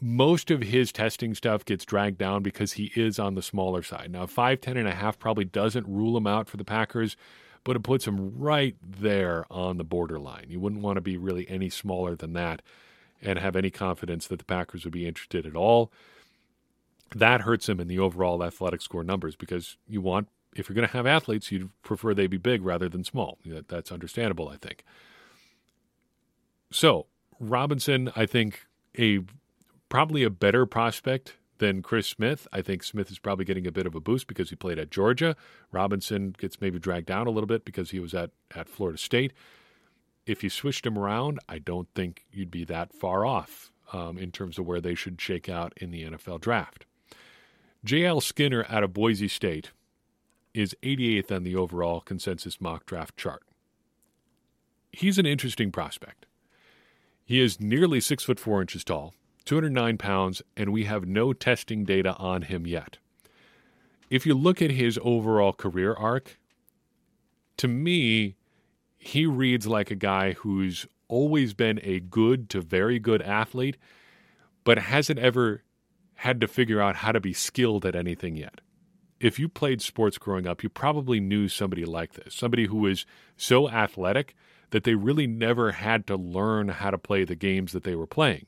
most 0.03 0.51
of 0.51 0.61
his 0.63 0.91
testing 0.91 1.33
stuff 1.33 1.63
gets 1.63 1.85
dragged 1.85 2.17
down 2.17 2.43
because 2.43 2.73
he 2.73 2.91
is 2.93 3.17
on 3.17 3.35
the 3.35 3.41
smaller 3.41 3.81
side. 3.81 4.11
Now, 4.11 4.25
5'10 4.25 4.77
and 4.77 4.87
a 4.87 4.93
half 4.93 5.17
probably 5.17 5.45
doesn't 5.45 5.87
rule 5.87 6.17
him 6.17 6.27
out 6.27 6.49
for 6.49 6.57
the 6.57 6.65
Packers, 6.65 7.15
but 7.63 7.77
it 7.77 7.83
puts 7.83 8.05
him 8.05 8.37
right 8.37 8.75
there 8.85 9.45
on 9.49 9.77
the 9.77 9.85
borderline. 9.85 10.47
You 10.49 10.59
wouldn't 10.59 10.81
want 10.81 10.97
to 10.97 11.01
be 11.01 11.15
really 11.15 11.49
any 11.49 11.69
smaller 11.69 12.17
than 12.17 12.33
that 12.33 12.61
and 13.21 13.39
have 13.39 13.55
any 13.55 13.69
confidence 13.69 14.27
that 14.27 14.39
the 14.39 14.45
Packers 14.45 14.83
would 14.83 14.91
be 14.91 15.07
interested 15.07 15.45
at 15.45 15.55
all. 15.55 15.89
That 17.15 17.41
hurts 17.41 17.69
him 17.69 17.79
in 17.79 17.87
the 17.87 17.99
overall 17.99 18.43
athletic 18.43 18.81
score 18.81 19.05
numbers 19.05 19.37
because 19.37 19.77
you 19.87 20.01
want, 20.01 20.27
if 20.53 20.67
you're 20.67 20.75
going 20.75 20.87
to 20.87 20.97
have 20.97 21.07
athletes, 21.07 21.49
you'd 21.49 21.69
prefer 21.81 22.13
they 22.13 22.27
be 22.27 22.35
big 22.35 22.65
rather 22.65 22.89
than 22.89 23.05
small. 23.05 23.37
That's 23.45 23.89
understandable, 23.89 24.49
I 24.49 24.57
think. 24.57 24.83
So, 26.71 27.05
Robinson, 27.39 28.11
I 28.17 28.25
think, 28.25 28.65
a 28.99 29.21
probably 29.93 30.23
a 30.23 30.29
better 30.31 30.65
prospect 30.65 31.35
than 31.59 31.83
Chris 31.83 32.07
Smith. 32.07 32.47
I 32.51 32.63
think 32.63 32.83
Smith 32.83 33.11
is 33.11 33.19
probably 33.19 33.45
getting 33.45 33.67
a 33.67 33.71
bit 33.71 33.85
of 33.85 33.93
a 33.93 33.99
boost 33.99 34.25
because 34.25 34.49
he 34.49 34.55
played 34.55 34.79
at 34.79 34.89
Georgia. 34.89 35.35
Robinson 35.71 36.33
gets 36.35 36.59
maybe 36.59 36.79
dragged 36.79 37.05
down 37.05 37.27
a 37.27 37.29
little 37.29 37.45
bit 37.45 37.63
because 37.63 37.91
he 37.91 37.99
was 37.99 38.15
at, 38.15 38.31
at 38.55 38.67
Florida 38.67 38.97
State. 38.97 39.33
If 40.25 40.43
you 40.43 40.49
switched 40.49 40.87
him 40.87 40.97
around, 40.97 41.39
I 41.47 41.59
don't 41.59 41.87
think 41.93 42.25
you'd 42.31 42.49
be 42.49 42.63
that 42.63 42.91
far 42.91 43.23
off 43.23 43.71
um, 43.93 44.17
in 44.17 44.31
terms 44.31 44.57
of 44.57 44.65
where 44.65 44.81
they 44.81 44.95
should 44.95 45.21
shake 45.21 45.47
out 45.47 45.73
in 45.77 45.91
the 45.91 46.05
NFL 46.05 46.41
draft. 46.41 46.87
J.L. 47.85 48.19
Skinner 48.19 48.65
out 48.69 48.83
of 48.83 48.95
Boise 48.95 49.27
State 49.27 49.73
is 50.55 50.75
88th 50.81 51.31
on 51.31 51.43
the 51.43 51.55
overall 51.55 52.01
consensus 52.01 52.59
mock 52.59 52.87
draft 52.87 53.15
chart. 53.15 53.43
He's 54.91 55.19
an 55.19 55.27
interesting 55.27 55.71
prospect. 55.71 56.25
He 57.23 57.39
is 57.39 57.59
nearly 57.59 57.99
six 57.99 58.23
foot 58.23 58.39
four 58.39 58.59
inches 58.59 58.83
tall. 58.83 59.13
209 59.45 59.97
pounds, 59.97 60.41
and 60.55 60.71
we 60.71 60.85
have 60.85 61.05
no 61.05 61.33
testing 61.33 61.83
data 61.83 62.15
on 62.15 62.43
him 62.43 62.65
yet. 62.65 62.97
If 64.09 64.25
you 64.25 64.33
look 64.33 64.61
at 64.61 64.71
his 64.71 64.99
overall 65.01 65.53
career 65.53 65.93
arc, 65.93 66.37
to 67.57 67.67
me, 67.67 68.35
he 68.97 69.25
reads 69.25 69.67
like 69.67 69.91
a 69.91 69.95
guy 69.95 70.33
who's 70.33 70.85
always 71.07 71.53
been 71.53 71.79
a 71.83 71.99
good 71.99 72.49
to 72.49 72.61
very 72.61 72.99
good 72.99 73.21
athlete, 73.21 73.77
but 74.63 74.77
hasn't 74.77 75.19
ever 75.19 75.63
had 76.15 76.39
to 76.41 76.47
figure 76.47 76.81
out 76.81 76.97
how 76.97 77.11
to 77.11 77.19
be 77.19 77.33
skilled 77.33 77.85
at 77.85 77.95
anything 77.95 78.35
yet. 78.35 78.61
If 79.19 79.39
you 79.39 79.49
played 79.49 79.81
sports 79.81 80.17
growing 80.17 80.47
up, 80.47 80.63
you 80.63 80.69
probably 80.69 81.19
knew 81.19 81.47
somebody 81.47 81.85
like 81.85 82.13
this, 82.13 82.33
somebody 82.33 82.67
who 82.67 82.77
was 82.77 83.05
so 83.37 83.69
athletic 83.69 84.35
that 84.71 84.83
they 84.83 84.95
really 84.95 85.27
never 85.27 85.73
had 85.73 86.07
to 86.07 86.15
learn 86.15 86.69
how 86.69 86.91
to 86.91 86.97
play 86.97 87.23
the 87.23 87.35
games 87.35 87.73
that 87.73 87.83
they 87.83 87.95
were 87.95 88.07
playing. 88.07 88.45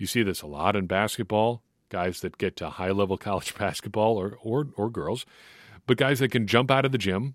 You 0.00 0.06
see 0.06 0.22
this 0.22 0.40
a 0.40 0.46
lot 0.46 0.76
in 0.76 0.86
basketball, 0.86 1.62
guys 1.90 2.20
that 2.22 2.38
get 2.38 2.56
to 2.56 2.70
high 2.70 2.90
level 2.90 3.18
college 3.18 3.54
basketball 3.54 4.16
or, 4.16 4.38
or, 4.42 4.68
or 4.76 4.88
girls, 4.88 5.26
but 5.86 5.98
guys 5.98 6.20
that 6.20 6.30
can 6.30 6.46
jump 6.46 6.70
out 6.70 6.86
of 6.86 6.92
the 6.92 6.98
gym, 6.98 7.34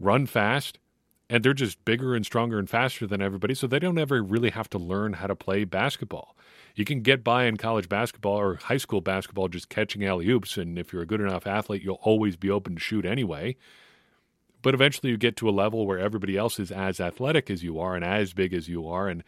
run 0.00 0.24
fast, 0.24 0.78
and 1.28 1.44
they're 1.44 1.52
just 1.52 1.84
bigger 1.84 2.14
and 2.14 2.24
stronger 2.24 2.58
and 2.58 2.70
faster 2.70 3.06
than 3.06 3.20
everybody, 3.20 3.54
so 3.54 3.66
they 3.66 3.78
don't 3.78 3.98
ever 3.98 4.22
really 4.22 4.48
have 4.48 4.70
to 4.70 4.78
learn 4.78 5.12
how 5.12 5.26
to 5.26 5.36
play 5.36 5.64
basketball. 5.64 6.34
You 6.74 6.86
can 6.86 7.02
get 7.02 7.22
by 7.22 7.44
in 7.44 7.58
college 7.58 7.88
basketball 7.88 8.38
or 8.38 8.56
high 8.56 8.78
school 8.78 9.02
basketball 9.02 9.48
just 9.48 9.68
catching 9.68 10.02
alley 10.02 10.28
oops, 10.30 10.56
and 10.56 10.78
if 10.78 10.94
you're 10.94 11.02
a 11.02 11.06
good 11.06 11.20
enough 11.20 11.46
athlete, 11.46 11.82
you'll 11.82 12.00
always 12.00 12.36
be 12.36 12.50
open 12.50 12.76
to 12.76 12.80
shoot 12.80 13.04
anyway. 13.04 13.56
But 14.62 14.72
eventually, 14.72 15.10
you 15.10 15.18
get 15.18 15.36
to 15.36 15.48
a 15.48 15.50
level 15.50 15.86
where 15.86 15.98
everybody 15.98 16.38
else 16.38 16.58
is 16.58 16.72
as 16.72 16.98
athletic 16.98 17.50
as 17.50 17.62
you 17.62 17.78
are, 17.78 17.94
and 17.94 18.04
as 18.04 18.32
big 18.32 18.54
as 18.54 18.68
you 18.68 18.88
are, 18.88 19.06
and 19.08 19.22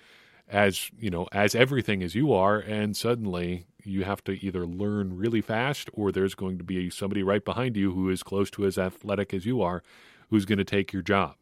as 0.52 0.90
you 0.98 1.10
know, 1.10 1.26
as 1.32 1.54
everything 1.54 2.02
as 2.02 2.14
you 2.14 2.32
are, 2.32 2.58
and 2.58 2.96
suddenly 2.96 3.64
you 3.82 4.04
have 4.04 4.22
to 4.24 4.32
either 4.44 4.66
learn 4.66 5.16
really 5.16 5.40
fast, 5.40 5.88
or 5.94 6.12
there's 6.12 6.34
going 6.34 6.58
to 6.58 6.64
be 6.64 6.90
somebody 6.90 7.22
right 7.22 7.44
behind 7.44 7.76
you 7.76 7.92
who 7.92 8.10
is 8.10 8.22
close 8.22 8.50
to 8.50 8.66
as 8.66 8.78
athletic 8.78 9.32
as 9.34 9.46
you 9.46 9.62
are, 9.62 9.82
who's 10.30 10.44
going 10.44 10.58
to 10.58 10.64
take 10.64 10.92
your 10.92 11.02
job. 11.02 11.34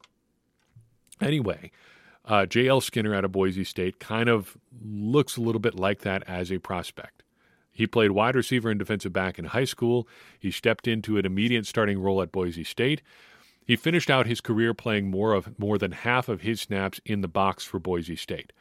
Anyway, 1.20 1.70
uh, 2.24 2.46
J.L. 2.46 2.80
Skinner 2.80 3.14
out 3.14 3.24
of 3.24 3.32
Boise 3.32 3.64
State 3.64 3.98
kind 3.98 4.28
of 4.28 4.56
looks 4.82 5.36
a 5.36 5.40
little 5.40 5.60
bit 5.60 5.74
like 5.74 6.00
that 6.00 6.22
as 6.26 6.50
a 6.50 6.58
prospect. 6.58 7.22
He 7.72 7.86
played 7.86 8.12
wide 8.12 8.36
receiver 8.36 8.70
and 8.70 8.78
defensive 8.78 9.12
back 9.12 9.38
in 9.38 9.46
high 9.46 9.64
school. 9.64 10.08
He 10.38 10.50
stepped 10.50 10.86
into 10.86 11.18
an 11.18 11.26
immediate 11.26 11.66
starting 11.66 11.98
role 11.98 12.22
at 12.22 12.32
Boise 12.32 12.64
State. 12.64 13.02
He 13.64 13.76
finished 13.76 14.10
out 14.10 14.26
his 14.26 14.40
career 14.40 14.72
playing 14.74 15.10
more 15.10 15.32
of 15.32 15.58
more 15.58 15.78
than 15.78 15.92
half 15.92 16.28
of 16.28 16.42
his 16.42 16.60
snaps 16.60 17.00
in 17.04 17.20
the 17.20 17.28
box 17.28 17.64
for 17.64 17.78
Boise 17.78 18.16
State. 18.16 18.52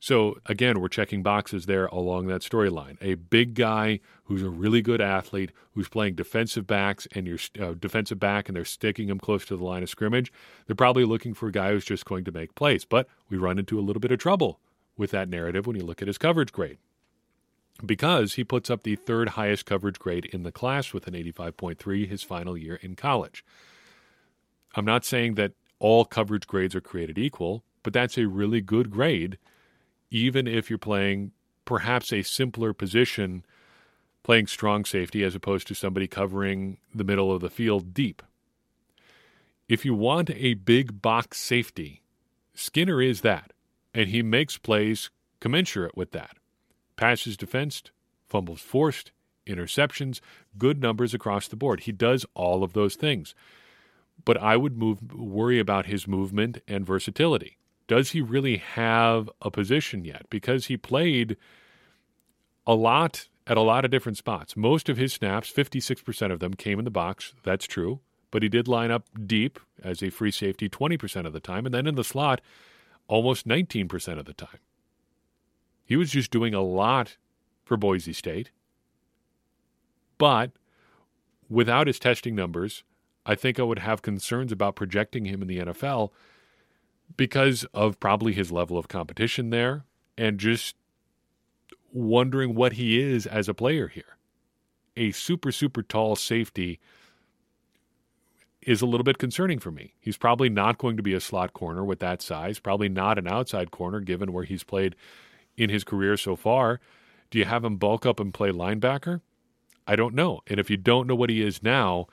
So 0.00 0.38
again, 0.46 0.80
we're 0.80 0.88
checking 0.88 1.22
boxes 1.22 1.66
there 1.66 1.84
along 1.86 2.26
that 2.28 2.40
storyline. 2.40 2.96
A 3.02 3.14
big 3.14 3.54
guy 3.54 4.00
who's 4.24 4.42
a 4.42 4.48
really 4.48 4.80
good 4.80 5.02
athlete, 5.02 5.52
who's 5.72 5.90
playing 5.90 6.14
defensive 6.14 6.66
backs 6.66 7.06
and 7.12 7.26
you're 7.26 7.38
uh, 7.60 7.74
defensive 7.78 8.18
back, 8.18 8.48
and 8.48 8.56
they're 8.56 8.64
sticking 8.64 9.10
him 9.10 9.18
close 9.18 9.44
to 9.44 9.56
the 9.58 9.64
line 9.64 9.82
of 9.82 9.90
scrimmage. 9.90 10.32
They're 10.66 10.74
probably 10.74 11.04
looking 11.04 11.34
for 11.34 11.48
a 11.48 11.52
guy 11.52 11.72
who's 11.72 11.84
just 11.84 12.06
going 12.06 12.24
to 12.24 12.32
make 12.32 12.54
plays. 12.54 12.86
But 12.86 13.08
we 13.28 13.36
run 13.36 13.58
into 13.58 13.78
a 13.78 13.82
little 13.82 14.00
bit 14.00 14.10
of 14.10 14.18
trouble 14.18 14.58
with 14.96 15.10
that 15.10 15.28
narrative 15.28 15.66
when 15.66 15.76
you 15.76 15.84
look 15.84 16.00
at 16.00 16.08
his 16.08 16.18
coverage 16.18 16.50
grade, 16.52 16.78
because 17.84 18.34
he 18.34 18.44
puts 18.44 18.70
up 18.70 18.84
the 18.84 18.96
third 18.96 19.30
highest 19.30 19.66
coverage 19.66 19.98
grade 19.98 20.24
in 20.26 20.44
the 20.44 20.52
class 20.52 20.94
with 20.94 21.06
an 21.08 21.14
85.3 21.14 22.08
his 22.08 22.22
final 22.22 22.56
year 22.56 22.76
in 22.76 22.96
college. 22.96 23.44
I'm 24.74 24.86
not 24.86 25.04
saying 25.04 25.34
that 25.34 25.52
all 25.78 26.06
coverage 26.06 26.46
grades 26.46 26.74
are 26.74 26.80
created 26.80 27.18
equal, 27.18 27.64
but 27.82 27.92
that's 27.92 28.16
a 28.16 28.26
really 28.26 28.62
good 28.62 28.90
grade 28.90 29.36
even 30.10 30.46
if 30.46 30.68
you're 30.68 30.78
playing 30.78 31.32
perhaps 31.64 32.12
a 32.12 32.22
simpler 32.22 32.72
position, 32.72 33.44
playing 34.22 34.46
strong 34.46 34.84
safety 34.84 35.22
as 35.22 35.34
opposed 35.34 35.66
to 35.68 35.74
somebody 35.74 36.06
covering 36.06 36.78
the 36.94 37.04
middle 37.04 37.32
of 37.32 37.40
the 37.40 37.50
field 37.50 37.94
deep. 37.94 38.22
If 39.68 39.84
you 39.84 39.94
want 39.94 40.30
a 40.30 40.54
big 40.54 41.00
box 41.00 41.38
safety, 41.38 42.02
Skinner 42.54 43.00
is 43.00 43.20
that, 43.20 43.52
and 43.94 44.08
he 44.08 44.22
makes 44.22 44.58
plays 44.58 45.10
commensurate 45.38 45.96
with 45.96 46.10
that. 46.10 46.36
Passes 46.96 47.36
defensed, 47.36 47.92
fumbles 48.28 48.60
forced, 48.60 49.12
interceptions, 49.46 50.20
good 50.58 50.82
numbers 50.82 51.14
across 51.14 51.46
the 51.46 51.56
board. 51.56 51.80
He 51.80 51.92
does 51.92 52.26
all 52.34 52.64
of 52.64 52.72
those 52.72 52.96
things. 52.96 53.34
But 54.24 54.36
I 54.36 54.56
would 54.56 54.76
move, 54.76 55.14
worry 55.14 55.58
about 55.58 55.86
his 55.86 56.06
movement 56.06 56.60
and 56.68 56.84
versatility 56.84 57.56
does 57.90 58.12
he 58.12 58.20
really 58.20 58.58
have 58.58 59.28
a 59.42 59.50
position 59.50 60.04
yet? 60.04 60.24
Because 60.30 60.66
he 60.66 60.76
played 60.76 61.36
a 62.64 62.72
lot 62.72 63.26
at 63.48 63.56
a 63.56 63.62
lot 63.62 63.84
of 63.84 63.90
different 63.90 64.16
spots. 64.16 64.56
Most 64.56 64.88
of 64.88 64.96
his 64.96 65.12
snaps, 65.12 65.52
56% 65.52 66.30
of 66.30 66.38
them, 66.38 66.54
came 66.54 66.78
in 66.78 66.84
the 66.84 66.90
box. 66.92 67.34
That's 67.42 67.66
true. 67.66 67.98
But 68.30 68.44
he 68.44 68.48
did 68.48 68.68
line 68.68 68.92
up 68.92 69.08
deep 69.26 69.58
as 69.82 70.04
a 70.04 70.10
free 70.10 70.30
safety 70.30 70.68
20% 70.68 71.26
of 71.26 71.32
the 71.32 71.40
time, 71.40 71.66
and 71.66 71.74
then 71.74 71.88
in 71.88 71.96
the 71.96 72.04
slot 72.04 72.40
almost 73.08 73.48
19% 73.48 74.20
of 74.20 74.24
the 74.24 74.34
time. 74.34 74.60
He 75.84 75.96
was 75.96 76.12
just 76.12 76.30
doing 76.30 76.54
a 76.54 76.62
lot 76.62 77.16
for 77.64 77.76
Boise 77.76 78.12
State. 78.12 78.52
But 80.16 80.52
without 81.48 81.88
his 81.88 81.98
testing 81.98 82.36
numbers, 82.36 82.84
I 83.26 83.34
think 83.34 83.58
I 83.58 83.64
would 83.64 83.80
have 83.80 84.00
concerns 84.00 84.52
about 84.52 84.76
projecting 84.76 85.24
him 85.24 85.42
in 85.42 85.48
the 85.48 85.58
NFL 85.58 86.12
because 87.16 87.64
of 87.74 88.00
probably 88.00 88.32
his 88.32 88.50
level 88.52 88.78
of 88.78 88.88
competition 88.88 89.50
there 89.50 89.84
and 90.16 90.38
just 90.38 90.76
wondering 91.92 92.54
what 92.54 92.74
he 92.74 93.00
is 93.00 93.26
as 93.26 93.48
a 93.48 93.54
player 93.54 93.88
here. 93.88 94.16
A 94.96 95.10
super, 95.12 95.52
super 95.52 95.82
tall 95.82 96.16
safety 96.16 96.78
is 98.62 98.82
a 98.82 98.86
little 98.86 99.04
bit 99.04 99.18
concerning 99.18 99.58
for 99.58 99.70
me. 99.70 99.94
He's 100.00 100.18
probably 100.18 100.48
not 100.48 100.78
going 100.78 100.96
to 100.96 101.02
be 101.02 101.14
a 101.14 101.20
slot 101.20 101.52
corner 101.52 101.84
with 101.84 101.98
that 102.00 102.20
size, 102.20 102.58
probably 102.58 102.88
not 102.88 103.18
an 103.18 103.26
outside 103.26 103.70
corner 103.70 104.00
given 104.00 104.32
where 104.32 104.44
he's 104.44 104.64
played 104.64 104.94
in 105.56 105.70
his 105.70 105.84
career 105.84 106.16
so 106.16 106.36
far. 106.36 106.80
Do 107.30 107.38
you 107.38 107.44
have 107.44 107.64
him 107.64 107.76
bulk 107.76 108.04
up 108.04 108.20
and 108.20 108.34
play 108.34 108.50
linebacker? 108.50 109.20
I 109.86 109.96
don't 109.96 110.14
know. 110.14 110.40
And 110.46 110.60
if 110.60 110.68
you 110.68 110.76
don't 110.76 111.06
know 111.06 111.14
what 111.14 111.30
he 111.30 111.42
is 111.42 111.62
now, 111.62 112.06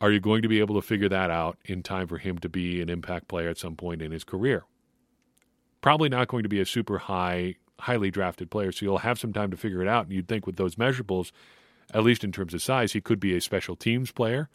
are 0.00 0.10
you 0.10 0.20
going 0.20 0.42
to 0.42 0.48
be 0.48 0.60
able 0.60 0.74
to 0.74 0.86
figure 0.86 1.08
that 1.08 1.30
out 1.30 1.58
in 1.64 1.82
time 1.82 2.06
for 2.06 2.18
him 2.18 2.38
to 2.38 2.48
be 2.48 2.80
an 2.80 2.90
impact 2.90 3.28
player 3.28 3.48
at 3.48 3.58
some 3.58 3.76
point 3.76 4.02
in 4.02 4.10
his 4.10 4.24
career? 4.24 4.64
Probably 5.80 6.08
not 6.08 6.28
going 6.28 6.42
to 6.42 6.48
be 6.48 6.60
a 6.60 6.66
super 6.66 6.98
high, 6.98 7.56
highly 7.80 8.10
drafted 8.10 8.50
player, 8.50 8.72
so 8.72 8.84
you'll 8.84 8.98
have 8.98 9.18
some 9.18 9.32
time 9.32 9.50
to 9.50 9.56
figure 9.56 9.82
it 9.82 9.88
out. 9.88 10.06
And 10.06 10.14
you'd 10.14 10.28
think 10.28 10.46
with 10.46 10.56
those 10.56 10.76
measurables, 10.76 11.30
at 11.92 12.02
least 12.02 12.24
in 12.24 12.32
terms 12.32 12.54
of 12.54 12.62
size, 12.62 12.92
he 12.92 13.00
could 13.00 13.20
be 13.20 13.36
a 13.36 13.40
special 13.40 13.76
teams 13.76 14.10
player. 14.10 14.48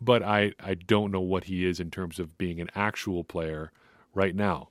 But 0.00 0.22
I, 0.22 0.52
I 0.60 0.74
don't 0.74 1.10
know 1.10 1.20
what 1.20 1.44
he 1.44 1.64
is 1.64 1.80
in 1.80 1.90
terms 1.90 2.18
of 2.18 2.36
being 2.38 2.60
an 2.60 2.70
actual 2.74 3.24
player 3.24 3.72
right 4.14 4.34
now. 4.34 4.68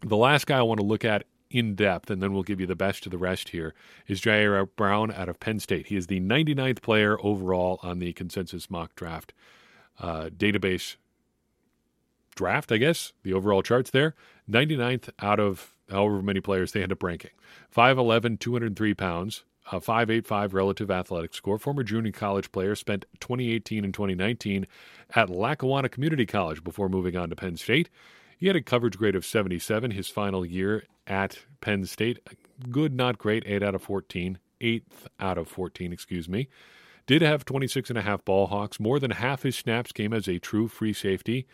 The 0.00 0.16
last 0.16 0.46
guy 0.46 0.58
I 0.58 0.62
want 0.62 0.80
to 0.80 0.86
look 0.86 1.04
at 1.04 1.24
in 1.54 1.76
depth, 1.76 2.10
and 2.10 2.20
then 2.20 2.32
we'll 2.32 2.42
give 2.42 2.60
you 2.60 2.66
the 2.66 2.74
best 2.74 3.06
of 3.06 3.12
the 3.12 3.18
rest 3.18 3.50
here, 3.50 3.74
is 4.08 4.20
Ji'Ayir 4.20 4.68
Brown 4.74 5.12
out 5.12 5.28
of 5.28 5.38
Penn 5.38 5.60
State. 5.60 5.86
He 5.86 5.96
is 5.96 6.08
the 6.08 6.20
99th 6.20 6.82
player 6.82 7.16
overall 7.22 7.78
on 7.82 8.00
the 8.00 8.12
consensus 8.12 8.68
mock 8.68 8.96
draft 8.96 9.32
uh, 10.00 10.30
database 10.36 10.96
draft, 12.34 12.72
I 12.72 12.78
guess, 12.78 13.12
the 13.22 13.32
overall 13.32 13.62
charts 13.62 13.90
there. 13.90 14.16
99th 14.50 15.10
out 15.20 15.38
of 15.38 15.76
however 15.88 16.20
many 16.22 16.40
players 16.40 16.72
they 16.72 16.82
end 16.82 16.90
up 16.90 17.04
ranking. 17.04 17.30
5'11, 17.74 18.40
203 18.40 18.94
pounds, 18.94 19.44
a 19.70 19.80
5'85 19.80 20.54
relative 20.54 20.90
athletic 20.90 21.34
score. 21.34 21.58
Former 21.58 21.84
junior 21.84 22.10
college 22.10 22.50
player, 22.50 22.74
spent 22.74 23.04
2018 23.20 23.84
and 23.84 23.94
2019 23.94 24.66
at 25.14 25.30
Lackawanna 25.30 25.88
Community 25.88 26.26
College 26.26 26.64
before 26.64 26.88
moving 26.88 27.16
on 27.16 27.30
to 27.30 27.36
Penn 27.36 27.56
State. 27.56 27.90
He 28.44 28.48
had 28.48 28.56
a 28.56 28.60
coverage 28.60 28.98
grade 28.98 29.16
of 29.16 29.24
77 29.24 29.92
his 29.92 30.10
final 30.10 30.44
year 30.44 30.84
at 31.06 31.38
Penn 31.62 31.86
State. 31.86 32.18
Good, 32.68 32.92
not 32.92 33.16
great, 33.16 33.42
8 33.46 33.62
out 33.62 33.74
of 33.74 33.80
14. 33.80 34.38
8th 34.60 34.82
out 35.18 35.38
of 35.38 35.48
14, 35.48 35.94
excuse 35.94 36.28
me. 36.28 36.50
Did 37.06 37.22
have 37.22 37.46
26 37.46 37.88
and 37.88 37.98
a 37.98 38.02
half 38.02 38.22
ball 38.22 38.48
hawks. 38.48 38.78
More 38.78 39.00
than 39.00 39.12
half 39.12 39.44
his 39.44 39.56
snaps 39.56 39.92
came 39.92 40.12
as 40.12 40.28
a 40.28 40.38
true 40.38 40.68
free 40.68 40.92
safety. 40.92 41.46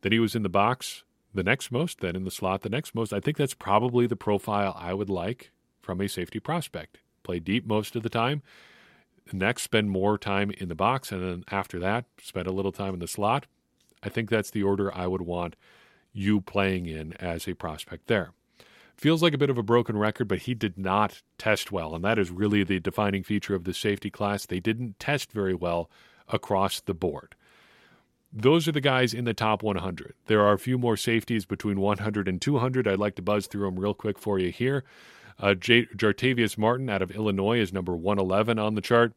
Then 0.00 0.10
he 0.10 0.18
was 0.18 0.34
in 0.34 0.42
the 0.42 0.48
box 0.48 1.04
the 1.32 1.44
next 1.44 1.70
most, 1.70 2.00
then 2.00 2.16
in 2.16 2.24
the 2.24 2.30
slot 2.32 2.62
the 2.62 2.68
next 2.68 2.92
most. 2.92 3.12
I 3.12 3.20
think 3.20 3.36
that's 3.36 3.54
probably 3.54 4.08
the 4.08 4.16
profile 4.16 4.76
I 4.76 4.94
would 4.94 5.08
like 5.08 5.52
from 5.80 6.00
a 6.00 6.08
safety 6.08 6.40
prospect. 6.40 6.98
Play 7.22 7.38
deep 7.38 7.68
most 7.68 7.94
of 7.94 8.02
the 8.02 8.10
time. 8.10 8.42
Next, 9.32 9.62
spend 9.62 9.90
more 9.90 10.18
time 10.18 10.50
in 10.50 10.68
the 10.68 10.74
box, 10.74 11.12
and 11.12 11.22
then 11.22 11.44
after 11.52 11.78
that, 11.78 12.06
spend 12.20 12.48
a 12.48 12.52
little 12.52 12.72
time 12.72 12.94
in 12.94 12.98
the 12.98 13.06
slot. 13.06 13.46
I 14.02 14.08
think 14.08 14.28
that's 14.28 14.50
the 14.50 14.64
order 14.64 14.92
I 14.92 15.06
would 15.06 15.22
want 15.22 15.54
you 16.12 16.40
playing 16.40 16.86
in 16.86 17.12
as 17.14 17.46
a 17.48 17.54
prospect 17.54 18.06
there. 18.06 18.32
Feels 18.96 19.22
like 19.22 19.34
a 19.34 19.38
bit 19.38 19.50
of 19.50 19.58
a 19.58 19.62
broken 19.62 19.96
record, 19.96 20.28
but 20.28 20.40
he 20.40 20.54
did 20.54 20.78
not 20.78 21.22
test 21.38 21.72
well. 21.72 21.94
And 21.94 22.04
that 22.04 22.18
is 22.18 22.30
really 22.30 22.62
the 22.62 22.78
defining 22.78 23.24
feature 23.24 23.54
of 23.54 23.64
the 23.64 23.74
safety 23.74 24.10
class. 24.10 24.46
They 24.46 24.60
didn't 24.60 24.98
test 24.98 25.32
very 25.32 25.54
well 25.54 25.90
across 26.28 26.80
the 26.80 26.94
board. 26.94 27.34
Those 28.32 28.66
are 28.68 28.72
the 28.72 28.80
guys 28.80 29.12
in 29.12 29.24
the 29.24 29.34
top 29.34 29.62
100. 29.62 30.14
There 30.26 30.40
are 30.40 30.52
a 30.52 30.58
few 30.58 30.78
more 30.78 30.96
safeties 30.96 31.44
between 31.44 31.80
100 31.80 32.28
and 32.28 32.40
200. 32.40 32.86
I'd 32.86 32.98
like 32.98 33.16
to 33.16 33.22
buzz 33.22 33.46
through 33.46 33.66
them 33.66 33.78
real 33.78 33.92
quick 33.94 34.18
for 34.18 34.38
you 34.38 34.50
here. 34.50 34.84
Uh, 35.38 35.54
J- 35.54 35.86
Jartavius 35.96 36.56
Martin 36.56 36.88
out 36.88 37.02
of 37.02 37.10
Illinois 37.10 37.58
is 37.58 37.72
number 37.72 37.96
111 37.96 38.58
on 38.58 38.74
the 38.74 38.80
chart. 38.80 39.12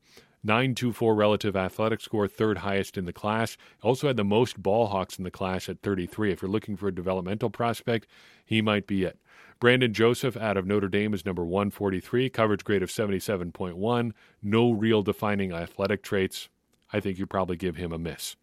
924 0.46 1.16
relative 1.16 1.56
athletic 1.56 2.00
score, 2.00 2.28
third 2.28 2.60
highest 2.60 2.98
in 2.98 3.06
the 3.06 3.14
class. 3.14 3.58
Also 3.82 4.06
had 4.08 4.16
the 4.16 4.24
most 4.24 4.62
ball 4.62 4.88
hawks 4.88 5.18
in 5.18 5.24
the 5.24 5.32
class 5.32 5.68
at 5.68 5.82
33. 5.82 6.32
If 6.32 6.42
you're 6.44 6.52
looking 6.52 6.78
for 6.78 6.88
a 6.88 6.94
developmental 6.94 7.50
prospect, 7.50 8.08
he 8.46 8.62
might 8.62 8.86
be 8.86 9.04
it. 9.04 9.18
Brandon 9.60 9.92
Joseph 9.92 10.38
out 10.38 10.56
of 10.56 10.68
Notre 10.68 10.88
Dame 10.88 11.16
is 11.16 11.26
number 11.26 11.44
143, 11.44 12.30
coverage 12.30 12.64
grade 12.64 12.84
of 12.84 12.90
77.1. 12.90 14.12
No 14.44 14.72
real 14.72 15.02
defining 15.02 15.52
athletic 15.52 16.04
traits. 16.04 16.50
I 16.94 17.00
think 17.00 17.18
you 17.18 17.26
probably 17.26 17.58
give 17.58 17.78
him 17.78 17.92
a 17.92 17.98
miss. 17.98 18.36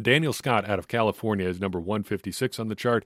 Daniel 0.00 0.32
Scott 0.32 0.68
out 0.68 0.78
of 0.80 0.88
California 0.88 1.46
is 1.46 1.60
number 1.60 1.78
156 1.78 2.58
on 2.58 2.68
the 2.68 2.74
chart. 2.74 3.04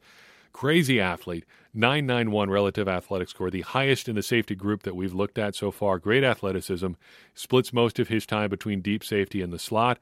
Crazy 0.55 1.01
athlete, 1.01 1.45
991 1.75 2.49
relative 2.49 2.87
athletic 2.87 3.29
score, 3.29 3.51
the 3.51 3.63
highest 3.63 4.09
in 4.09 4.15
the 4.15 4.23
safety 4.23 4.55
group 4.55 4.85
that 4.85 4.95
we've 4.95 5.13
looked 5.13 5.37
at 5.37 5.57
so 5.57 5.73
far. 5.73 5.99
Great 5.99 6.23
athleticism, 6.23 6.93
splits 7.35 7.73
most 7.73 7.99
of 7.99 8.07
his 8.07 8.25
time 8.25 8.51
between 8.51 8.81
deep 8.81 9.03
safety 9.03 9.43
and 9.43 9.53
the 9.53 9.59
slot. 9.59 9.99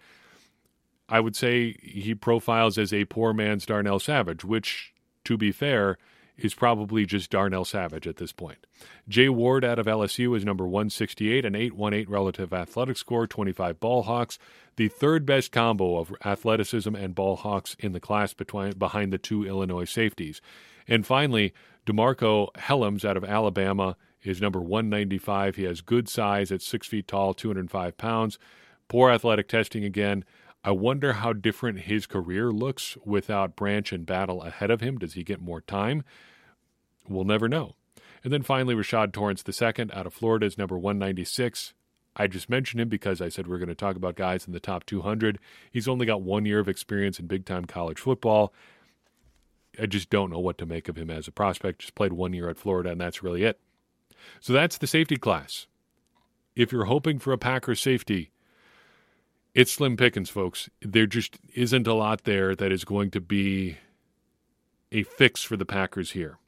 I 1.09 1.21
would 1.21 1.35
say 1.35 1.77
he 1.83 2.15
profiles 2.15 2.77
as 2.77 2.93
a 2.93 3.07
poor 3.07 3.33
man's 3.33 3.65
Darnell 3.65 3.99
Savage, 3.99 4.45
which, 4.45 4.93
to 5.25 5.39
be 5.39 5.53
fair, 5.53 5.97
is 6.37 6.55
probably 6.55 7.07
just 7.07 7.31
Darnell 7.31 7.65
Savage 7.65 8.07
at 8.07 8.17
this 8.17 8.33
point. 8.33 8.67
Jay 9.09 9.29
Ward 9.29 9.65
out 9.65 9.79
of 9.79 9.87
LSU 9.87 10.37
is 10.37 10.45
number 10.45 10.65
168, 10.65 11.45
an 11.45 11.55
818 11.55 12.11
relative 12.11 12.53
athletic 12.53 12.97
score, 12.97 13.27
25 13.27 13.79
ball 13.79 14.03
hawks, 14.03 14.39
the 14.77 14.89
third 14.89 15.27
best 15.27 15.53
combo 15.53 15.99
of 15.99 16.15
athleticism 16.25 16.95
and 16.95 17.15
ball 17.15 17.37
hawks 17.37 17.77
in 17.79 17.93
the 17.93 18.01
class 18.01 18.33
between, 18.33 18.73
behind 18.73 19.13
the 19.13 19.19
two 19.19 19.45
Illinois 19.45 19.85
safeties. 19.85 20.41
And 20.89 21.07
finally, 21.07 21.53
DeMarco 21.87 22.53
Hellams 22.55 23.05
out 23.05 23.17
of 23.17 23.25
Alabama 23.25 23.97
is 24.23 24.41
number 24.41 24.61
195. 24.61 25.57
He 25.57 25.65
has 25.65 25.81
good 25.81 26.09
size 26.09 26.51
at 26.51 26.63
6 26.63 26.87
feet 26.87 27.09
tall, 27.09 27.35
205 27.35 27.97
pounds. 27.97 28.39
Poor 28.89 29.11
athletic 29.11 29.49
testing 29.49 29.85
again. 29.85 30.25
I 30.65 30.71
wonder 30.71 31.15
how 31.15 31.33
different 31.33 31.81
his 31.81 32.07
career 32.07 32.53
looks 32.53 32.97
without 33.05 33.57
Branch 33.57 33.91
and 33.93 34.07
Battle 34.07 34.43
ahead 34.43 34.71
of 34.71 34.81
him. 34.81 34.99
Does 34.99 35.15
he 35.15 35.25
get 35.25 35.41
more 35.41 35.61
time? 35.61 36.05
We'll 37.09 37.25
never 37.25 37.49
know. 37.49 37.75
And 38.23 38.33
then 38.33 38.43
finally, 38.43 38.75
Rashad 38.75 39.13
Torrence 39.13 39.43
II 39.47 39.91
out 39.93 40.07
of 40.07 40.15
Florida 40.15 40.47
is 40.47 40.57
number 40.57 40.79
196. 40.79 41.75
I 42.15 42.27
just 42.27 42.49
mentioned 42.49 42.81
him 42.81 42.89
because 42.89 43.21
I 43.21 43.29
said 43.29 43.47
we 43.47 43.55
are 43.55 43.59
going 43.59 43.69
to 43.69 43.75
talk 43.75 43.97
about 43.97 44.15
guys 44.15 44.47
in 44.47 44.53
the 44.53 44.61
top 44.61 44.85
200. 44.87 45.39
He's 45.71 45.89
only 45.89 46.07
got 46.07 46.23
one 46.23 46.45
year 46.45 46.61
of 46.61 46.69
experience 46.69 47.19
in 47.19 47.27
big 47.27 47.45
time 47.45 47.65
college 47.65 47.99
football. 47.99 48.53
I 49.81 49.87
just 49.87 50.11
don't 50.11 50.31
know 50.31 50.39
what 50.39 50.59
to 50.59 50.67
make 50.67 50.89
of 50.89 50.97
him 50.97 51.11
as 51.11 51.27
a 51.27 51.33
prospect. 51.33 51.81
Just 51.81 51.95
played 51.95 52.13
one 52.13 52.35
year 52.35 52.51
at 52.51 52.59
Florida, 52.59 52.91
and 52.91 53.01
that's 53.01 53.23
really 53.23 53.43
it. 53.43 53.59
So 54.41 54.53
that's 54.53 54.79
the 54.79 54.87
safety 54.87 55.17
class. 55.17 55.67
If 56.55 56.71
you're 56.71 56.85
hoping 56.85 57.19
for 57.19 57.33
a 57.33 57.39
Packers 57.39 57.81
safety, 57.81 58.31
it's 59.55 59.73
slim 59.73 59.97
pickings, 59.97 60.31
folks. 60.31 60.71
There 60.81 61.07
just 61.07 61.39
isn't 61.55 61.87
a 61.87 61.95
lot 61.95 62.25
there 62.25 62.55
that 62.55 62.73
is 62.73 62.85
going 62.85 63.11
to 63.13 63.21
be 63.21 63.77
a 64.91 65.03
fix 65.03 65.43
for 65.43 65.57
the 65.57 65.67
Packers 65.67 66.13
here. 66.13 66.39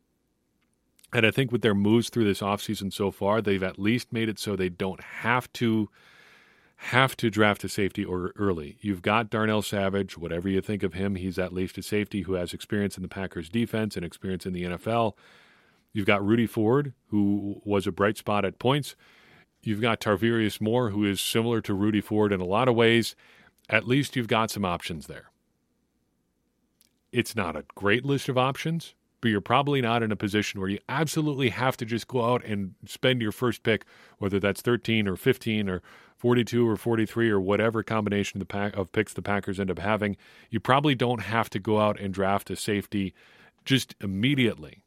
And 1.12 1.24
I 1.24 1.30
think 1.30 1.52
with 1.52 1.62
their 1.62 1.74
moves 1.74 2.08
through 2.08 2.24
this 2.24 2.40
offseason 2.40 2.92
so 2.92 3.10
far, 3.10 3.40
they've 3.40 3.62
at 3.62 3.78
least 3.78 4.12
made 4.12 4.28
it 4.28 4.38
so 4.38 4.56
they 4.56 4.68
don't 4.68 5.00
have 5.00 5.52
to 5.54 5.88
have 6.76 7.16
to 7.16 7.30
draft 7.30 7.62
a 7.64 7.68
safety 7.68 8.04
or 8.04 8.32
early. 8.36 8.76
You've 8.80 9.00
got 9.00 9.30
Darnell 9.30 9.62
Savage, 9.62 10.18
whatever 10.18 10.48
you 10.48 10.60
think 10.60 10.82
of 10.82 10.94
him, 10.94 11.14
he's 11.14 11.38
at 11.38 11.52
least 11.52 11.78
a 11.78 11.82
safety 11.82 12.22
who 12.22 12.34
has 12.34 12.52
experience 12.52 12.96
in 12.96 13.02
the 13.02 13.08
Packers 13.08 13.48
defense 13.48 13.96
and 13.96 14.04
experience 14.04 14.44
in 14.44 14.52
the 14.52 14.64
NFL. 14.64 15.12
You've 15.92 16.06
got 16.06 16.26
Rudy 16.26 16.46
Ford, 16.46 16.92
who 17.08 17.62
was 17.64 17.86
a 17.86 17.92
bright 17.92 18.18
spot 18.18 18.44
at 18.44 18.58
points. 18.58 18.96
You've 19.66 19.80
got 19.80 20.00
Tarvarius 20.00 20.60
Moore, 20.60 20.90
who 20.90 21.04
is 21.04 21.20
similar 21.20 21.60
to 21.62 21.74
Rudy 21.74 22.00
Ford 22.00 22.32
in 22.32 22.40
a 22.40 22.46
lot 22.46 22.68
of 22.68 22.74
ways. 22.74 23.16
At 23.68 23.88
least 23.88 24.14
you've 24.14 24.28
got 24.28 24.50
some 24.50 24.64
options 24.64 25.06
there. 25.06 25.30
It's 27.12 27.36
not 27.36 27.56
a 27.56 27.64
great 27.74 28.04
list 28.04 28.28
of 28.28 28.36
options, 28.36 28.94
but 29.20 29.30
you're 29.30 29.40
probably 29.40 29.80
not 29.80 30.02
in 30.02 30.12
a 30.12 30.16
position 30.16 30.60
where 30.60 30.68
you 30.68 30.80
absolutely 30.88 31.48
have 31.48 31.76
to 31.78 31.84
just 31.84 32.08
go 32.08 32.24
out 32.24 32.44
and 32.44 32.74
spend 32.86 33.22
your 33.22 33.32
first 33.32 33.62
pick, 33.62 33.84
whether 34.18 34.38
that's 34.38 34.60
13 34.60 35.08
or 35.08 35.16
15 35.16 35.68
or 35.68 35.80
42 36.16 36.68
or 36.68 36.76
43 36.76 37.30
or 37.30 37.40
whatever 37.40 37.82
combination 37.82 38.40
of, 38.40 38.48
pack, 38.48 38.76
of 38.76 38.92
picks 38.92 39.14
the 39.14 39.22
Packers 39.22 39.60
end 39.60 39.70
up 39.70 39.78
having. 39.78 40.16
You 40.50 40.60
probably 40.60 40.94
don't 40.94 41.22
have 41.22 41.48
to 41.50 41.58
go 41.58 41.78
out 41.80 41.98
and 41.98 42.12
draft 42.12 42.50
a 42.50 42.56
safety 42.56 43.14
just 43.64 43.94
immediately. 44.00 44.82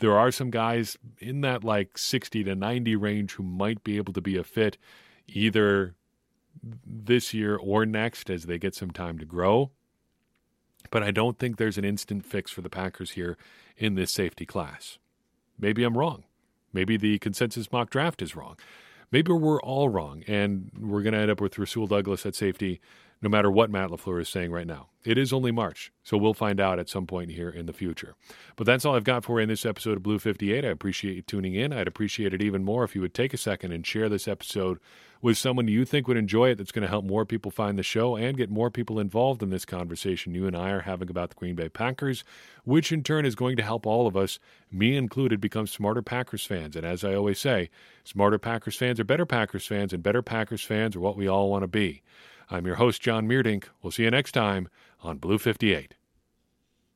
There 0.00 0.16
are 0.16 0.30
some 0.30 0.50
guys 0.50 0.98
in 1.18 1.40
that 1.42 1.64
like 1.64 1.96
60 1.96 2.44
to 2.44 2.54
90 2.54 2.96
range 2.96 3.32
who 3.32 3.42
might 3.42 3.84
be 3.84 3.96
able 3.96 4.12
to 4.12 4.20
be 4.20 4.36
a 4.36 4.44
fit 4.44 4.76
either 5.26 5.94
this 6.86 7.34
year 7.34 7.56
or 7.56 7.86
next 7.86 8.30
as 8.30 8.44
they 8.44 8.58
get 8.58 8.74
some 8.74 8.90
time 8.90 9.18
to 9.18 9.24
grow. 9.24 9.70
But 10.90 11.02
I 11.02 11.10
don't 11.10 11.38
think 11.38 11.56
there's 11.56 11.78
an 11.78 11.84
instant 11.84 12.24
fix 12.24 12.50
for 12.50 12.60
the 12.60 12.70
Packers 12.70 13.12
here 13.12 13.36
in 13.76 13.94
this 13.94 14.12
safety 14.12 14.46
class. 14.46 14.98
Maybe 15.58 15.84
I'm 15.84 15.96
wrong. 15.96 16.24
Maybe 16.72 16.96
the 16.96 17.18
consensus 17.18 17.70
mock 17.72 17.90
draft 17.90 18.20
is 18.20 18.36
wrong. 18.36 18.56
Maybe 19.10 19.32
we're 19.32 19.62
all 19.62 19.88
wrong, 19.88 20.24
and 20.26 20.70
we're 20.78 21.02
going 21.02 21.12
to 21.12 21.20
end 21.20 21.30
up 21.30 21.40
with 21.40 21.58
Rasul 21.58 21.86
Douglas 21.86 22.26
at 22.26 22.34
safety 22.34 22.80
no 23.24 23.30
matter 23.30 23.50
what 23.50 23.70
Matt 23.70 23.88
LaFleur 23.88 24.20
is 24.20 24.28
saying 24.28 24.52
right 24.52 24.66
now. 24.66 24.88
It 25.02 25.16
is 25.16 25.32
only 25.32 25.50
March, 25.50 25.90
so 26.02 26.18
we'll 26.18 26.34
find 26.34 26.60
out 26.60 26.78
at 26.78 26.90
some 26.90 27.06
point 27.06 27.30
here 27.30 27.48
in 27.48 27.64
the 27.64 27.72
future. 27.72 28.14
But 28.54 28.66
that's 28.66 28.84
all 28.84 28.94
I've 28.94 29.04
got 29.04 29.24
for 29.24 29.40
you 29.40 29.44
in 29.44 29.48
this 29.48 29.64
episode 29.64 29.96
of 29.96 30.02
Blue 30.02 30.18
58. 30.18 30.64
I 30.64 30.68
appreciate 30.68 31.16
you 31.16 31.22
tuning 31.22 31.54
in. 31.54 31.72
I'd 31.72 31.88
appreciate 31.88 32.34
it 32.34 32.42
even 32.42 32.64
more 32.64 32.84
if 32.84 32.94
you 32.94 33.00
would 33.00 33.14
take 33.14 33.32
a 33.32 33.38
second 33.38 33.72
and 33.72 33.86
share 33.86 34.10
this 34.10 34.28
episode 34.28 34.78
with 35.22 35.38
someone 35.38 35.68
you 35.68 35.86
think 35.86 36.06
would 36.06 36.18
enjoy 36.18 36.50
it 36.50 36.56
that's 36.56 36.70
going 36.70 36.82
to 36.82 36.88
help 36.88 37.02
more 37.02 37.24
people 37.24 37.50
find 37.50 37.78
the 37.78 37.82
show 37.82 38.14
and 38.14 38.36
get 38.36 38.50
more 38.50 38.70
people 38.70 39.00
involved 39.00 39.42
in 39.42 39.48
this 39.48 39.64
conversation 39.64 40.34
you 40.34 40.46
and 40.46 40.54
I 40.54 40.68
are 40.70 40.82
having 40.82 41.08
about 41.08 41.30
the 41.30 41.36
Green 41.36 41.54
Bay 41.54 41.70
Packers, 41.70 42.24
which 42.64 42.92
in 42.92 43.02
turn 43.02 43.24
is 43.24 43.34
going 43.34 43.56
to 43.56 43.62
help 43.62 43.86
all 43.86 44.06
of 44.06 44.18
us, 44.18 44.38
me 44.70 44.96
included, 44.96 45.40
become 45.40 45.66
smarter 45.66 46.02
Packers 46.02 46.44
fans. 46.44 46.76
And 46.76 46.84
as 46.84 47.04
I 47.04 47.14
always 47.14 47.38
say, 47.38 47.70
smarter 48.04 48.38
Packers 48.38 48.76
fans 48.76 49.00
are 49.00 49.04
better 49.04 49.24
Packers 49.24 49.66
fans, 49.66 49.94
and 49.94 50.02
better 50.02 50.20
Packers 50.20 50.62
fans 50.62 50.94
are 50.94 51.00
what 51.00 51.16
we 51.16 51.26
all 51.26 51.50
want 51.50 51.62
to 51.62 51.68
be. 51.68 52.02
I'm 52.50 52.66
your 52.66 52.76
host, 52.76 53.00
Jon 53.00 53.26
Meerdink. 53.26 53.64
We'll 53.82 53.90
see 53.90 54.04
you 54.04 54.10
next 54.10 54.32
time 54.32 54.68
on 55.02 55.18
Blue 55.18 55.38
58. 55.38 55.94